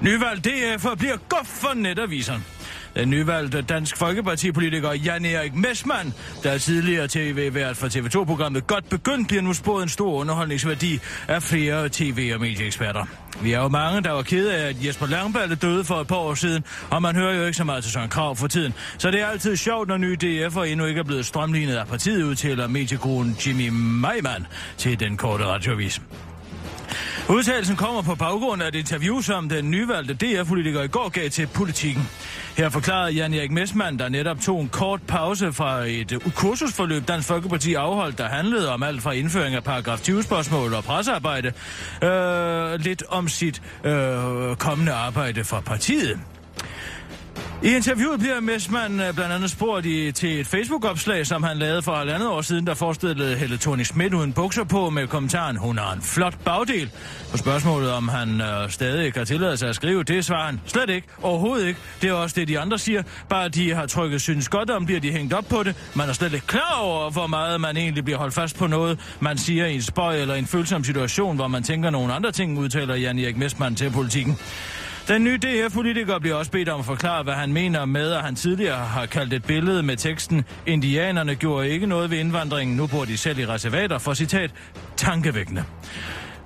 Nyvalg 0.00 0.44
DF 0.44 0.86
bliver 0.98 1.16
godt 1.28 1.46
for 1.46 1.74
netaviseren. 1.74 2.44
Øh, 2.96 3.00
den 3.00 3.10
nyvalgte 3.10 3.62
Dansk 3.62 3.96
Folkeparti-politiker 3.96 4.92
Jan 4.92 5.24
Erik 5.24 5.54
Messmann, 5.54 6.14
der 6.42 6.50
er 6.50 6.58
tidligere 6.58 7.08
tv-vært 7.08 7.76
for 7.76 7.86
TV2-programmet 7.86 8.66
Godt 8.66 8.88
Begyndt, 8.88 9.28
bliver 9.28 9.42
nu 9.42 9.52
spået 9.52 9.82
en 9.82 9.88
stor 9.88 10.12
underholdningsværdi 10.12 11.00
af 11.28 11.42
flere 11.42 11.88
tv- 11.88 12.30
og 12.34 12.40
medieeksperter. 12.40 13.06
Vi 13.42 13.52
er 13.52 13.60
jo 13.60 13.68
mange, 13.68 14.02
der 14.02 14.10
var 14.10 14.22
kede 14.22 14.54
af, 14.56 14.68
at 14.68 14.86
Jesper 14.86 15.06
Langballe 15.06 15.54
døde 15.54 15.84
for 15.84 15.94
et 16.00 16.06
par 16.06 16.16
år 16.16 16.34
siden, 16.34 16.64
og 16.90 17.02
man 17.02 17.16
hører 17.16 17.34
jo 17.34 17.44
ikke 17.44 17.56
så 17.56 17.64
meget 17.64 17.84
til 17.84 17.92
Søren 17.92 18.08
Krav 18.08 18.36
for 18.36 18.46
tiden. 18.46 18.74
Så 18.98 19.10
det 19.10 19.20
er 19.20 19.26
altid 19.26 19.56
sjovt, 19.56 19.88
når 19.88 19.96
nye 19.96 20.16
DF'er 20.24 20.62
endnu 20.62 20.86
ikke 20.86 20.98
er 20.98 21.04
blevet 21.04 21.26
strømlignet 21.26 21.76
af 21.76 21.86
partiet, 21.86 22.22
udtaler 22.22 22.66
mediegruen 22.66 23.36
Jimmy 23.46 23.68
Meiman 23.68 24.46
til 24.76 25.00
den 25.00 25.16
korte 25.16 25.44
radiovis. 25.44 26.00
Udtalelsen 27.28 27.76
kommer 27.76 28.02
på 28.02 28.14
baggrund 28.14 28.62
af 28.62 28.68
et 28.68 28.74
interview, 28.74 29.20
som 29.20 29.48
den 29.48 29.70
nyvalgte 29.70 30.14
DR-politiker 30.14 30.82
i 30.82 30.88
går 30.88 31.08
gav 31.08 31.30
til 31.30 31.46
politikken. 31.46 32.08
Her 32.56 32.68
forklarede 32.68 33.12
Jan 33.12 33.34
Erik 33.34 33.50
Messmann, 33.50 33.98
der 33.98 34.08
netop 34.08 34.40
tog 34.40 34.60
en 34.60 34.68
kort 34.68 35.00
pause 35.02 35.52
fra 35.52 35.84
et 35.86 36.22
kursusforløb, 36.34 37.08
Dansk 37.08 37.28
Folkeparti 37.28 37.74
afholdt, 37.74 38.18
der 38.18 38.28
handlede 38.28 38.72
om 38.72 38.82
alt 38.82 39.02
fra 39.02 39.12
indføring 39.12 39.54
af 39.54 39.64
paragraf 39.64 39.98
20-spørgsmål 39.98 40.74
og 40.74 40.84
pressearbejde, 40.84 41.52
øh, 42.02 42.80
lidt 42.80 43.02
om 43.08 43.28
sit 43.28 43.62
øh, 43.84 44.56
kommende 44.56 44.92
arbejde 44.92 45.44
for 45.44 45.60
partiet. 45.60 46.20
I 47.62 47.74
interviewet 47.74 48.20
bliver 48.20 48.40
Messmann 48.40 49.00
øh, 49.00 49.14
blandt 49.14 49.32
andet 49.32 49.50
spurgt 49.50 49.86
i, 49.86 50.12
til 50.12 50.40
et 50.40 50.46
Facebook-opslag, 50.46 51.26
som 51.26 51.42
han 51.42 51.58
lavede 51.58 51.82
for 51.82 51.92
halvandet 51.92 52.28
år 52.28 52.40
siden, 52.40 52.66
der 52.66 52.74
forestillede 52.74 53.36
Helle 53.36 53.56
Tony 53.56 53.82
Schmidt 53.82 54.14
uden 54.14 54.32
bukser 54.32 54.64
på 54.64 54.90
med 54.90 55.06
kommentaren, 55.06 55.56
hun 55.56 55.78
har 55.78 55.92
en 55.92 56.02
flot 56.02 56.34
bagdel. 56.44 56.90
På 57.30 57.36
spørgsmålet, 57.36 57.92
om 57.92 58.08
han 58.08 58.40
øh, 58.40 58.70
stadig 58.70 59.06
ikke 59.06 59.18
har 59.18 59.24
tilladet 59.24 59.58
sig 59.58 59.68
at 59.68 59.74
skrive, 59.74 60.02
det 60.02 60.24
svarer 60.24 60.46
han 60.46 60.60
slet 60.66 60.90
ikke, 60.90 61.08
overhovedet 61.22 61.66
ikke. 61.66 61.80
Det 62.02 62.10
er 62.10 62.14
også 62.14 62.40
det, 62.40 62.48
de 62.48 62.58
andre 62.58 62.78
siger. 62.78 63.02
Bare 63.28 63.48
de 63.48 63.74
har 63.74 63.86
trykket 63.86 64.20
synes 64.20 64.48
godt 64.48 64.70
om, 64.70 64.86
bliver 64.86 65.00
de 65.00 65.12
hængt 65.12 65.32
op 65.32 65.44
på 65.50 65.62
det. 65.62 65.74
Man 65.94 66.08
er 66.08 66.12
slet 66.12 66.32
ikke 66.32 66.46
klar 66.46 66.78
over, 66.80 67.10
hvor 67.10 67.26
meget 67.26 67.60
man 67.60 67.76
egentlig 67.76 68.04
bliver 68.04 68.18
holdt 68.18 68.34
fast 68.34 68.58
på 68.58 68.66
noget, 68.66 68.98
man 69.20 69.38
siger 69.38 69.66
i 69.66 69.74
en 69.74 69.82
spøj 69.82 70.16
eller 70.16 70.34
en 70.34 70.46
følsom 70.46 70.84
situation, 70.84 71.36
hvor 71.36 71.48
man 71.48 71.62
tænker 71.62 71.90
nogle 71.90 72.12
andre 72.12 72.32
ting, 72.32 72.58
udtaler 72.58 72.94
Jan 72.94 73.18
Erik 73.18 73.36
Messmann 73.36 73.76
til 73.76 73.90
politikken. 73.90 74.38
Den 75.08 75.24
nye 75.24 75.36
DF-politiker 75.38 76.18
bliver 76.18 76.36
også 76.36 76.50
bedt 76.50 76.68
om 76.68 76.80
at 76.80 76.86
forklare, 76.86 77.22
hvad 77.22 77.34
han 77.34 77.52
mener 77.52 77.84
med, 77.84 78.12
at 78.12 78.22
han 78.22 78.34
tidligere 78.34 78.76
har 78.76 79.06
kaldt 79.06 79.32
et 79.32 79.44
billede 79.44 79.82
med 79.82 79.96
teksten 79.96 80.44
Indianerne 80.66 81.34
gjorde 81.34 81.68
ikke 81.68 81.86
noget 81.86 82.10
ved 82.10 82.18
indvandringen, 82.18 82.76
nu 82.76 82.86
bor 82.86 83.04
de 83.04 83.16
selv 83.16 83.38
i 83.38 83.46
reservater, 83.46 83.98
for 83.98 84.14
citat, 84.14 84.50
tankevækkende. 84.96 85.64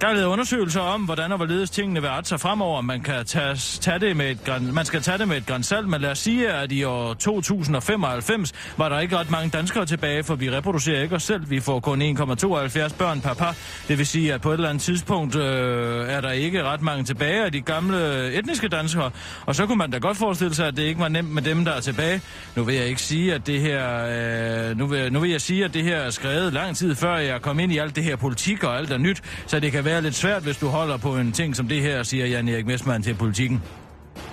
Der 0.01 0.07
er 0.11 0.15
lavet 0.15 0.27
undersøgelser 0.27 0.81
om, 0.81 1.01
hvordan 1.03 1.31
og 1.33 1.37
hvorledes 1.37 1.71
tingene 1.71 2.01
vil 2.01 2.09
arte 2.09 2.29
sig 2.29 2.41
fremover. 2.41 2.81
Man, 2.81 3.01
kan 3.01 3.25
tage, 3.25 3.55
tage 3.57 3.99
det 3.99 4.17
med 4.17 4.31
et, 4.31 4.39
gran- 4.49 4.73
man 4.73 4.85
skal 4.85 5.03
tage 5.03 5.19
det 5.19 5.29
med 5.29 5.37
et 5.37 5.47
grænsalt, 5.47 5.89
men 5.89 6.01
lad 6.01 6.11
os 6.11 6.19
sige, 6.19 6.49
at 6.49 6.73
i 6.73 6.85
år 6.85 7.15
2095 7.15 8.53
var 8.77 8.89
der 8.89 9.01
ikke 9.01 9.19
ret 9.19 9.31
mange 9.31 9.51
danskere 9.51 9.87
tilbage, 9.87 10.25
for 10.25 10.35
vi 10.35 10.51
reproducerer 10.51 11.03
ikke 11.03 11.15
os 11.15 11.23
selv. 11.23 11.51
Vi 11.51 11.61
får 11.61 11.81
kun 11.81 12.03
1,72 12.03 12.07
børn 12.99 13.21
per 13.21 13.35
par. 13.35 13.57
Det 13.89 13.99
vil 13.99 14.07
sige, 14.07 14.35
at 14.35 14.41
på 14.41 14.51
et 14.51 14.55
eller 14.55 14.69
andet 14.69 14.83
tidspunkt 14.83 15.37
øh, 15.37 16.09
er 16.09 16.21
der 16.21 16.31
ikke 16.31 16.63
ret 16.63 16.83
mange 16.83 17.05
tilbage 17.05 17.45
af 17.45 17.53
de 17.53 17.61
gamle 17.61 18.33
etniske 18.33 18.69
danskere. 18.69 19.11
Og 19.47 19.55
så 19.55 19.67
kunne 19.67 19.79
man 19.79 19.91
da 19.91 19.99
godt 19.99 20.17
forestille 20.17 20.55
sig, 20.55 20.67
at 20.67 20.77
det 20.77 20.83
ikke 20.83 21.01
var 21.01 21.09
nemt 21.09 21.31
med 21.31 21.43
dem, 21.43 21.65
der 21.65 21.73
er 21.73 21.81
tilbage. 21.81 22.21
Nu 22.57 22.65
vil 22.65 22.75
jeg 22.75 22.87
ikke 22.87 23.03
sige, 23.03 23.35
at 23.35 23.47
det 23.47 23.61
her... 23.61 24.07
Øh, 24.71 24.79
nu, 24.79 24.87
vil, 24.87 25.13
nu 25.13 25.21
vil 25.21 25.31
jeg 25.31 25.41
sige, 25.41 25.65
at 25.65 25.75
det 25.75 25.83
her 25.83 25.97
er 25.97 26.11
skrevet 26.11 26.53
lang 26.53 26.77
tid 26.77 26.95
før 26.95 27.17
jeg 27.17 27.43
kom 27.43 27.59
ind 27.59 27.73
i 27.73 27.79
alt 27.79 27.97
det 27.97 28.05
her 28.05 28.17
politik 28.17 28.65
og 28.65 28.79
alt 28.79 28.91
er 28.91 28.99
nyt, 28.99 29.23
så 29.47 29.61
det 29.61 29.73
kan 29.73 29.84
være 29.85 30.03
lidt 30.03 30.15
svært, 30.15 30.43
hvis 30.43 30.57
du 30.57 30.69
holder 30.69 30.97
på 30.97 31.17
en 31.17 31.33
ting 31.33 31.57
som 31.57 31.69
det 31.69 31.83
her, 31.83 32.03
siger 32.03 32.27
Jan 32.27 32.49
Erik 32.49 32.67
Messmann 32.67 33.03
til 33.03 33.15
politikken. 33.15 33.63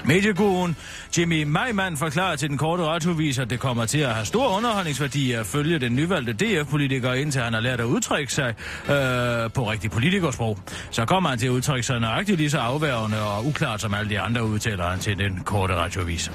Medieguruen 0.06 0.76
Jimmy 1.18 1.44
Meiman 1.44 1.98
forklarer 1.98 2.36
til 2.36 2.50
den 2.50 2.58
korte 2.58 2.84
radiovis, 2.84 3.40
at 3.40 3.50
det 3.50 3.60
kommer 3.60 3.86
til 3.86 4.00
at 4.00 4.14
have 4.14 4.26
stor 4.26 4.58
underholdningsværdi 4.58 5.32
at 5.32 5.46
følge 5.46 5.80
den 5.80 5.96
nyvalgte 5.96 6.34
DF-politiker, 6.34 7.14
indtil 7.14 7.42
han 7.42 7.54
har 7.54 7.62
lært 7.62 7.80
at 7.80 7.86
udtrykke 7.86 8.34
sig 8.34 8.54
øh, 8.84 9.52
på 9.52 9.72
rigtig 9.72 9.92
politikersprog. 9.92 10.58
Så 10.92 11.06
kommer 11.06 11.30
han 11.30 11.40
til 11.40 11.48
at 11.48 11.52
udtrykke 11.52 11.84
sig 11.84 12.00
nøjagtigt 12.00 12.38
lige 12.38 12.50
så 12.50 12.58
afværgende 12.58 13.22
og 13.22 13.46
uklart 13.46 13.82
som 13.82 13.94
alle 13.94 14.10
de 14.10 14.20
andre, 14.20 14.46
udtaler 14.46 14.90
han 14.90 15.00
til 15.00 15.18
den 15.18 15.42
korte 15.46 15.76
radiovis. 15.76 16.32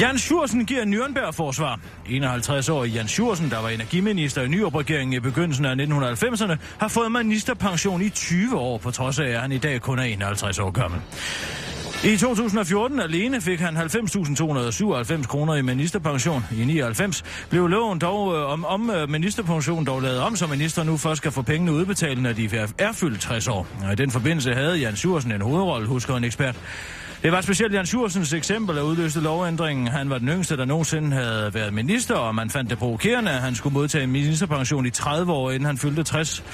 Jan 0.00 0.18
Schursen 0.18 0.66
giver 0.66 0.84
Nürnberg-forsvar. 0.84 1.80
51-årig 2.06 2.92
Jan 2.92 3.08
Schursen, 3.08 3.50
der 3.50 3.62
var 3.62 3.68
energiminister 3.68 4.42
i 4.42 4.48
Nyrup-regeringen 4.48 5.12
i 5.12 5.20
begyndelsen 5.20 5.64
af 5.64 5.74
1990'erne, 5.74 6.56
har 6.78 6.88
fået 6.88 7.12
ministerpension 7.12 8.02
i 8.02 8.08
20 8.08 8.58
år, 8.58 8.78
på 8.78 8.90
trods 8.90 9.18
af, 9.18 9.28
at 9.28 9.40
han 9.40 9.52
i 9.52 9.58
dag 9.58 9.80
kun 9.80 9.98
er 9.98 10.02
51 10.02 10.58
år 10.58 10.70
gammel. 10.70 11.00
I 12.04 12.16
2014 12.16 13.00
alene 13.00 13.40
fik 13.40 13.60
han 13.60 13.76
90.297 13.76 15.26
kroner 15.26 15.54
i 15.54 15.62
ministerpension. 15.62 16.44
I 16.58 16.64
99 16.64 17.24
blev 17.50 17.66
loven 17.66 17.98
dog 17.98 18.34
øh, 18.34 18.52
om, 18.52 18.64
om 18.64 18.90
øh, 18.90 19.10
ministerpension 19.10 19.84
dog 19.84 20.02
lavet 20.02 20.20
om, 20.20 20.36
så 20.36 20.46
minister 20.46 20.82
nu 20.82 20.96
først 20.96 21.16
skal 21.16 21.32
få 21.32 21.42
pengene 21.42 21.72
udbetalt, 21.72 22.22
når 22.22 22.32
de 22.32 22.56
er, 22.56 22.66
er 22.78 22.92
fyldt 22.92 23.20
60 23.20 23.48
år. 23.48 23.66
Og 23.84 23.92
I 23.92 23.94
den 23.94 24.10
forbindelse 24.10 24.54
havde 24.54 24.76
Jan 24.76 24.96
Sjursen 24.96 25.32
en 25.32 25.40
hovedrolle, 25.40 25.86
husker 25.86 26.16
en 26.16 26.24
ekspert. 26.24 26.56
Det 27.24 27.32
var 27.32 27.40
specielt 27.40 27.74
Jan 27.74 27.86
Sjursens 27.86 28.32
eksempel, 28.32 28.76
der 28.76 28.82
udløste 28.82 29.20
lovændringen. 29.20 29.88
Han 29.88 30.10
var 30.10 30.18
den 30.18 30.28
yngste, 30.28 30.56
der 30.56 30.64
nogensinde 30.64 31.16
havde 31.16 31.54
været 31.54 31.74
minister, 31.74 32.14
og 32.14 32.34
man 32.34 32.50
fandt 32.50 32.70
det 32.70 32.78
provokerende, 32.78 33.30
at 33.30 33.40
han 33.40 33.54
skulle 33.54 33.72
modtage 33.72 34.04
en 34.04 34.10
ministerpension 34.10 34.86
i 34.86 34.90
30 34.90 35.32
år, 35.32 35.50
inden 35.50 35.66
han 35.66 35.78
fyldte 35.78 36.02
60, 36.02 36.44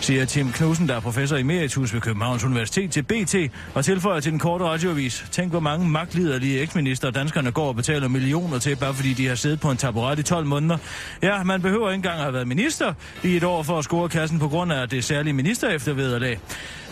siger 0.00 0.24
Tim 0.24 0.52
Knudsen, 0.52 0.88
der 0.88 0.96
er 0.96 1.00
professor 1.00 1.36
i 1.36 1.40
emeritus 1.40 1.94
ved 1.94 2.00
Københavns 2.00 2.44
Universitet 2.44 2.90
til 2.90 3.02
BT, 3.02 3.34
og 3.74 3.84
tilføjer 3.84 4.20
til 4.20 4.32
den 4.32 4.38
korte 4.38 4.64
radioavis. 4.64 5.26
Tænk, 5.30 5.50
hvor 5.50 5.60
mange 5.60 5.88
magtliderlige 5.88 6.60
eksminister 6.60 7.10
danskerne 7.10 7.52
går 7.52 7.68
og 7.68 7.76
betaler 7.76 8.08
millioner 8.08 8.58
til, 8.58 8.76
bare 8.76 8.94
fordi 8.94 9.12
de 9.12 9.26
har 9.26 9.34
siddet 9.34 9.60
på 9.60 9.70
en 9.70 9.76
taburet 9.76 10.18
i 10.18 10.22
12 10.22 10.46
måneder. 10.46 10.78
Ja, 11.22 11.42
man 11.42 11.62
behøver 11.62 11.90
ikke 11.90 11.96
engang 11.96 12.16
at 12.16 12.22
have 12.22 12.34
været 12.34 12.48
minister 12.48 12.94
i 13.24 13.36
et 13.36 13.44
år 13.44 13.62
for 13.62 13.78
at 13.78 13.84
score 13.84 14.08
kassen 14.08 14.38
på 14.38 14.48
grund 14.48 14.72
af 14.72 14.88
det 14.88 15.04
særlige 15.04 15.32
minister 15.32 15.68
eftervederlag. 15.68 16.38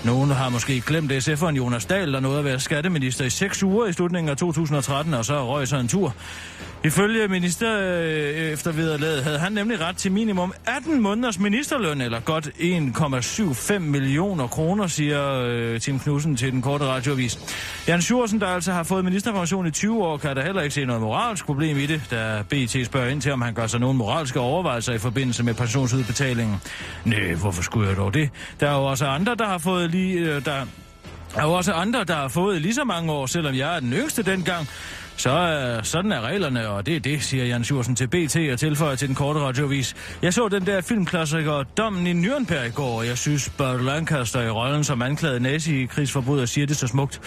Nogen 0.04 0.30
har 0.30 0.48
måske 0.48 0.80
glemt 0.80 1.12
SF'eren 1.12 1.54
Jonas 1.56 1.84
Dahl, 1.84 2.12
der 2.12 2.20
nåede 2.20 2.38
at 2.38 2.44
være 2.44 2.60
skatteminister 2.60 3.24
i 3.24 3.30
seks 3.30 3.62
uger 3.62 3.86
i 3.86 3.92
slutningen 3.92 4.28
af 4.30 4.36
2013, 4.36 5.14
og 5.14 5.24
så 5.24 5.46
røg 5.46 5.68
sig 5.68 5.80
en 5.80 5.88
tur. 5.88 6.14
Ifølge 6.84 7.28
minister 7.28 7.78
øh, 7.80 8.52
efter 8.52 9.22
havde 9.22 9.38
han 9.38 9.52
nemlig 9.52 9.80
ret 9.80 9.96
til 9.96 10.12
minimum 10.12 10.52
18 10.66 11.02
måneders 11.02 11.38
ministerløn, 11.38 12.00
eller 12.00 12.20
godt 12.20 12.46
1,75 12.46 13.78
millioner 13.78 14.46
kroner, 14.46 14.86
siger 14.86 15.32
øh, 15.32 15.80
Tim 15.80 15.98
Knudsen 15.98 16.36
til 16.36 16.52
den 16.52 16.62
korte 16.62 16.84
radioavis. 16.84 17.38
Jan 17.88 18.02
Sjursen, 18.02 18.40
der 18.40 18.46
altså 18.46 18.72
har 18.72 18.82
fået 18.82 19.04
ministerpension 19.04 19.66
i 19.66 19.70
20 19.70 20.04
år, 20.04 20.16
kan 20.16 20.36
der 20.36 20.42
heller 20.42 20.62
ikke 20.62 20.74
se 20.74 20.84
noget 20.84 21.02
moralsk 21.02 21.46
problem 21.46 21.76
i 21.76 21.86
det, 21.86 22.02
da 22.10 22.42
BT 22.48 22.86
spørger 22.86 23.08
ind 23.08 23.20
til, 23.20 23.32
om 23.32 23.42
han 23.42 23.54
gør 23.54 23.66
sig 23.66 23.80
nogle 23.80 23.98
moralske 23.98 24.40
overvejelser 24.40 24.92
i 24.92 24.98
forbindelse 24.98 25.42
med 25.42 25.54
pensionsudbetalingen. 25.54 26.56
Nej, 27.04 27.34
hvorfor 27.34 27.62
skulle 27.62 27.88
jeg 27.88 27.96
dog 27.96 28.14
det? 28.14 28.30
Der 28.60 28.70
er 28.70 28.74
jo 28.74 28.84
også 28.84 29.06
andre, 29.06 29.34
der 29.34 29.46
har 29.46 29.58
fået 29.58 29.85
lige... 29.86 30.18
Øh, 30.18 30.44
der 30.44 30.66
er 31.36 31.42
jo 31.42 31.52
også 31.52 31.72
andre, 31.72 32.04
der 32.04 32.14
har 32.14 32.28
fået 32.28 32.62
lige 32.62 32.74
så 32.74 32.84
mange 32.84 33.12
år, 33.12 33.26
selvom 33.26 33.54
jeg 33.54 33.76
er 33.76 33.80
den 33.80 33.92
yngste 33.92 34.22
dengang. 34.22 34.68
Så 35.16 35.30
øh, 35.30 35.84
sådan 35.84 36.12
er 36.12 36.20
reglerne, 36.20 36.68
og 36.68 36.86
det 36.86 36.96
er 36.96 37.00
det, 37.00 37.22
siger 37.22 37.44
Jan 37.44 37.64
Sjursen 37.64 37.96
til 37.96 38.08
BT 38.08 38.36
og 38.52 38.58
tilføjer 38.58 38.94
til 38.94 39.08
den 39.08 39.14
korte 39.14 39.40
radiovis. 39.40 39.96
Jeg 40.22 40.34
så 40.34 40.48
den 40.48 40.66
der 40.66 40.80
filmklassiker 40.80 41.62
Dommen 41.62 42.06
i 42.06 42.26
Nürnberg 42.26 42.66
i 42.66 42.70
går, 42.70 42.98
og 42.98 43.06
jeg 43.06 43.18
synes, 43.18 43.48
Burt 43.48 43.84
Lancaster 43.84 44.40
i 44.40 44.50
rollen 44.50 44.84
som 44.84 45.02
anklaget 45.02 45.42
nazi 45.42 45.82
i 45.82 45.86
krigsforbryder 45.86 46.46
siger 46.46 46.66
det 46.66 46.76
så 46.76 46.86
smukt. 46.86 47.20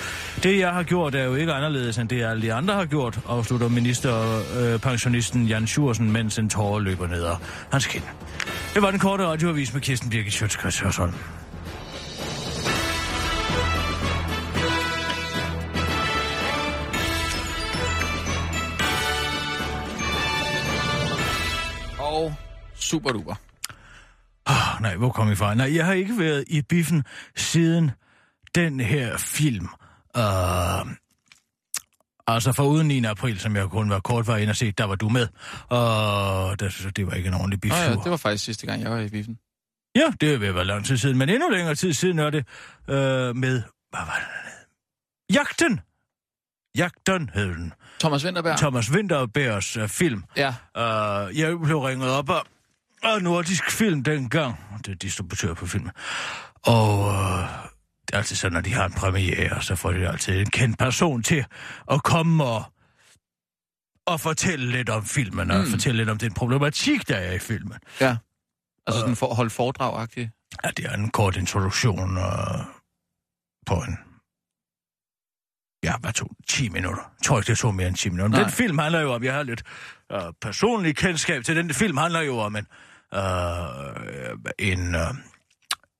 Det, 0.43 0.59
jeg 0.59 0.69
har 0.69 0.83
gjort, 0.83 1.15
er 1.15 1.23
jo 1.23 1.35
ikke 1.35 1.53
anderledes, 1.53 1.97
end 1.97 2.09
det 2.09 2.23
alle 2.23 2.41
de 2.41 2.53
andre 2.53 2.73
har 2.73 2.85
gjort, 2.85 3.19
afslutter 3.27 3.69
ministerpensionisten 3.69 5.43
øh, 5.43 5.49
Jan 5.49 5.67
Sjursen, 5.67 6.11
mens 6.11 6.37
en 6.37 6.49
tårer 6.49 6.79
løber 6.79 7.07
ned 7.07 7.23
ad 7.23 7.35
hans 7.71 7.87
kind. 7.87 8.03
Det 8.73 8.81
var 8.81 8.91
den 8.91 8.99
korte 8.99 9.25
radioavis 9.25 9.73
med 9.73 9.81
Kirsten 9.81 10.09
Birgit 10.09 10.33
Sjøtskrets 10.33 10.79
Hørsholm. 10.79 11.13
Og 22.19 22.33
super 22.75 23.11
duper. 23.11 23.35
Oh, 24.45 24.81
nej, 24.81 24.95
hvor 24.95 25.09
kom 25.09 25.31
I 25.31 25.35
fra? 25.35 25.53
Nej, 25.55 25.75
jeg 25.75 25.85
har 25.85 25.93
ikke 25.93 26.19
været 26.19 26.43
i 26.47 26.61
biffen 26.61 27.03
siden 27.35 27.91
den 28.55 28.79
her 28.79 29.17
film. 29.17 29.67
Uh, 30.17 30.91
Altså 32.27 32.53
for 32.53 32.63
uden 32.63 32.87
9. 32.87 33.05
april, 33.05 33.39
som 33.39 33.55
jeg 33.55 33.69
kun 33.69 33.89
var 33.89 33.99
kort 33.99 34.27
var 34.27 34.37
inde 34.37 34.51
og 34.51 34.55
set, 34.55 34.77
der 34.77 34.83
var 34.83 34.95
du 34.95 35.09
med. 35.09 35.27
Og 35.69 36.57
synes 36.59 36.85
jeg, 36.85 36.97
det 36.97 37.07
var 37.07 37.13
ikke 37.13 37.27
en 37.27 37.33
ordentlig 37.33 37.57
Nå 37.57 37.61
bifur. 37.61 37.77
ja, 37.77 37.95
det 38.03 38.11
var 38.11 38.17
faktisk 38.17 38.45
sidste 38.45 38.67
gang, 38.67 38.81
jeg 38.81 38.91
var 38.91 38.99
i 38.99 39.09
biffen. 39.09 39.39
Ja, 39.95 40.13
det 40.21 40.33
er 40.33 40.37
ved 40.37 40.47
at 40.47 40.55
være 40.55 40.65
lang 40.65 40.85
tid 40.85 40.97
siden, 40.97 41.17
men 41.17 41.29
endnu 41.29 41.49
længere 41.49 41.75
tid 41.75 41.93
siden 41.93 42.19
er 42.19 42.29
det 42.29 42.45
øh, 42.87 43.35
med... 43.35 43.61
Hvad 43.89 44.05
var 44.05 44.19
det? 44.19 45.35
Jagten! 45.35 45.79
Jagten 46.77 47.29
hed 47.33 47.47
den. 47.47 47.73
Thomas 47.99 48.25
Winterberg? 48.25 48.57
Thomas 48.57 48.91
Winterbergs 48.91 49.77
uh, 49.77 49.87
film. 49.89 50.23
Ja. 50.37 50.47
Uh, 50.49 51.37
jeg 51.39 51.59
blev 51.63 51.79
ringet 51.79 52.09
op 52.11 52.29
af, 52.29 52.41
af 53.03 53.21
Nordisk 53.21 53.71
Film 53.71 54.03
dengang. 54.03 54.55
Det 54.85 54.91
er 54.91 54.95
distributør 54.95 55.53
på 55.53 55.65
filmen. 55.67 55.91
Og 56.65 56.99
uh, 56.99 57.13
det 58.07 58.13
er 58.13 58.17
altid 58.17 58.35
sådan, 58.35 58.53
når 58.53 58.61
de 58.61 58.73
har 58.73 58.85
en 58.85 58.93
premiere, 58.93 59.61
så 59.61 59.75
får 59.75 59.91
de 59.91 60.07
altid 60.07 60.39
en 60.39 60.49
kendt 60.49 60.77
person 60.79 61.23
til 61.23 61.45
at 61.91 62.03
komme 62.03 62.43
og, 62.43 62.63
og 64.07 64.19
fortælle 64.19 64.71
lidt 64.71 64.89
om 64.89 65.05
filmen, 65.05 65.51
og 65.51 65.59
Mm. 65.59 65.65
fortælle 65.65 65.97
lidt 65.97 66.09
om 66.09 66.17
den 66.17 66.33
problematik, 66.33 67.07
der 67.07 67.15
er 67.15 67.33
i 67.33 67.39
filmen. 67.39 67.77
Ja. 68.01 68.17
Altså 68.87 68.99
sådan 68.99 69.15
for, 69.15 69.33
holde 69.33 69.49
foredrag-agtigt. 69.49 70.29
Ja, 70.63 70.69
det 70.77 70.85
er 70.85 70.93
en 70.93 71.09
kort 71.11 71.37
introduktion 71.37 72.17
uh, 72.17 72.23
på 73.65 73.75
en... 73.75 73.97
Ja, 75.83 75.93
hvad 76.01 76.13
tog 76.13 76.29
det? 76.37 76.47
10 76.47 76.69
minutter. 76.69 77.01
Jeg 77.19 77.25
tror 77.25 77.39
ikke, 77.39 77.47
det 77.47 77.57
tog 77.57 77.75
mere 77.75 77.87
end 77.87 77.95
10 77.95 78.09
minutter. 78.09 78.37
Men 78.37 78.45
den 78.45 78.53
film 78.53 78.77
handler 78.77 78.99
jo 79.01 79.13
om, 79.13 79.23
jeg 79.23 79.33
har 79.33 79.43
lidt 79.43 79.63
uh, 80.13 80.19
personlig 80.41 80.95
kendskab 80.95 81.43
til 81.43 81.55
den. 81.55 81.73
film 81.73 81.97
handler 81.97 82.21
jo 82.21 82.37
om 82.37 82.55
en... 82.55 82.67
Uh, 83.15 83.19
en 84.59 84.95
uh, 84.95 85.01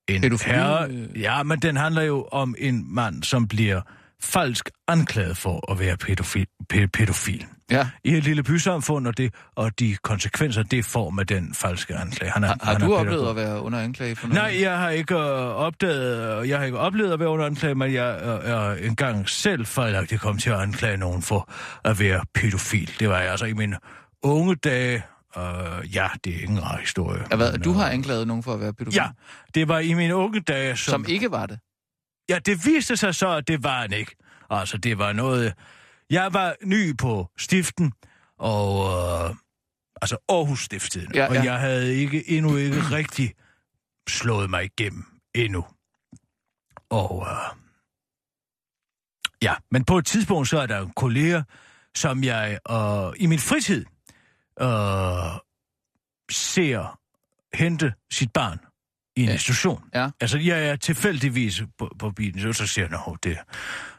en 0.08 0.22
Pædofili, 0.22 0.56
herre, 0.56 0.90
øh. 0.90 1.22
ja, 1.22 1.44
men 1.44 1.60
den 1.60 1.78
handler 1.78 2.02
jo 2.02 2.28
om 2.32 2.56
en 2.58 2.96
mand, 2.96 3.24
som 3.24 3.48
bliver 3.48 3.82
falsk 4.22 4.70
anklaget 4.88 5.38
for 5.38 5.72
at 5.72 5.80
være 5.80 5.98
pædofil. 5.98 6.48
Pæ- 6.74 6.86
pædofil 6.94 7.46
Ja. 7.72 7.90
i 8.04 8.16
et 8.16 8.24
lille 8.24 8.44
bysamfund, 8.44 9.08
og, 9.08 9.18
det, 9.18 9.34
og 9.56 9.80
de 9.80 9.96
konsekvenser, 10.04 10.64
det 10.64 10.86
får 10.86 11.10
med 11.10 11.26
den 11.26 11.54
falske 11.54 11.96
anklage. 11.96 12.32
Han 12.32 12.44
er, 12.44 12.48
Har, 12.48 12.58
har 12.62 12.74
han 12.74 12.82
er 12.82 12.86
du 12.88 12.92
pædofil. 12.92 13.08
oplevet 13.08 13.30
at 13.30 13.36
være 13.36 13.62
under 13.62 13.80
anklage 13.80 14.16
for 14.16 14.28
noget? 14.28 14.44
Nej, 14.44 14.62
jeg 14.62 14.78
har 14.78 14.90
ikke 14.90 15.16
øh, 15.16 15.20
opdaget, 15.56 16.48
jeg 16.50 16.58
har 16.58 16.66
ikke 16.66 16.78
oplevet 16.80 17.14
at 17.14 17.20
være 17.20 17.30
under 17.30 17.46
anklage, 17.46 17.76
men 17.76 17.94
jeg 17.94 18.20
øh, 18.24 18.52
er 18.52 18.74
engang 18.74 19.30
selv 19.30 19.66
fejlagtigt 19.66 20.22
kom 20.22 20.38
til 20.38 20.50
at 20.50 20.60
anklage 20.60 20.98
nogen 20.98 21.22
for 21.22 21.52
at 21.84 22.00
være 22.00 22.22
pædofil. 22.34 22.92
Det 23.00 23.10
var 23.10 23.20
jeg 23.20 23.32
altså 23.32 23.46
i 23.46 23.54
mine 23.54 23.78
unge 24.24 24.56
dage. 24.56 25.04
Øh, 25.38 25.96
ja, 25.96 26.08
det 26.24 26.36
er 26.36 26.40
ikke 26.42 26.54
en 26.54 26.64
rar 26.64 26.78
historie. 26.78 27.24
Ja, 27.32 27.36
hvad, 27.36 27.52
men, 27.52 27.62
du 27.62 27.70
øh, 27.70 27.76
har 27.76 27.90
anklaget 27.90 28.28
nogen 28.28 28.44
for 28.44 28.54
at 28.54 28.60
være 28.60 28.74
pædofil? 28.74 28.96
Ja, 28.96 29.08
det 29.56 29.68
var 29.68 29.80
i 29.80 29.94
mine 29.94 30.16
unge 30.16 30.40
dage, 30.42 30.78
som... 30.78 30.92
Som 30.92 31.06
ikke 31.08 31.32
var 31.32 31.46
det? 31.46 31.60
Ja, 32.30 32.40
det 32.46 32.66
viste 32.66 32.98
sig 32.98 33.16
så, 33.16 33.30
at 33.30 33.48
det 33.48 33.64
var 33.64 33.82
han 33.82 33.94
ikke. 33.94 34.16
Altså, 34.50 34.78
det 34.78 34.98
var 34.98 35.14
noget... 35.14 35.54
Jeg 36.10 36.34
var 36.34 36.56
ny 36.64 36.98
på 36.98 37.28
stiften, 37.38 37.94
og... 38.38 38.70
Øh, 39.30 39.36
altså, 40.02 40.18
Aarhus 40.30 40.64
Stiftet. 40.64 41.16
Ja, 41.16 41.28
og 41.28 41.36
ja. 41.36 41.44
jeg 41.44 41.60
havde 41.60 41.96
ikke, 41.96 42.30
endnu 42.30 42.56
ikke 42.56 42.82
rigtig 42.82 43.34
slået 44.10 44.50
mig 44.50 44.64
igennem 44.66 45.06
endnu. 45.36 45.66
Og... 46.90 47.28
Øh, 47.30 47.58
ja, 49.42 49.56
men 49.72 49.86
på 49.86 49.98
et 49.98 50.06
tidspunkt, 50.06 50.50
så 50.50 50.60
er 50.60 50.66
der 50.66 50.82
en 50.82 50.94
kollega, 50.96 51.42
som 51.96 52.24
jeg 52.24 52.60
øh, 52.72 53.14
i 53.18 53.26
min 53.26 53.40
fritid 53.40 53.86
øh, 54.62 55.40
ser 56.32 57.00
hente 57.54 57.94
sit 58.12 58.34
barn 58.34 58.60
i 59.20 59.24
en 59.24 59.28
Ja. 59.28 59.34
institution. 59.34 59.84
Ja. 59.96 60.10
Altså, 60.22 60.38
jeg 60.38 60.66
er 60.66 60.76
tilfældigvis 60.76 61.62
på, 61.78 61.90
på 62.00 62.12
bilen, 62.12 62.42
så, 62.42 62.54
så 62.54 62.68
siger 62.68 62.88
jeg, 62.92 63.00
at 63.14 63.24
det 63.24 63.38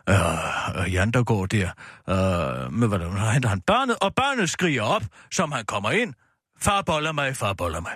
er 0.07 0.81
øh, 0.87 0.93
Jan, 0.95 1.11
der 1.11 1.25
går 1.25 1.47
der. 1.47 1.67
Øh, 2.09 2.73
med 2.73 2.89
hvordan 2.89 3.33
henter 3.33 3.49
han 3.49 3.61
barnet, 3.61 3.97
og 4.01 4.15
barnet 4.15 4.51
skriger 4.51 4.83
op, 4.83 5.03
som 5.33 5.53
han 5.53 5.65
kommer 5.65 5.91
ind. 5.91 6.15
Far 6.61 6.83
boller 6.83 7.13
mig, 7.13 7.37
far 7.37 7.53
boller 7.53 7.81
mig. 7.81 7.93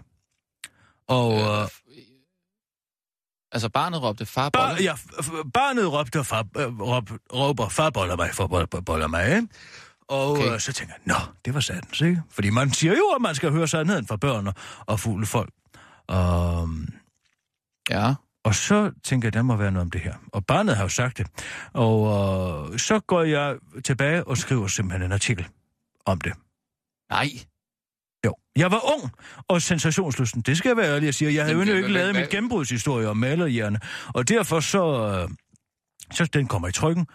Og 1.08 1.32
øh, 1.62 1.68
Altså 3.52 3.68
barnet 3.68 4.02
råbte 4.02 4.26
far 4.26 4.48
bar, 4.48 4.68
bolle. 4.68 4.82
ja, 4.84 4.94
barnet 5.54 5.92
råbte, 5.92 6.24
far, 6.24 6.46
øh, 6.56 6.80
råb, 6.80 7.10
råber, 7.32 7.68
far 7.68 7.90
boller 7.90 8.16
mig, 8.16 8.30
far 8.34 8.46
boller, 8.46 8.66
boller 8.66 9.06
mig. 9.06 9.26
Ikke? 9.36 9.48
Og 10.08 10.30
Okay. 10.30 10.52
øh, 10.54 10.60
så 10.60 10.72
tænker 10.72 10.94
jeg, 10.94 11.02
nå, 11.14 11.32
det 11.44 11.54
var 11.54 11.60
sandt, 11.60 12.00
ikke? 12.00 12.22
Fordi 12.30 12.50
man 12.50 12.72
siger 12.72 12.92
jo, 12.92 13.06
at 13.16 13.22
man 13.22 13.34
skal 13.34 13.50
høre 13.50 13.68
sandheden 13.68 14.06
fra 14.06 14.16
børn 14.16 14.46
og, 14.46 14.54
og 14.86 15.00
fulde 15.00 15.26
folk. 15.26 15.50
Um, 16.12 16.88
Ja. 17.90 18.14
Og 18.44 18.54
så 18.54 18.90
tænker 19.04 19.26
jeg, 19.26 19.32
der 19.32 19.42
må 19.42 19.56
være 19.56 19.70
noget 19.72 19.84
om 19.84 19.90
det 19.90 20.00
her. 20.00 20.14
Og 20.32 20.46
barnet 20.46 20.76
har 20.76 20.82
jo 20.82 20.88
sagt 20.88 21.18
det. 21.18 21.26
Og 21.72 22.06
øh, 22.72 22.78
så 22.78 23.00
går 23.00 23.22
jeg 23.22 23.56
tilbage 23.84 24.24
og 24.24 24.36
skriver 24.36 24.66
simpelthen 24.66 25.02
en 25.02 25.12
artikel 25.12 25.46
om 26.06 26.20
det. 26.20 26.32
Nej. 27.10 27.28
Jo. 28.26 28.34
Jeg 28.56 28.70
var 28.70 28.80
ung 28.94 29.12
og 29.48 29.62
sensationslysten. 29.62 30.40
Det 30.42 30.56
skal 30.58 30.68
jeg 30.68 30.76
være 30.76 30.94
ærlig 30.94 31.08
at 31.08 31.14
sige. 31.14 31.34
Jeg 31.34 31.44
havde 31.44 31.54
jo 31.56 31.62
Jamen, 31.62 31.76
ikke 31.76 31.88
lavet 31.92 32.14
mit 32.14 32.28
gennembrudshistorie 32.28 33.08
om 33.08 33.16
malerhjerne. 33.16 33.80
Og 34.14 34.28
derfor 34.28 34.60
så... 34.60 35.08
Øh, 35.22 35.28
så 36.12 36.24
den 36.24 36.46
kommer 36.46 36.68
i 36.68 36.72
trykken. 36.72 37.06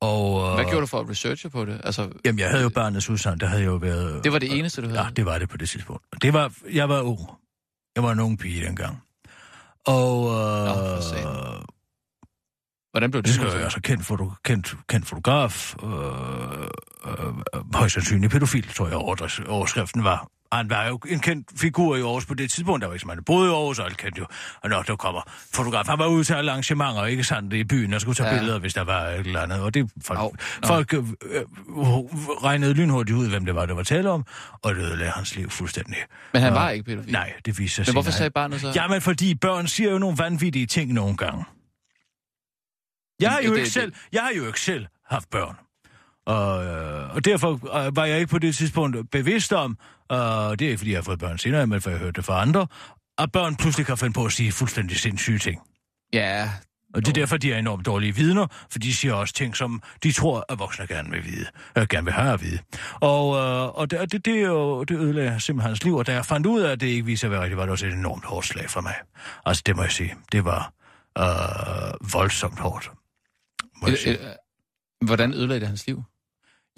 Og, 0.00 0.48
øh, 0.48 0.54
Hvad 0.54 0.64
gjorde 0.64 0.80
du 0.80 0.86
for 0.86 1.00
at 1.00 1.08
researche 1.08 1.50
på 1.50 1.64
det? 1.64 1.80
Altså, 1.84 2.10
Jamen, 2.24 2.38
jeg 2.38 2.50
havde 2.50 2.62
jo 2.62 2.68
barnets 2.68 3.10
udsagn. 3.10 3.40
Der 3.40 3.46
havde 3.46 3.62
jeg 3.62 3.68
jo 3.68 3.76
været... 3.76 4.24
det 4.24 4.32
var 4.32 4.38
det 4.38 4.58
eneste, 4.58 4.82
du 4.82 4.86
havde? 4.88 5.02
Ja, 5.02 5.08
det 5.10 5.26
var 5.26 5.38
det 5.38 5.48
på 5.48 5.56
det 5.56 5.68
tidspunkt. 5.68 6.04
Det 6.22 6.32
var, 6.32 6.52
jeg 6.72 6.88
var 6.88 7.00
ung. 7.00 7.20
Jeg 7.96 8.02
var 8.04 8.12
en 8.12 8.20
ung 8.20 8.38
pige 8.38 8.64
dengang. 8.64 9.02
Og... 9.86 10.16
Øh, 10.30 10.66
Nå. 10.66 11.44
Hvordan 12.94 13.10
blev 13.10 13.22
det? 13.22 13.26
Det 13.26 13.34
skal 13.34 13.44
modtaget? 13.44 13.64
altså 13.64 13.80
kendt, 13.80 14.04
foto, 14.04 14.30
kendt, 14.44 14.76
kendt 14.88 15.06
fotograf, 15.06 15.74
øh, 15.82 15.90
øh, 17.06 17.74
højst 17.74 17.94
sandsynligt 17.94 18.32
pædofil, 18.32 18.68
tror 18.68 18.86
jeg, 18.86 18.96
overskriften 19.48 20.04
var. 20.04 20.28
Han 20.56 20.70
var 20.70 20.86
jo 20.86 20.98
en 21.08 21.20
kendt 21.20 21.48
figur 21.56 21.96
i 21.96 22.00
Aarhus 22.00 22.26
på 22.26 22.34
det 22.34 22.50
tidspunkt, 22.50 22.80
der 22.80 22.86
var 22.86 22.94
ikke 22.94 23.00
så 23.00 23.06
mange, 23.06 23.16
der 23.16 23.22
boede 23.24 23.48
i 23.50 23.52
Aarhus, 23.52 23.78
og 23.78 23.84
alle 23.84 23.96
kendte 23.96 24.18
jo, 24.18 24.26
og 24.62 24.70
når 24.70 24.82
der 24.82 24.96
kommer 24.96 25.20
fotograf. 25.54 25.86
Han 25.86 25.98
var 25.98 26.06
ude 26.06 26.24
til 26.24 26.34
arrangementer, 26.34 27.04
ikke 27.04 27.24
sandt, 27.24 27.52
i 27.52 27.64
byen, 27.64 27.94
og 27.94 28.00
skulle 28.00 28.14
tage 28.14 28.28
Ja. 28.28 28.38
billeder, 28.38 28.58
hvis 28.58 28.74
der 28.74 28.84
var 28.84 29.00
et 29.06 29.18
eller 29.26 29.40
andet. 29.40 29.60
Og 29.60 29.74
det, 29.74 29.90
folk, 30.04 30.18
Au, 30.20 30.30
nå. 30.62 30.66
folk 30.66 30.94
øh, 30.94 30.98
øh, 31.22 31.42
regnede 32.44 32.74
lynhurtigt 32.74 33.16
ud, 33.18 33.28
hvem 33.28 33.44
det 33.44 33.54
var, 33.54 33.66
der 33.66 33.74
var 33.74 33.82
tale 33.82 34.10
om, 34.10 34.24
og 34.62 34.74
det 34.74 34.80
ødelagde 34.82 35.12
hans 35.12 35.36
liv 35.36 35.50
fuldstændig. 35.50 35.96
Men 36.32 36.42
han 36.42 36.52
Og- 36.52 36.58
var 36.60 36.70
ikke 36.70 36.84
pædofil? 36.84 37.12
Nej, 37.12 37.32
det 37.44 37.58
viser 37.58 37.84
sig 37.84 37.90
Men 37.90 37.94
hvorfor 37.94 38.10
sagde 38.10 38.30
barnet 38.30 38.60
så? 38.60 38.72
Jamen, 38.74 39.00
fordi 39.00 39.34
børn 39.34 39.66
siger 39.66 39.90
jo 39.90 39.98
nogle 39.98 40.18
vanvittige 40.18 40.66
ting 40.66 40.92
nogle 40.92 41.16
gange. 41.16 41.44
Jeg 43.20 43.30
har 43.30 43.40
jo 43.40 43.54
ikke 43.54 43.70
selv, 43.70 43.92
jeg 44.12 44.22
har 44.22 44.30
jo 44.36 44.46
ikke 44.46 44.60
selv 44.60 44.86
haft 45.10 45.30
børn. 45.30 45.56
Og, 46.26 46.64
øh, 46.64 47.14
og 47.14 47.24
derfor 47.24 47.52
øh, 47.86 47.96
var 47.96 48.04
jeg 48.04 48.18
ikke 48.18 48.30
på 48.30 48.38
det 48.38 48.56
tidspunkt 48.56 49.10
bevidst 49.10 49.52
om, 49.52 49.78
og 50.08 50.58
det 50.58 50.64
er 50.64 50.68
ikke 50.68 50.78
fordi, 50.78 50.90
jeg 50.90 50.98
har 50.98 51.02
fået 51.02 51.18
børn 51.18 51.38
senere, 51.38 51.66
men 51.66 51.80
for 51.80 51.90
jeg 51.90 51.98
hørte 51.98 52.12
det 52.12 52.24
fra 52.24 52.42
andre, 52.42 52.66
at 53.18 53.32
børn 53.32 53.56
pludselig 53.56 53.86
kan 53.86 53.96
finde 53.98 54.12
på 54.12 54.24
at 54.24 54.32
sige 54.32 54.52
fuldstændig 54.52 54.96
sindssyge 54.96 55.38
ting. 55.38 55.60
Ja, 56.12 56.50
Og 56.94 57.00
det 57.00 57.08
er 57.08 57.12
derfor, 57.12 57.36
de 57.36 57.52
er 57.52 57.58
enormt 57.58 57.86
dårlige 57.86 58.14
vidner, 58.14 58.46
for 58.70 58.78
de 58.78 58.94
siger 58.94 59.14
også 59.14 59.34
ting, 59.34 59.56
som 59.56 59.82
de 60.02 60.12
tror, 60.12 60.44
at 60.48 60.58
voksne 60.58 60.86
gerne 60.86 61.10
vil 61.10 61.24
vide, 61.24 61.46
øh, 61.78 61.86
gerne 61.90 62.04
vil 62.04 62.12
have 62.14 62.32
at 62.32 62.42
vide. 62.42 62.58
Og, 63.00 63.36
øh, 63.36 63.78
og 63.78 63.90
det, 63.90 64.12
det, 64.12 64.24
det, 64.24 64.42
jo, 64.42 64.84
det 64.84 64.94
ødelagde 64.98 65.40
simpelthen 65.40 65.68
hans 65.70 65.84
liv, 65.84 65.94
og 65.96 66.06
da 66.06 66.12
jeg 66.12 66.24
fandt 66.24 66.46
ud 66.46 66.60
af, 66.60 66.72
at 66.72 66.80
det 66.80 66.86
ikke 66.86 67.04
viser 67.04 67.26
at 67.26 67.32
være 67.32 67.40
rigtigt, 67.42 67.56
var 67.56 67.62
det 67.62 67.70
også 67.72 67.86
et 67.86 67.92
enormt 67.92 68.24
hårdt 68.24 68.46
slag 68.46 68.70
for 68.70 68.80
mig. 68.80 68.94
Altså, 69.46 69.62
det 69.66 69.76
må 69.76 69.82
jeg 69.82 69.92
sige. 69.92 70.14
Det 70.32 70.44
var 70.44 70.72
øh, 71.18 72.12
voldsomt 72.12 72.58
hårdt. 72.58 72.90
Må 73.82 73.88
jeg 73.88 73.92
øh, 73.92 73.98
sige. 73.98 74.18
øh, 74.18 74.34
hvordan 75.06 75.34
ødelagde 75.34 75.60
det 75.60 75.68
hans 75.68 75.86
liv? 75.86 76.02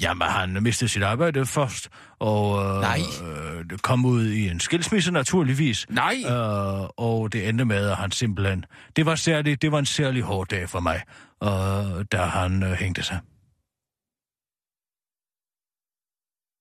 Jamen, 0.00 0.28
han 0.28 0.62
mistede 0.62 0.88
sit 0.88 1.02
arbejde 1.02 1.46
først, 1.46 1.88
og 2.18 2.64
øh, 2.64 2.80
Nej. 2.80 3.00
øh, 3.24 3.78
kom 3.78 4.04
ud 4.04 4.26
i 4.26 4.48
en 4.48 4.60
skilsmisse 4.60 5.12
naturligvis. 5.12 5.86
Nej! 5.90 6.14
Øh, 6.26 6.88
og 6.96 7.32
det 7.32 7.48
endte 7.48 7.64
med, 7.64 7.90
at 7.90 7.96
han 7.96 8.10
simpelthen... 8.10 8.64
Det 8.96 9.06
var, 9.06 9.14
særlig, 9.14 9.62
det 9.62 9.72
var 9.72 9.78
en 9.78 9.86
særlig 9.86 10.22
hård 10.22 10.48
dag 10.48 10.68
for 10.68 10.80
mig, 10.80 11.02
øh, 11.42 12.04
da 12.12 12.18
han 12.18 12.62
øh, 12.62 12.72
hængte 12.72 13.02
sig. 13.02 13.20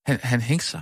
Han, 0.08 0.20
han 0.24 0.42
hængte 0.42 0.66
sig? 0.66 0.82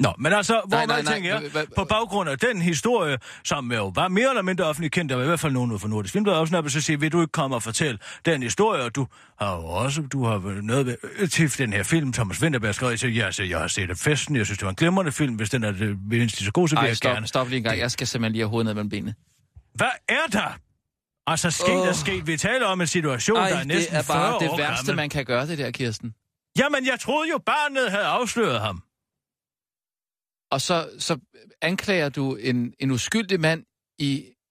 Nå, 0.00 0.14
men 0.18 0.32
altså, 0.32 0.62
hvor 0.68 0.76
Nej, 0.76 0.86
nej, 0.86 1.02
tænker 1.14 1.30
jeg, 1.34 1.66
på 1.76 1.84
baggrund 1.84 2.30
af 2.30 2.38
den 2.38 2.62
historie, 2.62 3.18
som 3.44 3.72
jo 3.72 3.92
var 3.94 4.08
mere 4.08 4.28
eller 4.28 4.42
mindre 4.42 4.64
offentligt 4.64 4.94
kendt, 4.94 5.10
der 5.10 5.16
var 5.16 5.22
i 5.22 5.26
hvert 5.26 5.40
fald 5.40 5.52
nogen 5.52 5.72
ud 5.72 5.78
fra 5.78 5.88
Nordisk 5.88 6.12
Film, 6.12 6.24
der 6.24 6.32
også 6.32 6.50
snappede, 6.50 6.72
så 6.72 6.80
siger, 6.80 6.96
vil 6.98 7.12
du 7.12 7.20
ikke 7.20 7.32
komme 7.32 7.56
og 7.56 7.62
fortælle 7.62 7.98
den 8.24 8.42
historie, 8.42 8.82
og 8.82 8.94
du 8.94 9.06
har 9.40 9.56
jo 9.56 9.64
også, 9.64 10.02
du 10.02 10.24
har 10.24 10.60
noget 10.62 10.86
ved, 10.86 10.96
øh, 11.18 11.28
til 11.28 11.58
den 11.58 11.72
her 11.72 11.82
film, 11.82 12.12
Thomas 12.12 12.42
Vinterberg 12.42 12.74
skrev, 12.74 12.96
til, 12.96 13.14
ja, 13.16 13.30
så 13.32 13.42
jeg 13.42 13.58
har 13.58 13.68
set 13.68 13.98
festen, 13.98 14.36
jeg 14.36 14.46
synes, 14.46 14.58
det 14.58 14.64
var 14.64 14.70
en 14.70 14.76
glimrende 14.76 15.12
film, 15.12 15.34
hvis 15.34 15.50
den 15.50 15.64
er 15.64 15.70
det 15.72 15.98
mindst 16.10 16.44
så 16.44 16.52
god, 16.52 16.68
så 16.68 16.74
vil 16.74 16.80
Ej, 16.80 16.86
jeg 16.88 16.96
stop, 16.96 17.12
gerne. 17.12 17.26
stop 17.26 17.48
lige 17.48 17.56
en 17.56 17.64
gang. 17.64 17.78
Jeg 17.78 17.90
skal 17.90 18.06
simpelthen 18.06 18.32
lige 18.32 18.42
have 18.42 18.50
hovedet 18.50 18.66
ned 18.66 18.74
mellem 18.74 18.90
benene. 18.90 19.14
Hvad 19.74 19.86
er 20.08 20.26
der? 20.32 20.58
Altså, 21.26 21.50
sket 21.50 21.68
Åh. 21.76 21.88
er 21.88 21.92
sket. 21.92 22.26
Vi 22.26 22.36
taler 22.36 22.66
om 22.66 22.80
en 22.80 22.86
situation, 22.86 23.36
Ej, 23.36 23.48
der 23.48 23.54
er 23.54 23.58
det 23.58 23.66
næsten 23.66 23.96
er 23.96 24.02
40 24.02 24.16
bare 24.16 24.38
det 24.40 24.58
værste, 24.58 24.86
gammel. 24.86 24.96
man 24.96 25.08
kan 25.10 25.24
gøre 25.24 25.46
det 25.46 25.58
der, 25.58 25.70
Kirsten. 25.70 26.14
Jamen, 26.58 26.86
jeg 26.86 27.00
troede 27.00 27.30
jo, 27.30 27.38
barnet 27.46 27.90
havde 27.90 28.04
afsløret 28.04 28.60
ham. 28.60 28.82
Og 30.50 30.60
så, 30.60 30.90
så 30.98 31.18
anklager 31.62 32.08
du 32.08 32.34
en, 32.36 32.74
en 32.78 32.90
uskyldig 32.90 33.40
mand 33.40 33.64
i 33.98 34.04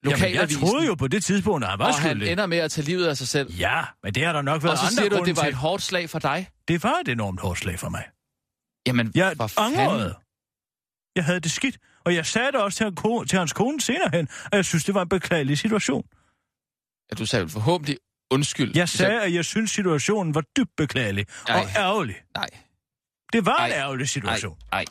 Jamen, 0.05 0.19
jeg 0.19 0.29
lokalavisen. 0.29 0.61
troede 0.67 0.85
jo 0.85 0.95
på 0.95 1.07
det 1.07 1.23
tidspunkt, 1.23 1.63
at 1.63 1.69
han 1.69 1.79
var 1.79 1.85
og 1.87 1.99
han 1.99 2.09
skyldig. 2.11 2.31
ender 2.31 2.45
med 2.45 2.57
at 2.57 2.71
tage 2.71 2.85
livet 2.85 3.07
af 3.07 3.17
sig 3.17 3.27
selv. 3.27 3.53
Ja, 3.53 3.83
men 4.03 4.13
det 4.13 4.25
har 4.25 4.33
der 4.33 4.41
nok 4.41 4.63
været 4.63 4.71
Og 4.71 4.77
så 4.77 4.83
andre 4.85 4.95
siger 4.95 5.09
du, 5.09 5.15
at 5.15 5.25
det 5.27 5.37
var 5.37 5.43
et 5.43 5.53
hårdt 5.53 5.83
slag 5.83 6.09
for 6.09 6.19
dig. 6.19 6.49
Det 6.67 6.83
var 6.83 6.95
et 6.99 7.07
enormt 7.07 7.39
hårdt 7.39 7.59
slag 7.59 7.79
for 7.79 7.89
mig. 7.89 8.03
Jamen, 8.87 9.11
Jeg 9.15 9.35
for 9.37 9.47
fanden. 9.47 10.13
Jeg 11.15 11.25
havde 11.25 11.39
det 11.39 11.51
skidt, 11.51 11.77
og 12.05 12.15
jeg 12.15 12.25
sagde 12.25 12.51
det 12.51 12.55
også 12.61 12.77
til, 12.77 12.83
han 12.83 13.27
til 13.27 13.39
hans 13.39 13.53
kone 13.53 13.81
senere 13.81 14.09
hen, 14.13 14.27
at 14.45 14.55
jeg 14.55 14.65
synes, 14.65 14.83
det 14.83 14.93
var 14.95 15.01
en 15.01 15.09
beklagelig 15.09 15.57
situation. 15.57 16.03
Ja, 17.11 17.15
du 17.15 17.25
sagde 17.25 17.49
forhåbentlig 17.49 17.97
undskyld. 18.31 18.71
Jeg 18.75 18.87
Du 18.87 18.91
sagde, 18.97 19.21
at 19.21 19.33
jeg 19.33 19.45
synes, 19.45 19.71
situationen 19.71 20.35
var 20.35 20.43
dybt 20.57 20.71
beklagelig 20.77 21.25
Ej. 21.47 21.59
og 21.61 21.67
ærgerlig. 21.75 22.15
Nej, 22.35 22.49
Det 23.33 23.45
var 23.45 23.65
en 23.65 23.71
Ej. 23.71 23.77
ærgerlig 23.77 23.97
nej, 23.99 24.05
situation. 24.07 24.57
nej, 24.71 24.85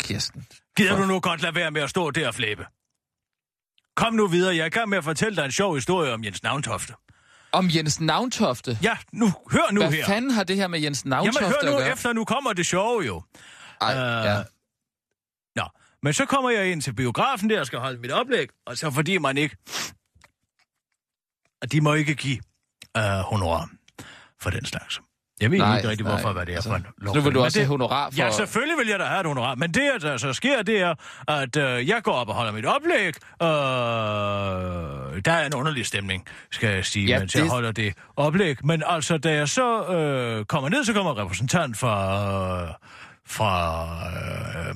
Kirsten. 0.00 0.46
Gider 0.76 0.96
du 0.96 1.04
nu 1.06 1.20
godt 1.20 1.42
lade 1.42 1.54
være 1.54 1.70
med 1.70 1.82
at 1.82 1.90
stå 1.90 2.10
der 2.10 2.28
og 2.28 2.34
flæbe? 2.34 2.66
Kom 3.96 4.14
nu 4.14 4.26
videre, 4.26 4.56
jeg 4.56 4.62
er 4.62 4.66
i 4.66 4.68
gang 4.68 4.88
med 4.88 4.98
at 4.98 5.04
fortælle 5.04 5.36
dig 5.36 5.44
en 5.44 5.52
sjov 5.52 5.74
historie 5.74 6.12
om 6.12 6.24
Jens 6.24 6.42
Navntofte. 6.42 6.94
Om 7.52 7.70
Jens 7.74 8.00
Navntofte. 8.00 8.78
Ja, 8.82 8.96
nu, 9.12 9.26
hør 9.52 9.72
nu 9.72 9.80
Hvad 9.80 9.92
her. 9.92 10.06
fanden 10.06 10.30
har 10.30 10.44
det 10.44 10.56
her 10.56 10.66
med 10.68 10.80
Jens 10.80 11.04
Navntofte 11.04 11.44
Jamen 11.44 11.54
hør 11.62 11.70
nu 11.70 11.76
at 11.76 11.82
gøre? 11.82 11.92
efter, 11.92 12.12
nu 12.12 12.24
kommer 12.24 12.52
det 12.52 12.66
sjove 12.66 13.02
jo. 13.02 13.22
Ej, 13.80 13.92
Øh, 13.94 14.24
ja. 14.24 14.42
Nå, 15.56 15.68
men 16.02 16.12
så 16.12 16.24
kommer 16.26 16.50
jeg 16.50 16.72
ind 16.72 16.82
til 16.82 16.92
biografen 16.94 17.50
der 17.50 17.60
og 17.60 17.66
skal 17.66 17.78
holde 17.78 17.98
mit 18.00 18.10
oplæg, 18.10 18.48
og 18.66 18.78
så 18.78 18.90
fordi 18.90 19.18
man 19.18 19.36
ikke... 19.38 19.56
Og 21.62 21.72
de 21.72 21.80
må 21.80 21.94
ikke 21.94 22.14
give 22.14 22.38
uh, 22.98 23.02
honorar 23.04 23.70
for 24.42 24.50
den 24.50 24.64
slags. 24.64 25.00
Jeg 25.40 25.50
ved 25.50 25.58
Nej, 25.58 25.76
ikke 25.76 25.88
rigtig, 25.88 26.04
nej, 26.06 26.14
hvorfor, 26.14 26.32
hvad 26.32 26.46
det 26.46 26.52
er 26.52 26.56
altså, 26.56 26.68
for 26.70 26.76
en 26.76 26.82
så 26.82 26.88
lov. 27.04 27.14
nu 27.16 27.20
vil 27.20 27.34
du 27.34 27.42
også 27.44 27.58
det- 27.58 27.66
have 27.66 27.70
honorar 27.72 28.10
for... 28.10 28.16
Ja, 28.16 28.30
selvfølgelig 28.30 28.78
vil 28.78 28.88
jeg 28.88 28.98
da 28.98 29.04
have 29.04 29.20
et 29.20 29.26
honorar, 29.26 29.54
men 29.54 29.74
det, 29.74 29.90
der 30.02 30.16
så 30.16 30.32
sker, 30.32 30.62
det 30.62 30.80
er, 30.80 30.94
at 31.28 31.56
øh, 31.56 31.88
jeg 31.88 32.00
går 32.02 32.12
op 32.12 32.28
og 32.28 32.34
holder 32.34 32.52
mit 32.52 32.66
oplæg. 32.66 33.14
Øh, 33.42 33.48
der 35.24 35.32
er 35.32 35.46
en 35.46 35.54
underlig 35.54 35.86
stemning, 35.86 36.26
skal 36.50 36.74
jeg 36.74 36.84
sige, 36.84 37.06
Ja, 37.06 37.18
mens 37.18 37.34
jeg 37.34 37.42
det- 37.42 37.50
holder 37.50 37.72
det 37.72 37.94
oplæg. 38.16 38.66
Men 38.66 38.82
altså, 38.86 39.18
da 39.18 39.32
jeg 39.32 39.48
så 39.48 39.84
øh, 39.86 40.44
kommer 40.44 40.68
ned, 40.68 40.84
så 40.84 40.92
kommer 40.92 41.12
en 41.12 41.18
repræsentant 41.18 41.76
fra... 41.78 42.62
Øh, 42.62 42.68
fra 43.26 43.86
øh, 44.68 44.74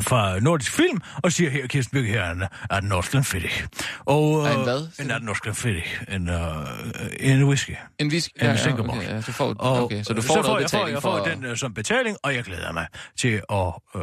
fra 0.00 0.38
Nordisk 0.40 0.72
Film, 0.72 1.00
og 1.22 1.32
siger 1.32 1.50
her, 1.50 1.66
Kirsten 1.66 1.94
Birke, 1.98 2.08
her 2.12 2.22
er 2.22 2.30
en, 2.32 2.42
er 2.70 2.80
den 2.80 2.88
norsk 2.88 3.10
fedtig. 3.10 3.50
Og, 4.06 4.46
Er 4.46 4.50
en 4.52 4.58
øh, 4.58 4.62
hvad, 4.64 4.86
siger 4.92 5.04
En 5.04 5.10
er 5.10 5.18
den 5.18 5.26
norsk 5.26 5.44
fedtig. 5.54 5.84
En, 6.08 6.28
øh, 6.28 6.40
en 7.20 7.44
whisky. 7.44 7.74
En 7.98 8.08
whisky? 8.08 8.44
En 8.44 8.58
Singapore. 8.58 8.96
okay, 8.98 9.08
ja, 9.08 9.20
så 9.20 9.32
får, 9.32 9.54
Og 9.58 9.84
okay, 9.84 10.02
så 10.02 10.12
du 10.14 10.22
får 10.22 10.34
så 10.34 10.42
noget 10.42 10.46
får 10.46 10.58
jeg, 10.58 10.64
betaling 10.64 11.02
får, 11.02 11.10
jeg 11.16 11.24
for... 11.24 11.24
får 11.24 11.24
den 11.34 11.44
øh, 11.44 11.56
som 11.56 11.74
betaling, 11.74 12.16
og 12.22 12.34
jeg 12.34 12.44
glæder 12.44 12.72
mig 12.72 12.86
til 13.18 13.42
at... 13.50 13.72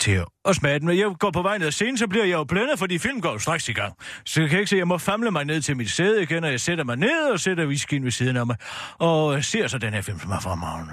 til 0.00 0.24
at 0.44 0.56
smage 0.56 0.78
den. 0.78 0.86
Men 0.86 0.98
jeg 0.98 1.06
går 1.18 1.30
på 1.30 1.42
vej 1.42 1.58
ned 1.58 1.66
ad 1.66 1.72
scenen, 1.72 1.98
så 1.98 2.06
bliver 2.08 2.24
jeg 2.24 2.32
jo 2.32 2.44
blændet, 2.44 2.78
fordi 2.78 2.98
filmen 2.98 3.20
går 3.22 3.32
jo 3.32 3.38
straks 3.38 3.68
i 3.68 3.72
gang. 3.72 3.94
Så 4.24 4.40
jeg 4.40 4.50
kan 4.50 4.58
ikke 4.58 4.70
se, 4.70 4.76
jeg 4.76 4.88
må 4.88 4.98
famle 4.98 5.30
mig 5.30 5.44
ned 5.44 5.62
til 5.62 5.76
mit 5.76 5.90
sæde 5.90 6.22
igen, 6.22 6.44
og 6.44 6.50
jeg 6.50 6.60
sætter 6.60 6.84
mig 6.84 6.96
ned 6.96 7.30
og 7.32 7.40
sætter 7.40 7.66
whiskyen 7.66 8.04
ved 8.04 8.10
siden 8.10 8.36
af 8.36 8.46
mig. 8.46 8.56
Og 8.98 9.44
ser 9.44 9.66
så 9.68 9.78
den 9.78 9.94
her 9.94 10.02
film, 10.02 10.20
som 10.20 10.30
er 10.30 10.40
fremragende. 10.40 10.92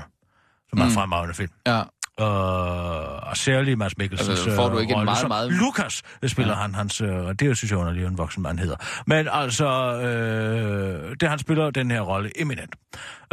Som 0.70 0.80
er 0.80 0.84
en 0.84 0.90
Mm. 0.90 0.94
fremragende 0.96 1.34
film. 1.36 1.52
Ja, 1.68 1.80
Øh, 1.80 1.86
og 2.26 3.38
særligt 3.38 3.78
Mads 3.78 3.98
Mikkelsens 3.98 4.30
Altså, 4.30 4.56
får 4.56 4.70
du 4.70 4.78
ikke 4.80 4.94
en 4.94 5.06
meget, 5.06 5.28
meget- 5.28 5.52
Lukas 5.54 6.02
spiller 6.28 6.54
Ja. 6.54 6.62
han, 6.62 6.76
hans, 6.76 7.02
øh, 7.02 7.10
og 7.16 7.40
det 7.40 7.58
synes 7.58 7.72
jeg 7.72 7.80
underligt, 7.80 8.08
en 8.08 8.18
voksen 8.18 8.44
mand 8.44 8.60
hedder. 8.60 8.76
Men 9.08 9.28
altså, 9.32 9.68
øh, 10.02 11.16
det 11.20 11.30
han 11.30 11.40
spiller 11.40 11.72
den 11.72 11.92
her 11.92 12.02
rolle 12.02 12.42
eminent. 12.42 12.76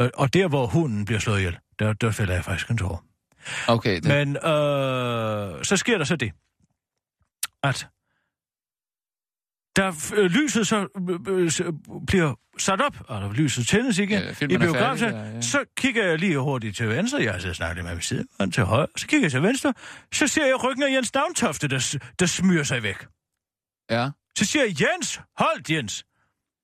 Øh, 0.01 0.09
og 0.15 0.35
der, 0.35 0.49
hvor 0.49 0.67
hunden 0.67 1.05
bliver 1.05 1.19
slået 1.21 1.39
ihjel, 1.39 1.59
der, 1.79 1.93
der 1.93 2.11
fælder 2.11 2.35
jeg 2.35 2.45
faktisk 2.45 2.71
en 2.71 2.79
tår. 2.79 3.05
okay. 3.69 3.97
Det, 3.97 4.05
Men 4.05 4.37
øh, 4.37 5.65
så 5.65 5.77
sker 5.77 5.99
der 5.99 6.05
så 6.05 6.17
det, 6.17 6.33
at 7.63 7.87
da 9.79 9.93
øh, 10.17 10.31
lyset 10.31 10.67
så 10.67 10.87
øh, 11.29 11.51
øh, 11.67 11.73
bliver 12.07 12.35
sat 12.59 12.81
op, 12.81 12.97
eller 13.11 13.33
lyset 13.33 13.67
tændes 13.67 13.99
igen 13.99 14.23
Ja, 14.41 14.47
i 14.47 14.59
biografen, 14.59 15.09
ja, 15.11 15.17
ja. 15.35 15.41
så 15.41 15.65
kigger 15.77 16.07
jeg 16.07 16.19
lige 16.19 16.39
hurtigt 16.39 16.77
til 16.77 16.89
venstre. 16.89 17.19
Jeg 17.23 17.33
har 17.33 17.39
siddet 17.39 17.51
og 17.51 17.57
snakket 17.57 17.85
med 17.85 17.95
ved 17.95 18.03
siden, 18.03 18.27
og 18.39 18.53
til 18.53 18.65
højre. 18.65 18.87
Så 18.97 19.07
kigger 19.07 19.25
jeg 19.25 19.31
til 19.31 19.43
venstre, 19.43 19.75
så 20.13 20.27
ser 20.27 20.47
jeg 20.47 20.65
ryggen 20.65 20.83
af 20.83 20.91
Jens 20.93 21.15
Navntofte, 21.15 21.69
der, 21.69 21.97
der 22.21 22.27
smyrer 22.27 22.65
sig 22.65 22.83
væk. 22.83 23.07
ja, 23.91 24.09
Så 24.39 24.45
siger 24.45 24.65
jeg, 24.65 24.81
Jens, 24.81 25.21
hold 25.39 25.71
Jens. 25.71 26.05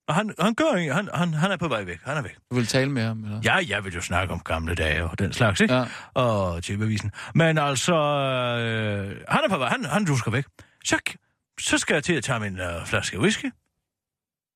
Og 0.08 0.14
han, 0.14 0.34
han 0.40 0.54
gør 0.54 0.76
ikke, 0.76 0.92
han, 0.94 1.08
han, 1.14 1.34
han 1.34 1.50
er 1.50 1.56
på 1.56 1.68
vej 1.68 1.84
væk, 1.84 1.98
han 2.04 2.16
er 2.16 2.22
væk. 2.22 2.36
du 2.50 2.54
vil 2.56 2.66
tale 2.66 2.90
med 2.90 3.02
ham, 3.02 3.24
eller? 3.24 3.40
Ja, 3.44 3.56
jeg 3.68 3.84
vil 3.84 3.94
jo 3.94 4.00
snakke 4.00 4.34
om 4.34 4.40
gamle 4.40 4.74
dage 4.74 5.04
og 5.04 5.18
den 5.18 5.32
slags, 5.32 5.60
ikke? 5.60 5.74
Ja. 5.74 5.84
og 6.14 6.62
TV-avisen. 6.62 7.10
Men 7.34 7.58
altså, 7.58 7.94
øh, 7.94 9.16
han 9.28 9.40
er 9.44 9.48
på 9.48 9.58
vej, 9.58 9.68
han, 9.68 9.84
han 9.84 10.04
dusker 10.04 10.30
væk. 10.30 10.44
Så, 10.84 10.98
så 11.60 11.78
skal 11.78 11.94
jeg 11.94 12.04
til 12.04 12.12
at 12.14 12.24
tage 12.24 12.40
min 12.40 12.58
øh, 12.60 12.86
flaske 12.86 13.20
whisky. 13.20 13.52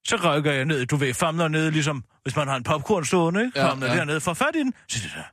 Så 0.06 0.16
rykker 0.24 0.52
jeg 0.52 0.64
ned, 0.64 0.86
du 0.86 0.96
ved, 0.96 1.14
famler 1.14 1.48
ned, 1.48 1.70
ligesom 1.70 2.04
hvis 2.22 2.36
man 2.36 2.48
har 2.48 2.56
en 2.56 2.62
popcorn 2.62 3.04
stående, 3.04 3.44
ikke? 3.44 3.60
Ja, 3.60 3.70
Famler 3.70 3.86
ja. 3.86 3.96
dernede, 3.96 4.20
får 4.20 4.34
fat 4.34 4.56
i 4.56 4.58
den. 4.58 4.74
Så 4.88 4.98
det 5.02 5.12
der. 5.14 5.24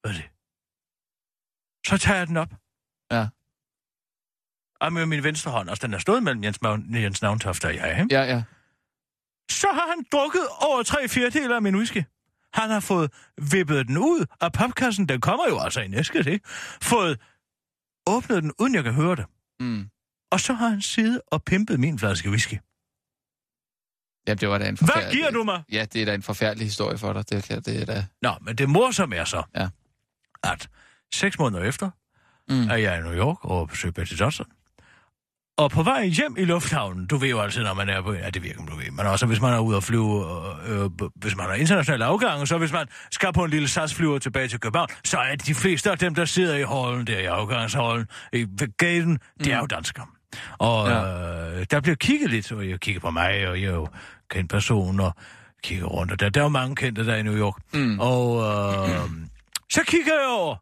Hvad 0.00 0.10
er 0.10 0.14
det? 0.22 0.30
Så 1.86 1.98
tager 1.98 2.18
jeg 2.18 2.26
den 2.26 2.36
op. 2.36 2.50
Ja. 3.12 3.26
Og 4.80 4.92
med 4.92 5.06
min 5.06 5.24
venstre 5.24 5.50
hånd, 5.50 5.68
altså 5.70 5.86
den 5.86 5.94
er 5.94 5.98
stået 5.98 6.22
mellem 6.22 6.44
Jens, 6.44 6.58
Jens 6.92 7.22
Navntoft 7.22 7.64
og 7.64 7.74
jeg, 7.74 8.00
ikke? 8.00 8.14
Ja, 8.14 8.22
ja. 8.22 8.42
så 9.50 9.68
har 9.72 9.88
han 9.88 10.04
drukket 10.12 10.46
over 10.60 10.82
tre 10.82 11.08
fjerdedele 11.08 11.54
af 11.54 11.62
min 11.62 11.76
whisky. 11.76 12.02
Han 12.52 12.70
har 12.70 12.80
fået 12.80 13.12
vippet 13.52 13.88
den 13.88 13.98
ud 13.98 14.26
af 14.40 14.52
papkassen. 14.52 15.08
Den 15.08 15.20
kommer 15.20 15.44
jo 15.48 15.58
altså 15.58 15.80
i 15.80 15.88
næsket, 15.88 16.26
ikke? 16.26 16.48
Fået 16.82 17.20
åbnet 18.06 18.42
den, 18.42 18.52
uden 18.58 18.74
jeg 18.74 18.84
kan 18.84 18.92
høre 18.94 19.16
det. 19.16 19.26
Mm. 19.60 19.90
Og 20.32 20.40
så 20.40 20.52
har 20.52 20.68
han 20.68 20.82
siddet 20.82 21.20
og 21.26 21.44
pimpet 21.44 21.80
min 21.80 21.98
flaske 21.98 22.30
whisky. 22.30 22.54
Ja, 24.28 24.34
det 24.34 24.48
var 24.48 24.58
da 24.58 24.68
en 24.68 24.76
Hvad 24.78 24.88
forfærdelig... 24.88 25.12
giver 25.18 25.30
du 25.30 25.44
mig? 25.44 25.62
Ja, 25.72 25.86
det 25.92 26.02
er 26.02 26.06
da 26.06 26.14
en 26.14 26.22
forfærdelig 26.22 26.66
historie 26.66 26.98
for 26.98 27.12
dig. 27.12 27.30
Det, 27.30 27.44
kan, 27.44 27.62
det 27.62 27.82
er 27.82 27.86
da... 27.86 28.06
Nå, 28.22 28.30
men 28.40 28.56
det 28.58 28.68
morsomme 28.68 29.16
er 29.16 29.24
så, 29.24 29.42
Ja. 29.56 29.68
at 30.44 30.68
seks 31.14 31.38
måneder 31.38 31.64
efter 31.64 31.90
Mm. 32.50 32.68
er 32.70 32.76
jeg 32.76 32.98
i 32.98 33.02
New 33.02 33.12
York 33.14 33.44
og 33.44 33.68
besøger 33.68 33.92
Betty 33.92 34.14
Johnson. 34.20 34.46
Og 35.58 35.70
på 35.70 35.82
vej 35.82 36.06
hjem 36.06 36.36
i 36.38 36.44
lufthavnen, 36.44 37.06
du 37.06 37.16
ved 37.16 37.28
jo 37.28 37.40
altid, 37.40 37.62
når 37.62 37.74
man 37.74 37.88
er 37.88 38.02
på... 38.02 38.12
Ja, 38.12 38.30
det 38.30 38.42
virker, 38.42 38.64
du 38.66 38.76
ved. 38.76 38.90
Men 38.90 39.06
også 39.06 39.26
hvis 39.26 39.40
man 39.40 39.52
er 39.54 39.58
ude 39.58 39.76
og 39.76 39.82
flyve, 39.82 40.26
øh, 40.68 40.80
øh, 40.84 40.90
hvis 41.14 41.36
man 41.36 41.46
har 41.46 41.54
internationale 41.54 42.04
afgange, 42.04 42.46
så 42.46 42.58
hvis 42.58 42.72
man 42.72 42.86
skal 43.10 43.32
på 43.32 43.44
en 43.44 43.50
lille 43.50 43.68
SAS-flyver 43.68 44.18
tilbage 44.18 44.48
til 44.48 44.60
København, 44.60 44.88
så 45.04 45.18
er 45.18 45.36
de 45.36 45.54
fleste 45.54 45.90
af 45.90 45.98
dem, 45.98 46.14
der 46.14 46.24
sidder 46.24 46.54
i 46.56 46.62
hallen 46.64 47.06
der, 47.06 47.18
i 47.18 47.24
afgangshallen, 47.24 48.06
i 48.32 48.46
gaten, 48.78 49.18
det 49.38 49.52
er 49.52 49.58
jo 49.58 49.66
danskere. 49.66 50.06
Og 50.58 50.88
Ja. 50.88 51.60
øh, 51.60 51.66
der 51.70 51.80
bliver 51.80 51.96
kigget 51.96 52.30
lidt, 52.30 52.52
og 52.52 52.68
jeg 52.68 52.80
kigger 52.80 53.00
på 53.00 53.10
mig, 53.10 53.48
og 53.48 53.62
jeg 53.62 53.68
er 53.68 53.74
jo 53.74 53.88
kendt 54.30 54.50
person, 54.50 55.00
og 55.00 55.14
kigger 55.62 55.86
rundt, 55.86 56.12
og 56.12 56.20
der, 56.20 56.28
der 56.28 56.40
er 56.40 56.44
jo 56.44 56.48
mange 56.48 56.76
kendte 56.76 57.06
der 57.06 57.16
i 57.16 57.22
New 57.22 57.36
York. 57.38 57.74
Mm. 57.74 58.00
Og 58.00 58.36
øh, 58.36 59.10
så 59.70 59.82
kigger 59.86 60.14
jeg 60.20 60.28
over. 60.28 60.56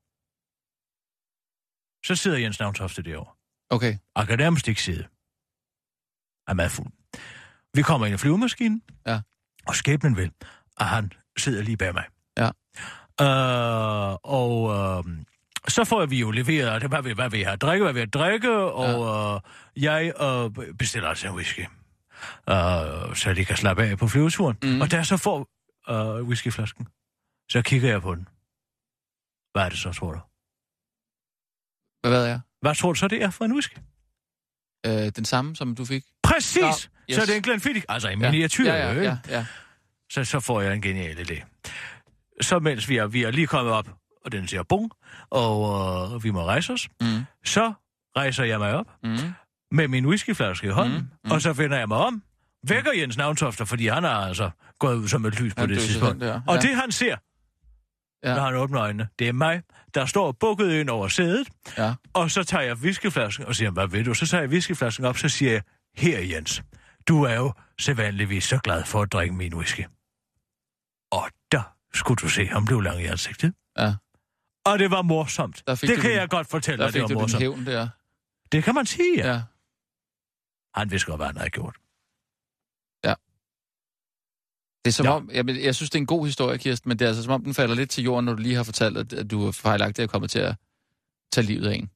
Så 2.07 2.15
sidder 2.23 2.39
Jens 2.39 2.61
Navntofte 2.61 3.03
derovre. 3.03 3.33
Okay. 3.71 3.97
Og 4.15 4.27
kan 4.27 4.39
nærmest 4.39 4.69
ikke 4.69 4.83
sidde. 4.83 5.03
Er 6.49 6.55
meget 6.55 6.71
fuld. 6.71 6.93
Vi 7.75 7.83
kommer 7.83 8.07
ind 8.07 8.15
i 8.15 8.19
flyvemaskinen. 8.19 8.83
Ja. 9.07 9.21
Og 9.67 9.75
skæbnen 9.75 10.17
vil, 10.17 10.33
at 10.81 10.87
han 10.87 11.13
sidder 11.39 11.63
lige 11.63 11.77
bag 11.77 11.95
mig. 11.95 12.05
Ja. 12.39 12.51
Øh, 13.21 14.17
og 14.23 14.75
øh, 14.75 15.05
så 15.69 15.85
får 15.85 16.07
vi 16.07 16.21
jo 16.21 16.31
leveret, 16.31 16.83
det, 16.83 16.91
hvad, 16.91 17.03
vi, 17.03 17.13
hvad 17.13 17.31
vi 17.31 17.43
har 17.43 17.57
drikke, 17.57 17.85
hvad 17.85 17.93
vi 17.95 18.01
har 18.01 18.07
drikke, 18.07 18.51
og 18.57 19.41
øh, 19.77 19.83
jeg 19.83 20.13
øh, 20.21 20.75
bestiller 20.77 21.09
altså 21.09 21.29
en 21.29 21.35
whisky. 21.35 21.61
Øh, 22.51 23.17
så 23.17 23.33
de 23.37 23.45
kan 23.45 23.57
slappe 23.57 23.85
af 23.85 23.99
på 23.99 24.09
flyveturen. 24.09 24.57
Mm. 24.63 24.81
Og 24.81 24.91
da 24.91 24.97
jeg 24.97 25.07
så 25.07 25.17
får 25.17 25.49
øh, 25.91 26.23
whiskyflasken, 26.29 26.87
så 27.51 27.63
kigger 27.63 27.89
jeg 27.89 28.03
på 28.03 28.15
den. 28.15 28.29
Hvad 29.53 29.63
er 29.65 29.69
det 29.69 29.79
så, 29.79 29.93
tror 29.93 30.13
du? 30.13 30.21
Hvad 32.09 32.19
ved 32.21 32.27
jeg? 32.27 32.41
Hvad 32.61 32.75
tror 32.75 32.93
du 32.93 32.99
så, 32.99 33.09
det 33.09 33.23
er 33.23 33.31
for 33.31 33.45
en 33.45 33.53
whisky? 33.53 33.77
Øh, 34.87 35.13
den 35.17 35.25
samme, 35.25 35.57
som 35.57 35.75
du 35.75 35.85
fik? 35.85 36.05
Præcis! 36.23 36.63
Nå, 36.63 36.69
Yes. 37.11 37.17
Så 37.17 37.23
er 37.23 37.27
det 37.27 37.37
en 37.37 37.43
Glenfiddich. 37.43 37.85
Altså 37.89 38.09
i 38.09 38.11
Ja. 38.11 38.17
miniatyr, 38.17 38.65
ja, 38.65 38.75
ja, 38.77 38.91
ikke? 38.91 39.03
ja, 39.03 39.17
ja. 39.29 39.47
Så, 40.11 40.25
så 40.25 40.41
får 40.41 40.61
jeg 40.61 40.73
en 40.75 40.83
genial 40.83 41.31
idé. 41.31 41.45
Så 42.41 42.59
mens 42.59 42.89
vi 42.89 42.97
er, 42.97 43.07
vi 43.07 43.23
er 43.23 43.31
lige 43.31 43.47
kommet 43.47 43.73
op, 43.75 43.89
og 44.27 44.33
den 44.33 44.49
siger 44.49 44.63
bung, 44.63 44.91
og 45.31 46.15
øh, 46.15 46.25
vi 46.25 46.31
må 46.31 46.45
rejse 46.45 46.73
os, 46.73 46.89
Mm. 47.01 47.07
så 47.45 47.73
rejser 48.17 48.45
jeg 48.45 48.59
mig 48.59 48.75
op 48.75 48.87
Mm. 49.03 49.17
med 49.71 49.89
min 49.89 50.07
whiskyflaske 50.07 50.67
i 50.67 50.71
hånden, 50.71 50.99
Mm, 50.99 51.09
mm, 51.25 51.31
og 51.31 51.43
så 51.43 51.53
vender 51.53 51.79
jeg 51.79 51.89
mig 51.89 51.97
om, 51.99 52.23
vækker 52.69 52.93
Jens 52.93 53.17
Navntofter, 53.17 53.65
fordi 53.65 53.87
han 53.87 54.05
er 54.05 54.09
altså 54.11 54.51
gået 54.79 54.97
ud 54.97 55.09
som 55.09 55.25
et 55.25 55.41
lys 55.41 55.55
på 55.55 55.61
Han 55.61 55.69
det 55.71 55.79
tidspunkt. 55.81 56.21
der, 56.21 56.41
Og 56.47 56.55
ja. 56.55 56.61
det 56.61 56.77
han 56.77 56.93
ser, 56.93 57.07
Ja. 58.25 58.31
ja. 58.31 58.35
når 58.37 58.43
han 58.43 58.55
åbner 58.55 58.81
øjnene, 58.83 59.09
det 59.19 59.29
er 59.29 59.33
mig, 59.33 59.63
der 59.95 60.07
står 60.07 60.33
bukket 60.33 60.73
ind 60.73 60.91
over 60.91 61.09
sædet, 61.09 61.49
Ja. 61.79 61.95
og 62.15 62.31
så 62.31 62.45
tager 62.45 62.63
jeg 62.65 62.77
whiskyflasken 62.77 63.47
og 63.47 63.55
siger, 63.55 63.71
hvad 63.71 63.87
ved 63.89 64.05
du? 64.05 64.15
Så 64.15 64.27
tager 64.27 64.41
jeg 64.43 64.51
whiskyflasken 64.51 65.05
op, 65.05 65.17
så 65.19 65.29
siger 65.29 65.53
jeg, 65.53 65.63
her 65.97 66.21
Jens, 66.21 66.63
du 67.09 67.23
er 67.23 67.35
jo 67.35 67.53
sædvanligvis 67.79 68.45
så 68.45 68.59
glad 68.59 68.85
for 68.85 69.03
at 69.03 69.13
drikke 69.13 69.35
min 69.35 69.55
whisky. 69.55 69.85
Og 71.13 71.29
der 71.53 71.63
skulle 71.95 72.17
du 72.17 72.29
se, 72.29 72.47
han 72.47 72.65
blev 72.65 72.81
lang 72.81 73.01
i 73.03 73.05
ansigtet. 73.05 73.53
Ja. 73.79 73.95
Og 74.67 74.79
det 74.79 74.91
var 74.91 75.03
morsomt. 75.03 75.63
Der 75.67 75.75
Det 75.75 75.83
du 75.89 75.95
kan 75.95 76.03
din- 76.11 76.11
jeg 76.11 76.29
godt 76.29 76.47
fortælle 76.47 76.85
Der 76.85 76.91
dig, 76.91 76.95
det 76.95 76.99
fik 76.99 77.03
var 77.03 77.07
du 77.09 77.15
din 77.15 77.21
morsomt. 77.21 77.41
hævn 77.43 77.67
der. 77.67 77.89
Det 78.53 78.65
kan 78.65 78.75
man 78.75 78.87
sige, 78.87 79.17
ja. 79.17 79.33
Ja. 79.33 79.43
Han 80.75 80.91
vidste 80.91 81.07
godt, 81.11 81.19
hvad 81.19 81.27
han 81.27 81.37
havde 81.37 81.51
gjort. 81.51 81.77
Det 84.85 84.91
er 84.91 84.95
som 84.95 85.07
Ja. 85.07 85.11
ja. 85.13 85.17
om, 85.17 85.31
jeg, 85.33 85.49
jeg 85.65 85.75
synes, 85.75 85.91
det 85.91 85.99
er 85.99 86.01
en 86.03 86.07
god 86.07 86.27
historie, 86.27 86.59
Kirsten, 86.59 86.89
men 86.89 86.99
det 86.99 87.05
er 87.05 87.09
altså 87.09 87.23
som 87.23 87.33
om, 87.33 87.45
den 87.45 87.55
falder 87.55 87.75
lidt 87.75 87.91
til 87.91 88.05
jorden, 88.05 88.25
når 88.25 88.33
du 88.35 88.43
lige 88.43 88.55
har 88.55 88.63
fortalt, 88.65 89.13
at, 89.13 89.31
du 89.31 89.47
er 89.47 89.53
fejlagtig 89.53 90.03
at 90.03 90.11
komme 90.11 90.29
til 90.29 90.39
at 90.39 90.55
tage 91.33 91.47
livet 91.47 91.67
af 91.69 91.75
en. 91.75 91.91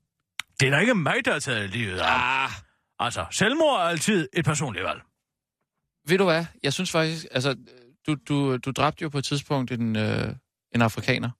Det 0.61 0.67
er 0.67 0.71
da 0.71 0.79
ikke 0.79 0.95
mig, 0.95 1.15
der 1.25 1.33
har 1.33 1.39
taget 1.39 1.71
livet 1.71 1.99
af. 1.99 2.45
Ah. 2.45 2.51
Altså, 2.99 3.27
selvmord 3.31 3.81
er 3.81 3.85
altid 3.85 4.29
et 4.33 4.45
personligt 4.45 4.85
valg. 4.85 5.01
Ved 6.09 6.19
du 6.19 6.25
hvad? 6.25 6.47
Jeg 6.63 6.73
synes 6.73 6.91
faktisk, 6.91 7.27
altså, 7.31 7.57
du, 8.07 8.15
du, 8.29 8.57
du 8.57 8.71
dræbte 8.71 9.03
jo 9.03 9.09
på 9.09 9.19
et 9.19 9.25
tidspunkt 9.25 9.71
en, 9.71 9.97
øh, 9.97 10.35
en 10.75 10.83
afrikaner, 10.83 11.31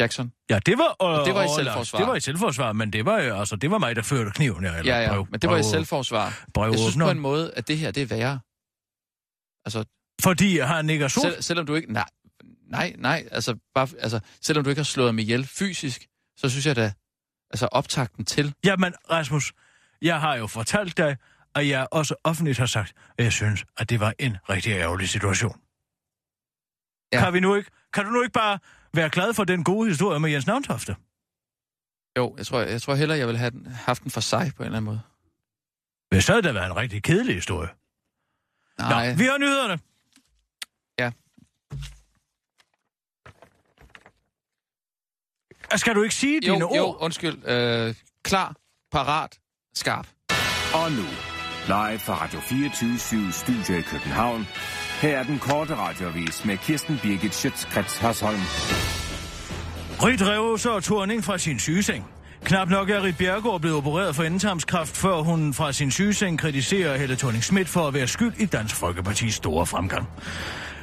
Jackson. 0.00 0.32
Ja, 0.50 0.58
det 0.66 0.78
var... 0.78 0.88
Øh, 1.02 1.20
Og 1.20 1.26
det 1.26 1.34
var 1.34 1.42
i 1.44 1.48
selvforsvar. 1.56 1.98
Det 1.98 2.08
var 2.08 2.14
i 2.14 2.20
selvforsvar, 2.20 2.72
men 2.72 2.92
det 2.92 3.04
var, 3.04 3.20
jo- 3.22 3.38
altså, 3.38 3.56
det 3.56 3.70
var 3.70 3.78
mig, 3.78 3.96
der 3.96 4.02
førte 4.02 4.30
kniven. 4.30 4.64
Ja, 4.64 4.76
eller 4.78 4.94
Ja, 4.96 5.00
ja, 5.02 5.08
brev, 5.08 5.26
men 5.30 5.40
det 5.40 5.50
var 5.50 5.56
i 5.56 5.60
brev- 5.60 5.70
selvforsvar. 5.70 6.44
brev- 6.58 6.70
Jeg 6.70 6.78
synes 6.78 6.96
på 6.96 7.10
en 7.10 7.18
måde, 7.18 7.52
at 7.54 7.68
det 7.68 7.78
her, 7.78 7.90
det 7.90 8.02
er 8.02 8.06
værre. 8.06 8.40
Altså, 9.64 9.84
Fordi 10.22 10.58
han 10.58 10.90
ikke 10.90 11.04
er 11.04 11.08
sort. 11.08 11.22
Sel, 11.32 11.42
selvom 11.42 11.66
du 11.66 11.74
ikke... 11.74 11.92
Nej, 11.92 12.04
nej, 12.70 12.94
nej. 12.98 13.28
Altså, 13.30 13.56
bare, 13.74 13.88
altså, 13.98 14.20
selvom 14.40 14.64
du 14.64 14.70
ikke 14.70 14.78
har 14.80 14.84
slået 14.84 15.08
ham 15.08 15.18
ihjel 15.18 15.46
fysisk, 15.46 16.06
så 16.36 16.48
synes 16.50 16.66
jeg 16.66 16.76
da... 16.76 16.92
Altså, 17.50 17.66
optakten 17.66 18.24
til... 18.24 18.54
Jamen, 18.64 18.94
Rasmus, 19.10 19.52
jeg 20.02 20.20
har 20.20 20.36
jo 20.36 20.46
fortalt 20.46 20.96
dig, 20.96 21.16
at 21.54 21.68
jeg 21.68 21.86
også 21.90 22.14
offentligt 22.24 22.58
har 22.58 22.66
sagt, 22.66 22.92
at 23.18 23.24
jeg 23.24 23.32
synes, 23.32 23.64
at 23.76 23.90
det 23.90 24.00
var 24.00 24.14
en 24.18 24.36
rigtig 24.50 24.72
ærgerlig 24.72 25.08
situation. 25.08 25.60
Ja. 27.12 27.24
Kan, 27.24 27.32
vi 27.34 27.40
nu 27.40 27.54
ikke, 27.54 27.70
kan 27.92 28.04
du 28.04 28.10
nu 28.10 28.22
ikke 28.22 28.32
bare 28.32 28.58
være 28.96 29.10
glad 29.10 29.34
for 29.34 29.44
den 29.44 29.64
gode 29.64 29.88
historie 29.88 30.20
med 30.20 30.30
Jens 30.30 30.46
Navntofte? 30.46 30.96
Jo, 32.18 32.34
jeg 32.38 32.46
tror, 32.46 32.60
jeg 32.60 32.82
tror 32.82 32.94
hellere, 32.94 33.18
jeg 33.18 33.28
vil 33.28 33.36
have 33.38 33.50
den, 33.50 33.66
haft 33.66 34.02
den 34.02 34.10
for 34.10 34.20
sig 34.20 34.52
på 34.56 34.62
en 34.62 34.66
eller 34.66 34.76
anden 34.76 34.84
måde. 34.84 35.00
Hvis 36.10 36.24
så 36.24 36.32
havde 36.32 36.42
det 36.42 36.54
været 36.54 36.66
en 36.66 36.76
rigtig 36.76 37.02
kedelig 37.02 37.34
historie. 37.34 37.68
Nej, 38.78 39.10
Nå, 39.10 39.16
vi 39.16 39.24
har 39.24 39.38
nyhederne. 39.38 39.78
Ja. 40.98 41.10
Skal 45.76 45.94
du 45.94 46.02
ikke 46.02 46.14
sige 46.14 46.46
jo, 46.46 46.52
dine 46.54 46.76
jo, 46.76 46.86
ord? 46.86 46.96
undskyld. 47.00 47.48
Øh, 47.48 47.94
klar, 48.22 48.56
parat, 48.92 49.38
skarp. 49.74 50.08
Og 50.74 50.92
nu, 50.92 51.06
live 51.66 51.98
fra 51.98 52.22
Radio 52.22 52.40
24 52.40 53.32
Studio 53.32 53.78
i 53.78 53.82
København. 53.82 54.46
Her 55.00 55.18
er 55.18 55.22
den 55.22 55.38
korte 55.38 55.76
radiovis 55.76 56.44
med 56.44 56.56
Kirsten 56.56 56.98
Birgit 57.02 57.34
Schøtzgrads 57.34 57.98
Hasholm. 57.98 58.40
Rit 60.02 60.22
rev 60.22 60.58
så 60.58 60.80
turning 60.80 61.24
fra 61.24 61.38
sin 61.38 61.58
sygeseng. 61.58 62.04
Knap 62.44 62.68
nok 62.68 62.90
er 62.90 63.02
Rit 63.04 63.16
Bjergård 63.16 63.60
blevet 63.60 63.76
opereret 63.76 64.16
for 64.16 64.22
endetarmskræft, 64.22 64.96
før 64.96 65.16
hun 65.16 65.54
fra 65.54 65.72
sin 65.72 65.90
sygeseng 65.90 66.38
kritiserer 66.38 66.96
Helle 66.96 67.16
thorning 67.16 67.44
Schmidt 67.44 67.68
for 67.68 67.88
at 67.88 67.94
være 67.94 68.06
skyld 68.06 68.32
i 68.38 68.46
Dansk 68.46 68.74
Folkepartis 68.76 69.34
store 69.34 69.66
fremgang. 69.66 70.08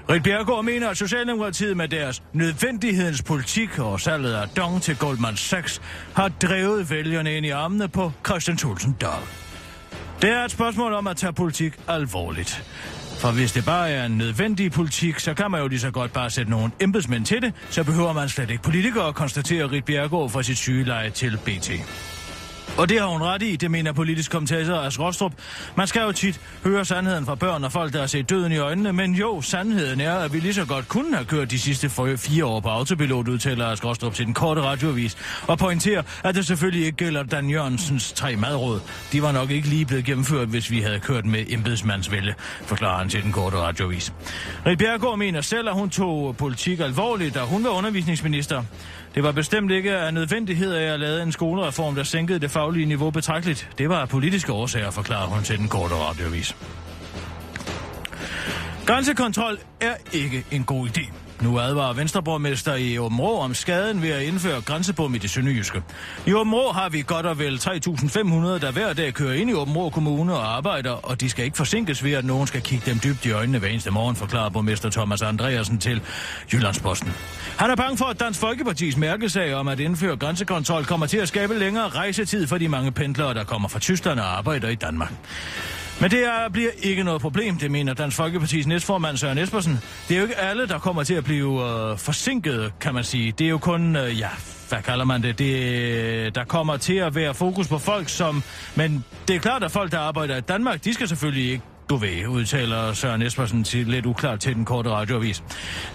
Rit 0.10 0.24
Bjergård 0.24 0.66
mener, 0.66 0.90
at 0.90 0.98
Socialdemokratiet 0.98 1.78
med 1.78 1.88
deres 1.88 2.24
nødvendighedens 2.34 3.22
politik 3.22 3.80
og 3.80 4.00
salget 4.00 4.34
af 4.34 4.48
dong 4.48 4.82
til 4.82 4.98
Goldman 4.98 5.36
Sachs 5.36 5.82
har 6.16 6.30
drevet 6.30 6.90
vælgerne 6.90 7.34
ind 7.34 7.46
i 7.46 7.50
armene 7.50 7.88
på 7.88 8.12
Christian 8.26 8.58
Thulsen 8.58 8.96
Dahl. 9.02 9.24
Det 10.22 10.30
er 10.30 10.46
et 10.46 10.52
spørgsmål 10.52 10.94
om 10.94 11.08
at 11.08 11.18
tage 11.18 11.34
politik 11.34 11.74
alvorligt. 11.88 12.64
For 13.22 13.32
hvis 13.32 13.52
det 13.52 13.66
bare 13.66 13.90
er 13.90 14.06
en 14.06 14.18
nødvendig 14.18 14.72
politik, 14.72 15.20
så 15.20 15.34
kan 15.34 15.52
man 15.52 15.62
jo 15.62 15.68
lige 15.68 15.80
så 15.80 15.92
godt 15.92 16.14
bare 16.14 16.30
sætte 16.30 16.52
nogle 16.52 16.72
embedsmænd 16.80 17.26
til 17.26 17.42
det, 17.42 17.54
så 17.70 17.84
behøver 17.84 18.14
man 18.14 18.30
slet 18.30 18.50
ikke 18.50 18.64
politikere, 18.64 19.14
konstaterer 19.14 19.72
Rit 19.72 19.86
Bjergård 19.86 20.30
fra 20.30 20.44
sit 20.44 20.58
sygeleje 20.58 21.10
til 21.10 21.38
BT. 21.46 21.72
Og 22.78 22.90
det 22.90 23.00
har 23.00 23.08
hun 23.08 23.22
ret 23.22 23.42
i, 23.42 23.56
det 23.56 23.72
mener 23.72 23.94
politisk 23.94 24.32
kommentator 24.32 24.76
As 24.76 25.00
Rostrup. 25.00 25.34
Man 25.76 25.88
skal 25.88 26.02
jo 26.02 26.12
tit 26.12 26.40
høre 26.64 26.86
sandheden 26.86 27.26
fra 27.26 27.36
børn 27.36 27.64
og 27.64 27.72
folk, 27.72 27.94
der 27.94 28.00
har 28.00 28.08
set 28.08 28.30
døden 28.30 28.52
i 28.52 28.58
øjnene, 28.58 28.94
men 28.94 29.16
jo, 29.16 29.42
sandheden 29.42 30.02
er, 30.02 30.16
at 30.16 30.34
vi 30.34 30.40
lige 30.40 30.54
så 30.54 30.66
godt 30.66 30.88
kunne 30.88 31.16
have 31.16 31.26
kørt 31.26 31.52
de 31.52 31.60
sidste 31.60 31.90
fire 32.18 32.46
år 32.46 32.60
på 32.60 32.70
autopilot, 32.70 33.28
udtaler 33.28 33.68
As 33.68 33.86
Rostrup 33.86 34.14
til 34.14 34.26
den 34.26 34.34
korte 34.34 34.62
radioavis, 34.62 35.18
og 35.48 35.58
pointerer, 35.58 36.04
at 36.24 36.36
det 36.36 36.48
selvfølgelig 36.48 36.86
ikke 36.86 36.98
gælder 36.98 37.24
Dan 37.24 37.50
Jørgensens 37.50 38.14
tre 38.14 38.36
madråd. 38.36 38.80
De 39.12 39.22
var 39.22 39.32
nok 39.32 39.52
ikke 39.52 39.68
lige 39.68 39.86
blevet 39.86 40.06
gennemført, 40.06 40.48
hvis 40.48 40.72
vi 40.72 40.82
havde 40.82 41.00
kørt 41.00 41.26
med 41.26 41.46
embedsmandsvælde, 41.48 42.34
forklarer 42.62 42.98
han 42.98 43.10
til 43.10 43.24
den 43.24 43.32
korte 43.32 43.58
radioavis. 43.58 44.14
Rit 44.66 44.78
Bjergård 44.78 45.18
mener 45.18 45.42
selv, 45.42 45.70
at 45.70 45.74
hun 45.74 45.90
tog 45.90 46.38
politik 46.38 46.80
alvorligt, 46.80 47.36
da 47.36 47.40
hun 47.40 47.64
var 47.64 47.70
undervisningsminister. 47.70 48.64
Det 49.16 49.24
var 49.24 49.32
bestemt 49.32 49.72
ikke 49.72 49.92
af 49.92 50.14
nødvendighed 50.14 50.74
af 50.74 50.94
at 50.94 51.00
lave 51.00 51.24
en 51.24 51.32
skolereform, 51.32 51.96
der 51.96 52.04
sænkede 52.04 52.40
det 52.40 52.52
faglige 52.52 52.86
niveau 52.86 53.10
betragteligt. 53.10 53.70
Det 53.78 53.90
var 53.90 54.02
af 54.02 54.10
politiske 54.10 54.54
årsager, 54.54 54.92
forklarer 54.92 55.28
hun 55.28 55.44
til 55.44 55.58
den 55.58 55.68
korte 55.68 55.96
radiovis. 55.96 56.56
Grænsekontrol 58.86 59.58
er 59.82 59.94
ikke 60.14 60.46
en 60.52 60.64
god 60.64 60.88
idé. 60.88 61.21
Nu 61.42 61.60
advarer 61.60 61.94
Venstreborgmester 61.94 62.76
i 62.76 62.98
Åben 62.98 63.20
Rå 63.20 63.40
om 63.40 63.54
skaden 63.54 64.02
ved 64.02 64.10
at 64.10 64.22
indføre 64.22 64.62
grænsebom 64.62 65.16
i 65.16 65.18
det 65.18 65.30
sønderjyske. 65.30 65.84
I 66.28 66.34
Åben 66.34 66.54
Rå 66.54 66.72
har 66.72 66.90
vi 66.90 67.04
godt 67.08 67.26
og 67.26 67.40
vel 67.40 67.56
3.500, 67.56 67.70
der 68.60 68.72
hver 68.72 68.94
dag 68.94 69.14
kører 69.14 69.34
ind 69.34 69.50
i 69.50 69.54
Åben 69.54 69.78
Rå 69.78 69.90
Kommune 69.90 70.34
og 70.34 70.56
arbejder, 70.56 70.92
og 70.92 71.22
de 71.22 71.30
skal 71.30 71.46
ikke 71.46 71.58
forsinkes 71.58 72.04
ved, 72.04 72.14
at 72.14 72.26
nogen 72.26 72.48
skal 72.48 72.62
kigge 72.62 72.92
dem 72.92 73.00
dybt 73.04 73.26
i 73.26 73.32
øjnene 73.32 73.60
hver 73.60 73.68
eneste 73.68 73.92
morgen, 73.92 74.16
forklarer 74.16 74.50
borgmester 74.50 74.90
Thomas 74.90 75.22
Andreasen 75.22 75.78
til 75.78 76.02
Jyllandsposten. 76.54 77.14
Han 77.58 77.70
er 77.70 77.76
bange 77.76 77.98
for, 77.98 78.06
at 78.06 78.20
Dansk 78.20 78.40
Folkepartis 78.40 78.98
mærkesag 78.98 79.54
om 79.54 79.68
at 79.68 79.80
indføre 79.80 80.18
grænsekontrol 80.18 80.86
kommer 80.86 81.06
til 81.06 81.18
at 81.18 81.28
skabe 81.28 81.60
længere 81.60 81.88
rejsetid 81.88 82.48
for 82.48 82.58
de 82.58 82.68
mange 82.68 82.92
pendlere, 82.92 83.34
der 83.34 83.44
kommer 83.44 83.70
fra 83.70 83.80
Tyskland 83.80 84.20
og 84.20 84.38
arbejder 84.38 84.70
i 84.70 84.76
Danmark. 84.76 85.12
Men 86.02 86.12
det 86.12 86.26
er, 86.26 86.50
bliver 86.50 86.70
ikke 86.82 87.04
noget 87.04 87.22
problem, 87.22 87.58
det 87.58 87.72
mener 87.72 87.94
Dansk 87.94 88.18
Folkepartis 88.18 88.68
næstformand 88.68 89.18
Søren 89.18 89.38
Espersen. 89.38 89.80
Det 90.08 90.16
er 90.16 90.18
jo 90.18 90.24
ikke 90.24 90.38
alle, 90.38 90.68
der 90.68 90.80
kommer 90.80 91.04
til 91.04 91.14
at 91.14 91.24
blive 91.24 91.62
øh, 91.62 91.98
forsinket, 91.98 92.74
kan 92.80 92.94
man 92.94 93.04
sige. 93.04 93.32
Det 93.32 93.46
er 93.46 93.50
jo 93.50 93.58
kun, 93.58 93.96
øh, 93.96 94.20
ja, 94.20 94.30
hvad 94.70 94.82
kalder 94.82 95.06
man 95.06 95.24
det? 95.24 95.40
det? 95.40 96.36
Der 96.36 96.44
kommer 96.44 96.78
til 96.78 96.94
at 96.94 97.16
være 97.16 97.34
fokus 97.34 97.68
på 97.68 97.78
folk, 97.78 98.10
som... 98.10 98.44
Men 98.76 99.06
det 99.28 99.36
er 99.36 99.40
klart, 99.40 99.64
at 99.64 99.72
folk, 99.72 99.92
der 99.92 100.00
arbejder 100.00 100.38
i 100.38 100.42
Danmark, 100.42 100.84
de 100.84 100.94
skal 100.94 101.08
selvfølgelig 101.08 101.52
ikke 101.52 101.64
du 101.90 101.96
ved, 101.96 102.28
udtaler 102.28 102.94
Søren 102.94 103.22
Espersen 103.22 103.64
til 103.64 103.88
lidt 103.88 104.06
uklart 104.06 104.40
til 104.40 104.56
den 104.56 104.66
korte 104.66 104.90
radioavis. 104.90 105.44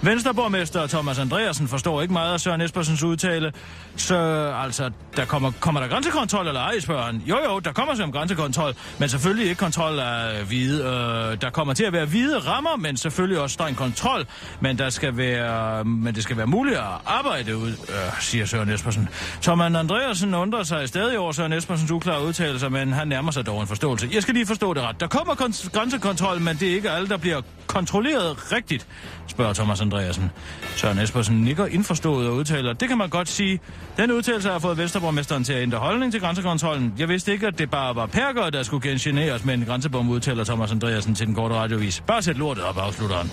Venstreborgmester 0.01 0.87
Thomas 0.87 1.19
Andreasen 1.19 1.67
forstår 1.67 2.01
ikke 2.01 2.13
meget 2.13 2.33
af 2.33 2.39
Søren 2.39 2.61
Espersens 2.61 3.03
udtale, 3.03 3.51
så 3.95 4.15
altså, 4.63 4.91
der 5.15 5.25
kommer, 5.25 5.51
kommer 5.59 5.81
der 5.81 5.87
grænsekontrol 5.87 6.47
eller 6.47 6.61
ej, 6.61 6.79
spørger 6.79 7.03
han. 7.03 7.21
Jo 7.25 7.37
jo, 7.49 7.59
der 7.59 7.71
kommer 7.71 7.95
som 7.95 8.11
grænsekontrol, 8.11 8.73
men 8.99 9.09
selvfølgelig 9.09 9.45
ikke 9.49 9.59
kontrol 9.59 9.99
af 9.99 10.43
hvide. 10.43 10.83
Øh, 10.83 11.41
der 11.41 11.49
kommer 11.49 11.73
til 11.73 11.83
at 11.83 11.93
være 11.93 12.05
hvide 12.05 12.37
rammer, 12.39 12.75
men 12.75 12.97
selvfølgelig 12.97 13.39
også 13.41 13.53
streng 13.53 13.77
kontrol, 13.77 14.25
men 14.59 14.77
der 14.77 14.89
skal 14.89 15.17
være, 15.17 15.83
men 15.83 16.15
det 16.15 16.23
skal 16.23 16.37
være 16.37 16.47
muligt 16.47 16.77
at 16.77 16.83
arbejde 17.05 17.57
ud, 17.57 17.69
øh, 17.69 18.21
siger 18.21 18.45
Søren 18.45 18.69
Espersen. 18.69 19.09
Thomas 19.41 19.75
Andreasen 19.75 20.33
undrer 20.35 20.63
sig 20.63 20.87
stadig 20.87 21.19
over 21.19 21.31
Søren 21.31 21.53
Espersens 21.53 21.91
uklare 21.91 22.23
udtalelser, 22.25 22.69
men 22.69 22.93
han 22.93 23.07
nærmer 23.07 23.31
sig 23.31 23.45
dog 23.45 23.61
en 23.61 23.67
forståelse. 23.67 24.09
Jeg 24.13 24.21
skal 24.21 24.33
lige 24.33 24.45
forstå 24.45 24.73
det 24.73 24.83
ret. 24.83 24.99
Der 24.99 25.07
kommer 25.07 25.33
kon- 25.33 25.69
grænsekontrol, 25.77 26.41
men 26.41 26.57
det 26.57 26.71
er 26.71 26.75
ikke 26.75 26.91
alle, 26.91 27.09
der 27.09 27.17
bliver 27.17 27.41
kontrolleret 27.67 28.51
rigtigt, 28.51 28.87
spørger 29.27 29.53
Thomas 29.53 29.81
Andreasen. 29.81 30.31
Søren 30.75 30.99
Espersen 30.99 31.35
nikker 31.41 31.65
indforstået 31.65 32.27
og 32.27 32.33
udtaler, 32.33 32.73
det 32.73 32.87
kan 32.87 32.97
man 32.97 33.09
godt 33.09 33.29
sige. 33.29 33.59
Den 33.97 34.11
udtalelse 34.11 34.49
har 34.49 34.59
fået 34.59 34.77
Vesterborgmesteren 34.77 35.43
til 35.43 35.53
at 35.53 35.61
ændre 35.61 35.77
holdning 35.77 36.11
til 36.11 36.21
grænsekontrollen. 36.21 36.93
Jeg 36.97 37.09
vidste 37.09 37.31
ikke, 37.31 37.47
at 37.47 37.57
det 37.57 37.71
bare 37.71 37.95
var 37.95 38.05
perker, 38.05 38.49
der 38.49 38.63
skulle 38.63 38.89
gengeneres 38.89 39.45
med 39.45 39.53
en 39.53 39.65
grænsebom, 39.65 40.09
udtaler 40.09 40.43
Thomas 40.43 40.71
Andreasen 40.71 41.15
til 41.15 41.27
den 41.27 41.35
korte 41.35 41.55
radiovis. 41.55 42.03
Bare 42.07 42.21
sæt 42.21 42.37
lortet 42.37 42.63
op, 42.63 42.77
afslutter 42.77 43.17
han. 43.17 43.31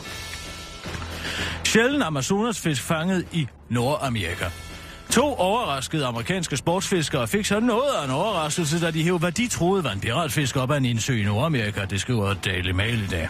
Sjælden 1.64 2.02
Amazonasfisk 2.02 2.82
fanget 2.82 3.26
i 3.32 3.46
Nordamerika. 3.68 4.44
To 5.14 5.34
overraskede 5.34 6.06
amerikanske 6.06 6.56
sportsfiskere 6.56 7.28
fik 7.28 7.46
så 7.46 7.60
noget 7.60 7.90
af 8.00 8.04
en 8.04 8.10
overraskelse, 8.10 8.80
da 8.80 8.90
de 8.90 9.02
hævde, 9.02 9.18
hvad 9.18 9.32
de 9.32 9.48
troede 9.48 9.84
var 9.84 9.90
en 9.90 10.00
piratfisk 10.00 10.56
op 10.56 10.70
ad 10.70 10.76
en 10.76 10.84
indsø 10.84 11.20
i 11.20 11.22
Nordamerika. 11.22 11.84
Det 11.84 12.00
skriver 12.00 12.34
Daily 12.34 12.70
Mail 12.70 13.02
i 13.02 13.06
dag. 13.06 13.28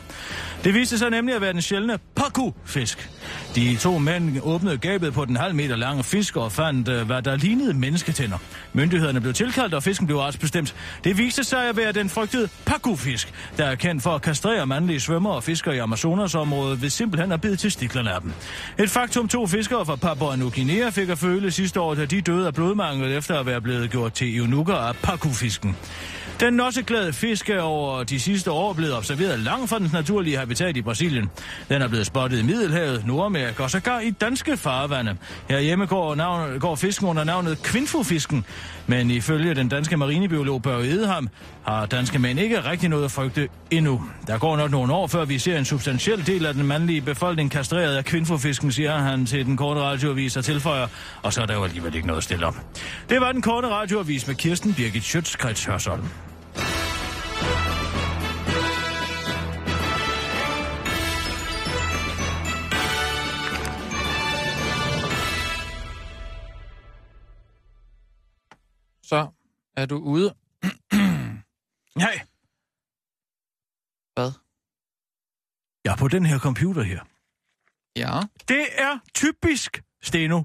Det 0.65 0.75
viste 0.75 0.99
sig 0.99 1.11
nemlig 1.11 1.35
at 1.35 1.41
være 1.41 1.53
den 1.53 1.63
sjældne 1.63 1.99
paku-fisk. 2.17 3.11
De 3.55 3.77
to 3.77 3.99
mænd 3.99 4.41
åbnede 4.43 4.79
gabet 4.79 5.15
på 5.15 5.25
den 5.25 5.37
halv 5.37 5.55
meter 5.55 5.77
lange 5.77 6.05
fisk 6.05 6.37
og 6.37 6.53
fandt, 6.53 6.89
øh, 6.89 7.07
hvad 7.07 7.23
der 7.23 7.37
lignede 7.37 7.75
mennesketænder. 7.75 8.39
Myndighederne 8.73 9.21
blev 9.21 9.35
tilkaldt, 9.35 9.75
og 9.75 9.83
fisken 9.83 10.07
blev 10.07 10.17
artsbestemt. 10.19 10.75
Det 11.05 11.19
viste 11.19 11.45
sig 11.45 11.69
at 11.69 11.77
være 11.77 11.93
den 11.93 12.09
frygtede 12.09 12.49
paku-fisk, 12.67 13.33
der 13.57 13.65
er 13.65 13.75
kendt 13.75 14.03
for 14.03 14.11
at 14.11 14.23
kastrere 14.23 14.67
mandlige 14.67 15.01
svømmer 15.01 15.31
og 15.31 15.43
fiskere 15.43 15.77
i 15.77 15.79
Amazonasområdet 15.79 16.83
ved 16.83 16.91
simpelthen 16.91 17.33
at 17.33 17.41
bide 17.41 17.57
til 17.57 17.71
stiklerne 17.71 18.13
af 18.15 18.21
dem. 18.21 18.33
Et 18.79 18.91
faktum 18.91 19.29
to 19.29 19.47
fiskere 19.47 19.87
fra 19.87 19.97
Papua 19.97 20.37
New 20.37 20.51
Guinea 20.51 20.91
fik 20.91 21.09
at 21.09 21.19
føle 21.19 21.51
sidste 21.51 21.74
år, 21.77 21.95
da 21.95 22.05
de 22.05 22.21
døde 22.21 22.47
af 22.47 22.55
blodmangel 22.55 23.13
efter 23.13 23.41
at 23.41 23.47
være 23.47 23.61
blevet 23.61 23.91
gjort 23.91 24.13
til 24.13 24.37
eunukker 24.37 24.75
af 24.75 24.97
pakufisken. 24.97 25.77
Den 26.41 26.55
nosseglade 26.55 27.13
fisk 27.13 27.51
er 27.51 27.61
over 27.61 28.05
de 28.05 28.21
sidste 28.21 28.51
år 28.51 28.73
blevet 28.73 28.97
observeret 28.97 29.41
langt 29.41 29.71
fra 29.71 29.79
dens 29.79 29.93
naturlige 29.93 30.39
habitat 30.39 30.77
i 30.77 30.83
Brasilien. 30.83 31.31
Den 31.69 31.83
er 31.83 31.89
blevet 31.89 32.07
spottet 32.07 32.39
i 32.39 32.43
Middelhavet, 32.43 33.07
Nordamerika 33.07 33.63
og 33.63 33.71
sågar 33.71 34.01
i 34.01 34.11
danske 34.11 34.57
farvande. 34.57 35.17
Herhjemme 35.49 35.87
går, 35.87 36.15
navn, 36.15 36.61
går 36.61 36.75
fisken 36.75 37.09
under 37.09 37.25
navnet 37.25 37.63
kvinfofisken, 37.63 38.45
men 38.87 39.11
ifølge 39.11 39.55
den 39.55 39.69
danske 39.69 39.97
marinebiolog 39.97 40.63
Børge 40.63 40.87
Edeham 40.87 41.29
har 41.67 41.87
danske 41.87 42.19
mænd 42.19 42.39
ikke 42.39 42.61
rigtig 42.61 42.89
noget 42.89 43.05
at 43.05 43.11
frygte 43.11 43.49
endnu. 43.71 44.05
Der 44.27 44.39
går 44.39 44.57
nok 44.57 44.71
nogle 44.71 44.93
år, 44.93 45.07
før 45.07 45.25
vi 45.25 45.39
ser 45.39 45.59
en 45.59 45.65
substantiel 45.65 46.27
del 46.27 46.47
af 46.47 46.55
den 46.55 46.67
mandlige 46.67 47.01
befolkning 47.01 47.51
kastreret 47.51 47.97
af 47.97 48.05
kvinfofisken, 48.05 48.73
siger 48.73 48.99
han 48.99 49.27
til 49.27 49.47
den 49.47 49.57
korte 49.57 49.81
radioavis 49.81 50.37
og 50.37 50.45
tilføjer, 50.45 50.87
og 51.23 51.33
så 51.33 51.43
er 51.43 51.47
der 51.47 51.55
jo 51.55 51.65
alligevel 51.65 51.95
ikke 51.95 52.07
noget 52.07 52.19
at 52.19 52.25
stille 52.25 52.47
op. 52.47 52.57
Det 53.09 53.21
var 53.21 53.33
den 53.33 53.43
korte 53.43 53.69
radioavis 53.69 54.27
med 54.27 54.35
Kirsten 54.35 54.75
Birgit 54.75 55.05
Schøtz, 55.05 55.65
Hørsholm. 55.67 56.05
Så 69.03 69.29
er 69.77 69.87
du 69.87 69.97
ude. 69.99 70.35
Nej, 72.05 72.21
Hvad? 74.15 74.33
jeg 75.85 75.93
er 75.93 75.97
på 75.97 76.09
den 76.09 76.27
her 76.27 76.39
computer 76.39 76.83
her. 76.83 77.01
Ja, 77.97 78.21
Det 78.49 78.67
er 78.73 78.99
typisk 79.15 79.83
Steno. 80.03 80.43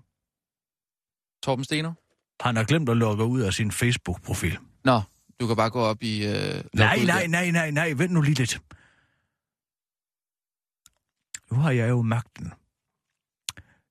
Torben 1.43 1.65
Steno. 1.65 1.91
Han 2.41 2.55
har 2.55 2.63
glemt 2.63 2.89
at 2.89 2.97
logge 2.97 3.23
ud 3.25 3.41
af 3.41 3.53
sin 3.53 3.71
Facebook-profil. 3.71 4.57
Nå, 4.83 5.01
du 5.39 5.47
kan 5.47 5.55
bare 5.55 5.69
gå 5.69 5.79
op 5.81 6.03
i... 6.03 6.25
Øh, 6.27 6.63
Nej, 6.73 6.97
nej, 7.05 7.27
nej, 7.27 7.51
nej, 7.51 7.71
nej, 7.71 7.93
vent 7.93 8.11
nu 8.13 8.21
lige 8.21 8.35
lidt. 8.35 8.53
Nu 11.51 11.57
har 11.63 11.71
jeg 11.71 11.89
jo 11.89 12.01
magten 12.01 12.47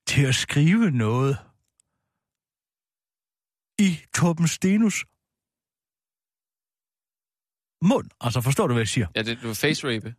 til 0.07 0.23
at 0.27 0.35
skrive 0.35 0.91
noget 0.91 1.39
i 3.79 3.91
Torben 4.15 4.49
Stenus 4.49 5.05
mund. 7.91 8.11
Altså, 8.21 8.41
forstår 8.41 8.67
du, 8.67 8.73
hvad 8.75 8.81
jeg 8.81 8.89
siger? 8.89 9.07
Ja, 9.17 9.23
det, 9.23 9.39
du 9.43 9.47
vil 9.47 9.57
face-rape. 9.57 10.11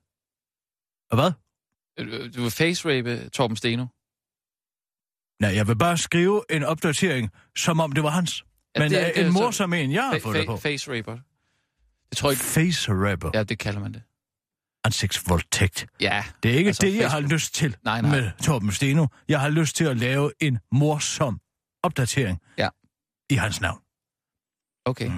Hvad? 1.15 1.31
Øh, 1.99 2.33
Du 2.35 2.41
vil 2.41 2.51
face-rape 2.51 3.29
Torben 3.29 3.57
Steno. 3.57 3.85
Nej, 5.41 5.51
jeg 5.55 5.67
vil 5.67 5.77
bare 5.77 5.97
skrive 5.97 6.43
en 6.49 6.63
opdatering, 6.63 7.29
som 7.57 7.79
om 7.79 7.91
det 7.91 8.03
var 8.03 8.09
hans. 8.09 8.45
Ja, 8.75 8.79
Men 8.81 8.91
det 8.91 9.25
en 9.25 9.33
morsom 9.33 9.73
en, 9.73 9.91
jeg 9.91 10.03
har 10.03 10.19
fået 10.19 10.35
det 10.35 10.41
fa- 10.41 10.45
på. 10.45 10.57
face-raper. 10.57 11.17
Det 12.09 12.17
tror 12.17 12.29
jeg 12.29 12.33
ikke... 12.33 12.43
Face 12.43 12.91
rapper. 12.91 13.31
Ja, 13.33 13.43
det 13.43 13.59
kalder 13.59 13.79
man 13.79 13.93
det. 13.93 14.01
Ansigtsvoldtægt. 14.83 15.87
Ja. 16.01 16.23
Det 16.43 16.51
er 16.53 16.55
ikke 16.57 16.67
Altså, 16.67 16.81
det, 16.85 16.95
jeg 16.95 17.09
har 17.11 17.17
Facebook. 17.17 17.31
lyst 17.31 17.55
til 17.55 17.77
Nej, 17.83 18.01
nej. 18.01 18.11
med 18.11 18.31
Torben 18.43 18.71
Steno. 18.71 19.07
Jeg 19.27 19.39
har 19.39 19.49
lyst 19.49 19.75
til 19.75 19.85
at 19.85 19.97
lave 19.97 20.31
en 20.39 20.59
morsom 20.71 21.39
opdatering 21.83 22.41
Ja. 22.57 22.69
i 23.29 23.33
hans 23.35 23.61
navn. 23.61 23.79
Okay. 24.85 25.11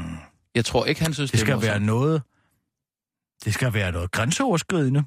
Jeg 0.55 0.65
tror 0.65 0.85
ikke, 0.85 1.01
han 1.03 1.13
synes, 1.13 1.31
Det 1.31 1.39
det, 1.39 1.47
skal 1.47 1.61
være 1.61 1.79
noget... 1.79 2.21
Det 3.45 3.53
skal 3.53 3.73
være 3.73 3.91
noget 3.91 4.11
grænseoverskridende, 4.11 5.03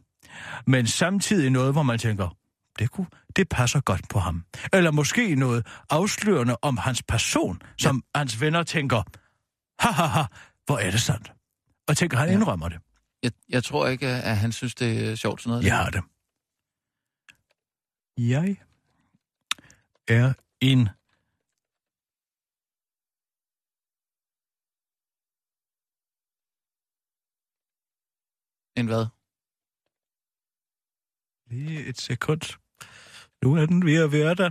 men 0.66 0.86
samtidig 0.86 1.50
noget, 1.50 1.72
hvor 1.72 1.82
man 1.82 1.98
tænker, 1.98 2.36
det, 2.78 2.90
kunne, 2.90 3.06
det 3.36 3.48
passer 3.48 3.80
godt 3.80 4.08
på 4.08 4.18
ham. 4.18 4.44
Eller 4.72 4.90
måske 4.90 5.34
noget 5.34 5.66
afslørende 5.90 6.56
om 6.62 6.76
hans 6.76 7.02
person, 7.02 7.62
som 7.78 8.02
ja. 8.14 8.18
hans 8.18 8.40
venner 8.40 8.62
tænker, 8.62 9.02
ha, 9.82 9.90
ha, 9.90 10.04
ha, 10.06 10.22
hvor 10.66 10.78
er 10.78 10.90
det 10.90 11.00
sandt? 11.00 11.32
Og 11.88 11.96
tænker, 11.96 12.18
han 12.18 12.28
Ja. 12.28 12.34
indrømmer 12.34 12.68
det. 12.68 12.78
Jeg, 13.22 13.32
jeg 13.48 13.64
tror 13.64 13.86
ikke, 13.88 14.06
at 14.08 14.36
han 14.38 14.52
synes, 14.52 14.74
det 14.74 15.10
er 15.10 15.14
sjovt 15.14 15.42
sådan 15.42 15.50
noget. 15.50 15.64
Jeg 15.64 15.76
har 15.76 15.90
det. 15.90 16.02
Jeg 18.18 18.56
er 20.08 20.32
en 20.60 20.88
En 28.76 28.86
hvad? 28.86 29.06
Lige 31.46 31.86
et 31.86 32.00
sekund. 32.00 32.63
Nu 33.44 33.54
er 33.56 33.66
den 33.66 33.86
ved 33.86 33.96
at 34.04 34.12
være 34.12 34.34
der. 34.34 34.50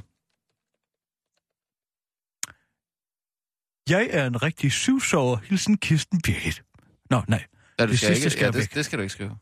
Jeg 3.94 4.08
er 4.12 4.28
en 4.28 4.44
rigtig 4.44 4.72
syvsover. 4.72 5.38
Hilsen 5.38 5.78
Kirsten 5.78 6.22
Birgit. 6.22 6.64
Nå, 7.10 7.22
nej. 7.28 7.46
Ja, 7.80 7.86
Det 7.86 7.98
skal 8.00 8.08
sidste 8.08 8.26
ikke, 8.26 8.30
skal 8.30 8.46
ja, 8.46 8.52
væk. 8.52 8.64
det, 8.64 8.74
det 8.76 8.86
skal 8.86 9.00
du 9.00 9.02
ikke 9.02 9.14
skrive. 9.14 9.38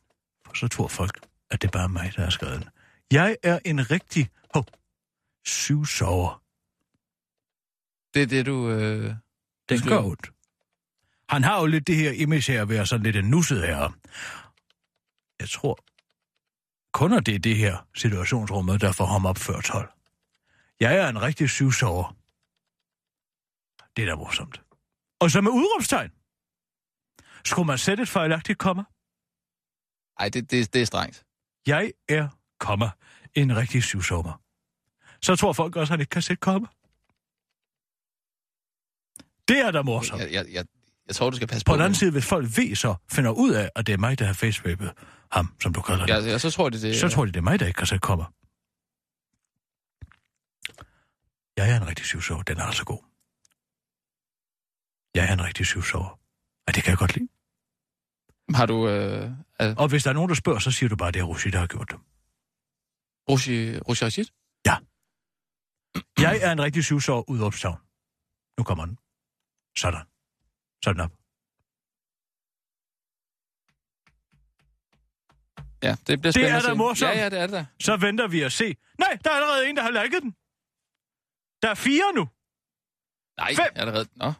For 0.46 0.54
så 0.56 0.68
tror 0.68 0.88
folk, 0.88 1.20
at 1.50 1.62
det 1.62 1.68
er 1.68 1.72
bare 1.72 1.90
mig, 1.90 2.14
der 2.16 2.22
har 2.24 2.30
skrevet 2.30 2.60
den. 2.60 2.70
Jeg 3.12 3.38
er 3.44 3.60
en 3.66 3.92
rigtig 3.92 4.30
hov, 4.54 4.66
syvsover. 5.46 6.44
Det 8.14 8.22
er 8.22 8.28
det, 8.28 8.46
du... 8.46 8.70
Øh... 8.70 9.14
Den 9.70 9.80
gør 9.88 10.04
ondt. 10.04 10.32
Han 11.30 11.44
har 11.44 11.60
jo 11.60 11.66
lidt 11.66 11.88
det 11.88 11.96
her 11.96 12.12
image 12.12 12.52
her 12.52 12.62
at 12.62 12.70
være 12.70 12.86
sådan 12.86 13.04
lidt 13.04 13.16
en 13.16 13.26
nusset 13.26 13.62
her. 13.68 13.98
Jeg 15.40 15.50
tror 15.50 15.80
kun, 16.94 17.14
at 17.14 17.26
det 17.26 17.36
er 17.36 17.40
det 17.40 17.58
her 17.58 17.88
situationsrummet, 17.96 18.82
der 18.82 18.92
får 18.92 19.06
ham 19.06 19.26
opført 19.26 19.70
hold. 19.70 19.90
Jeg 20.80 20.96
er 20.96 21.10
en 21.10 21.22
rigtig 21.22 21.50
syvsover. 21.50 22.16
Det 23.96 24.02
er 24.02 24.06
da 24.06 24.16
morsomt. 24.16 24.62
Og 25.20 25.32
så 25.32 25.42
med 25.42 25.52
udråbstegn. 25.52 26.12
Skulle 27.46 27.68
man 27.68 27.78
sætte 27.78 28.04
et 28.04 28.10
fejlagtigt 28.10 28.60
komma? 28.60 28.84
Ej, 30.20 30.30
det, 30.30 30.52
det, 30.52 30.74
det 30.74 30.82
er 30.82 30.86
strengt. 30.86 31.26
Jeg 31.68 31.92
er, 32.10 32.28
komma, 32.60 32.90
en 33.34 33.58
rigtig 33.58 33.84
syvsover. 33.84 34.42
Så 35.22 35.36
tror 35.36 35.54
folk 35.54 35.76
også, 35.76 35.94
at 35.94 35.94
han 35.94 36.00
ikke 36.00 36.10
kan 36.10 36.22
sætte 36.22 36.42
komma. 36.42 36.68
Det 39.48 39.60
er 39.60 39.72
da 39.72 39.82
morsomt. 39.82 40.22
Jeg, 40.22 40.32
jeg, 40.32 40.46
jeg, 40.52 40.66
jeg 41.08 41.16
tror, 41.16 41.30
du 41.30 41.36
skal 41.36 41.48
passe 41.48 41.66
På 41.66 41.72
på. 41.72 41.74
den 41.76 41.82
anden 41.82 41.96
side, 41.96 42.12
hvis 42.12 42.26
folk 42.26 42.58
ved 42.58 42.76
så, 42.76 42.96
finder 43.12 43.32
ud 43.32 43.52
af, 43.52 43.70
at 43.76 43.88
det 43.88 43.94
er 43.94 43.98
mig, 43.98 44.20
der 44.20 44.26
har 44.26 44.34
facerapet 44.34 44.94
ham, 45.32 45.56
som 45.62 45.74
du 45.74 45.82
kalder 45.82 46.06
det, 46.06 46.14
Ja, 46.14 46.32
ja, 46.32 46.38
så 46.38 46.52
tror 46.52 46.66
jeg, 46.66 46.72
det, 46.72 46.96
så 47.00 47.10
tror 47.10 47.26
de, 47.26 47.32
det 47.32 47.38
er 47.38 47.42
mig, 47.42 47.60
der 47.60 47.66
ikke 47.68 47.78
kan 47.78 47.88
sætte 47.88 48.02
komma. 48.02 48.26
Jeg 51.58 51.72
er 51.72 51.78
en 51.82 51.88
rigtig 51.88 52.06
syvsover. 52.06 52.44
Den 52.44 52.58
er 52.58 52.64
altså 52.64 52.86
god. 52.86 53.04
Jeg 55.16 55.30
er 55.30 55.34
en 55.34 55.44
rigtig 55.44 55.66
syvsover. 55.66 56.20
Og 56.68 56.76
det 56.76 56.84
kan 56.84 56.90
jeg 56.90 56.98
godt 56.98 57.16
lide. 57.16 57.28
Har 58.58 58.66
du... 58.66 58.88
Øh, 58.90 59.32
øh, 59.62 59.76
Og 59.78 59.88
hvis 59.90 60.04
der 60.04 60.10
er 60.10 60.14
nogen, 60.14 60.30
der 60.30 60.36
spørger, 60.36 60.60
så 60.60 60.72
siger 60.72 60.90
du 60.90 60.96
bare, 60.96 61.08
at 61.08 61.14
det 61.14 61.20
er 61.20 61.24
Rushi, 61.24 61.50
der 61.50 61.60
har 61.60 61.68
gjort 61.68 61.92
det. 61.92 62.00
Roshi, 63.30 63.80
Roshi 63.80 64.06
Rashid? 64.06 64.26
Jeg 66.20 66.40
er 66.42 66.52
en 66.52 66.62
rigtig 66.62 66.84
syvsover 66.84 67.30
udråbstavn. 67.30 67.80
Nu 68.58 68.64
kommer 68.64 68.86
den. 68.86 68.98
Sådan. 69.78 70.06
Sådan 70.84 71.02
op. 71.02 71.21
Ja, 75.84 75.96
det 76.08 76.22
bliver 76.22 76.22
Det 76.22 76.34
spændende 76.34 76.56
er 76.56 76.58
at 76.58 76.64
da 76.64 76.74
morsomt. 76.74 77.12
Ja, 77.12 77.20
ja, 77.20 77.30
det 77.30 77.40
er 77.40 77.48
det 77.48 77.54
da. 77.54 77.66
Så 77.82 77.98
venter 77.98 78.28
vi 78.28 78.42
at 78.42 78.52
se. 78.52 78.76
Nej, 79.00 79.18
der 79.24 79.30
er 79.30 79.36
allerede 79.36 79.70
en, 79.70 79.76
der 79.78 79.84
har 79.84 79.90
liket 80.04 80.22
den. 80.24 80.32
Der 81.62 81.70
er 81.70 81.76
fire 81.76 82.14
nu. 82.16 82.30
Nej, 83.38 83.56
Fem. 83.56 83.74
allerede... 83.76 84.08
Nå. 84.16 84.34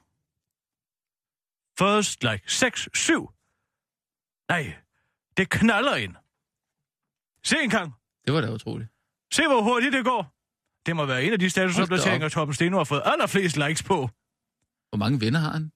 First 1.80 2.24
like 2.24 2.52
6, 2.52 2.90
7. 2.94 3.30
Nej, 4.50 4.76
det 5.38 5.50
knaller 5.50 5.96
ind. 5.96 6.16
Se 7.44 7.56
en 7.64 7.70
gang. 7.70 7.94
Det 8.26 8.34
var 8.34 8.42
da 8.42 8.52
utroligt. 8.52 8.90
Se, 9.34 9.48
hvor 9.48 9.62
hurtigt 9.62 9.94
det 9.94 10.06
går. 10.06 10.36
Det 10.86 10.96
må 10.96 11.06
være 11.06 11.24
en 11.24 11.34
af 11.34 11.40
de 11.40 11.50
statusopdateringer, 11.50 12.30
Torben 12.30 12.54
Steno 12.54 12.78
har 12.78 12.84
fået 12.84 13.02
allerflest 13.06 13.58
likes 13.58 13.84
på. 13.84 14.10
Hvor 14.90 14.98
mange 14.98 15.22
venner 15.22 15.40
har 15.40 15.52
han? 15.52 15.72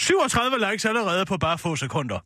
37 0.00 0.58
likes 0.70 0.84
allerede 0.84 1.26
på 1.26 1.36
bare 1.38 1.58
få 1.58 1.76
sekunder. 1.76 2.20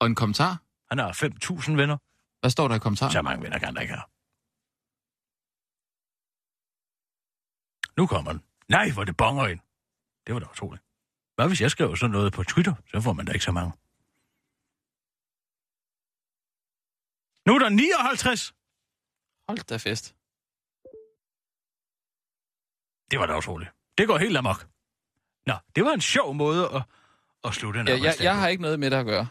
Og 0.00 0.06
en 0.06 0.14
kommentar? 0.14 0.62
Han 0.90 0.98
har 0.98 1.12
5.000 1.12 1.72
venner. 1.72 1.96
Hvad 2.40 2.50
står 2.50 2.68
der 2.68 2.74
i 2.74 2.78
kommentaren? 2.78 3.12
Så 3.12 3.22
mange 3.22 3.42
venner 3.42 3.58
kan 3.58 3.74
da 3.74 3.80
ikke 3.80 3.94
have. 3.94 4.06
Nu 7.98 8.06
kommer 8.06 8.32
den. 8.32 8.42
Nej, 8.68 8.90
hvor 8.94 9.04
det 9.04 9.16
bonger 9.16 9.46
ind. 9.46 9.60
Det 10.26 10.34
var 10.34 10.40
da 10.40 10.46
utroligt. 10.54 10.84
Hvad 11.34 11.48
hvis 11.48 11.60
jeg 11.60 11.70
skriver 11.70 11.94
sådan 11.94 12.10
noget 12.10 12.32
på 12.32 12.42
Twitter? 12.44 12.74
Så 12.90 13.00
får 13.00 13.12
man 13.12 13.26
da 13.26 13.32
ikke 13.32 13.44
så 13.44 13.52
mange. 13.52 13.72
Nu 17.46 17.54
er 17.54 17.58
der 17.58 17.68
59. 17.68 18.54
Hold 19.48 19.58
da 19.70 19.76
fest. 19.76 20.04
Det 23.10 23.18
var 23.18 23.26
da 23.26 23.36
utroligt. 23.36 23.70
Det 23.98 24.06
går 24.06 24.18
helt 24.18 24.36
amok. 24.36 24.68
Nå, 25.46 25.54
det 25.74 25.84
var 25.84 25.92
en 25.92 26.00
sjov 26.00 26.34
måde 26.34 26.64
at, 26.76 26.82
at 27.44 27.54
slutte 27.54 27.78
den 27.78 27.88
Ja, 27.88 27.94
jeg, 28.02 28.14
jeg 28.20 28.36
har 28.40 28.48
ikke 28.48 28.62
noget 28.62 28.80
med 28.80 28.90
det 28.90 28.96
at 28.96 29.06
gøre. 29.06 29.28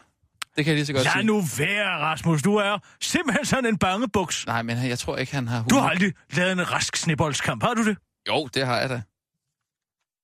Det 0.56 0.64
kan 0.64 0.66
jeg 0.66 0.74
lige 0.76 0.86
så 0.86 0.92
godt 0.92 1.04
Lad 1.04 1.12
sige. 1.12 1.24
nu 1.24 1.42
være, 1.58 1.88
Rasmus. 1.98 2.42
Du 2.42 2.54
er 2.56 2.78
simpelthen 3.00 3.44
sådan 3.44 3.66
en 3.66 3.78
bangebuks. 3.78 4.46
Nej, 4.46 4.62
men 4.62 4.78
jeg 4.88 4.98
tror 4.98 5.16
ikke, 5.16 5.34
han 5.34 5.48
har 5.48 5.58
Du 5.64 5.74
humor. 5.74 5.82
har 5.82 5.90
aldrig 5.90 6.12
lavet 6.32 6.52
en 6.52 6.72
rask 6.72 6.96
sneboldskamp, 6.96 7.62
har 7.62 7.74
du 7.74 7.84
det? 7.84 7.96
Jo, 8.28 8.46
det 8.54 8.66
har 8.66 8.76
jeg 8.76 8.88
da. 8.88 9.02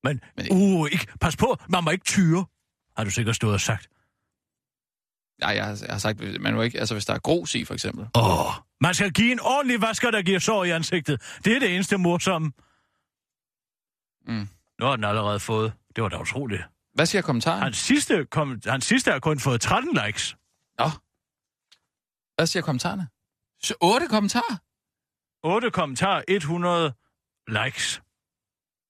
Men, 0.05 0.20
Men- 0.37 0.47
uh, 0.51 0.89
ikke, 0.93 1.07
pas 1.20 1.37
på, 1.37 1.57
man 1.68 1.85
må 1.85 1.91
ikke 1.91 2.05
tyre. 2.05 2.47
har 2.97 3.05
du 3.05 3.11
sikkert 3.11 3.37
stået 3.37 3.55
og 3.55 3.61
sagt. 3.61 3.89
Nej, 5.41 5.51
jeg, 5.51 5.64
har- 5.64 5.79
jeg 5.87 5.95
har 5.95 5.99
sagt, 5.99 6.41
man 6.41 6.55
må 6.55 6.62
ikke, 6.62 6.79
altså 6.81 6.95
hvis 6.95 7.05
der 7.07 7.14
er 7.14 7.18
grus 7.18 7.55
i, 7.55 7.64
for 7.64 7.74
eksempel. 7.74 8.07
Åh, 8.14 8.53
man 8.81 8.95
skal 8.95 9.11
give 9.12 9.33
en 9.33 9.41
ordentlig 9.41 9.81
vasker, 9.83 10.11
der 10.11 10.22
giver 10.22 10.39
sår 10.39 10.64
i 10.64 10.70
ansigtet. 10.70 11.22
Det 11.45 11.53
er 11.57 11.61
det 11.61 11.74
eneste 11.74 11.97
morsomme. 11.99 12.53
Mm. 14.27 14.49
Nu 14.81 14.87
har 14.87 14.97
den 14.97 15.05
allerede 15.05 15.41
fået. 15.41 15.72
Det 15.97 16.03
var 16.03 16.09
da 16.09 16.20
utroligt. 16.20 16.62
Hvad 16.97 17.07
siger 17.07 17.23
kommentaren? 17.23 17.63
Hans 17.63 17.77
sidste, 17.77 18.27
kom, 18.31 18.61
hans 18.67 18.85
sidste 18.85 19.11
har 19.11 19.19
kun 19.19 19.41
fået 19.41 19.61
13 19.61 19.99
likes. 20.07 20.37
Nå. 20.79 20.89
Hvad 22.37 22.47
siger 22.47 22.63
kommentarerne? 22.63 23.09
Så 23.63 23.75
8 23.81 24.09
kommentarer? 24.09 24.57
8 25.43 25.71
kommentarer, 25.71 26.23
100 26.29 26.95
likes. 27.49 28.03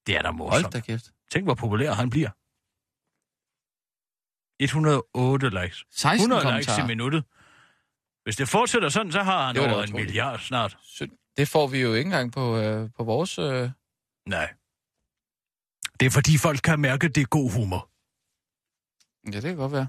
Det 0.06 0.16
er 0.16 0.22
da 0.22 0.28
Hold 0.28 0.36
morsomt. 0.36 0.72
da 0.72 0.80
kæft. 0.80 1.04
Tænk, 1.32 1.44
hvor 1.46 1.54
populær 1.54 1.92
han 1.92 2.10
bliver. 2.10 2.30
108 4.60 5.50
likes. 5.62 5.84
16 5.90 6.32
100 6.32 6.56
likes 6.58 6.78
i 6.78 6.86
minuttet. 6.86 7.24
Hvis 8.24 8.36
det 8.36 8.48
fortsætter 8.48 8.88
sådan, 8.88 9.12
så 9.12 9.22
har 9.22 9.46
han 9.46 9.54
da 9.54 9.60
over 9.60 9.68
en 9.70 9.74
utroligt. 9.74 9.94
milliard 9.94 10.38
snart. 10.38 10.78
Det 11.36 11.48
får 11.48 11.66
vi 11.66 11.80
jo 11.80 11.94
ikke 11.94 12.08
engang 12.08 12.32
på, 12.32 12.56
øh, 12.58 12.90
på 12.96 13.04
vores... 13.04 13.38
Øh... 13.38 13.70
Nej. 14.26 14.54
Det 16.00 16.06
er 16.06 16.10
fordi 16.10 16.38
folk 16.38 16.60
kan 16.64 16.80
mærke, 16.80 17.06
at 17.06 17.14
det 17.14 17.20
er 17.20 17.26
god 17.26 17.52
humor. 17.52 17.90
Ja, 19.26 19.40
det 19.40 19.42
kan 19.42 19.56
godt 19.56 19.72
være. 19.72 19.86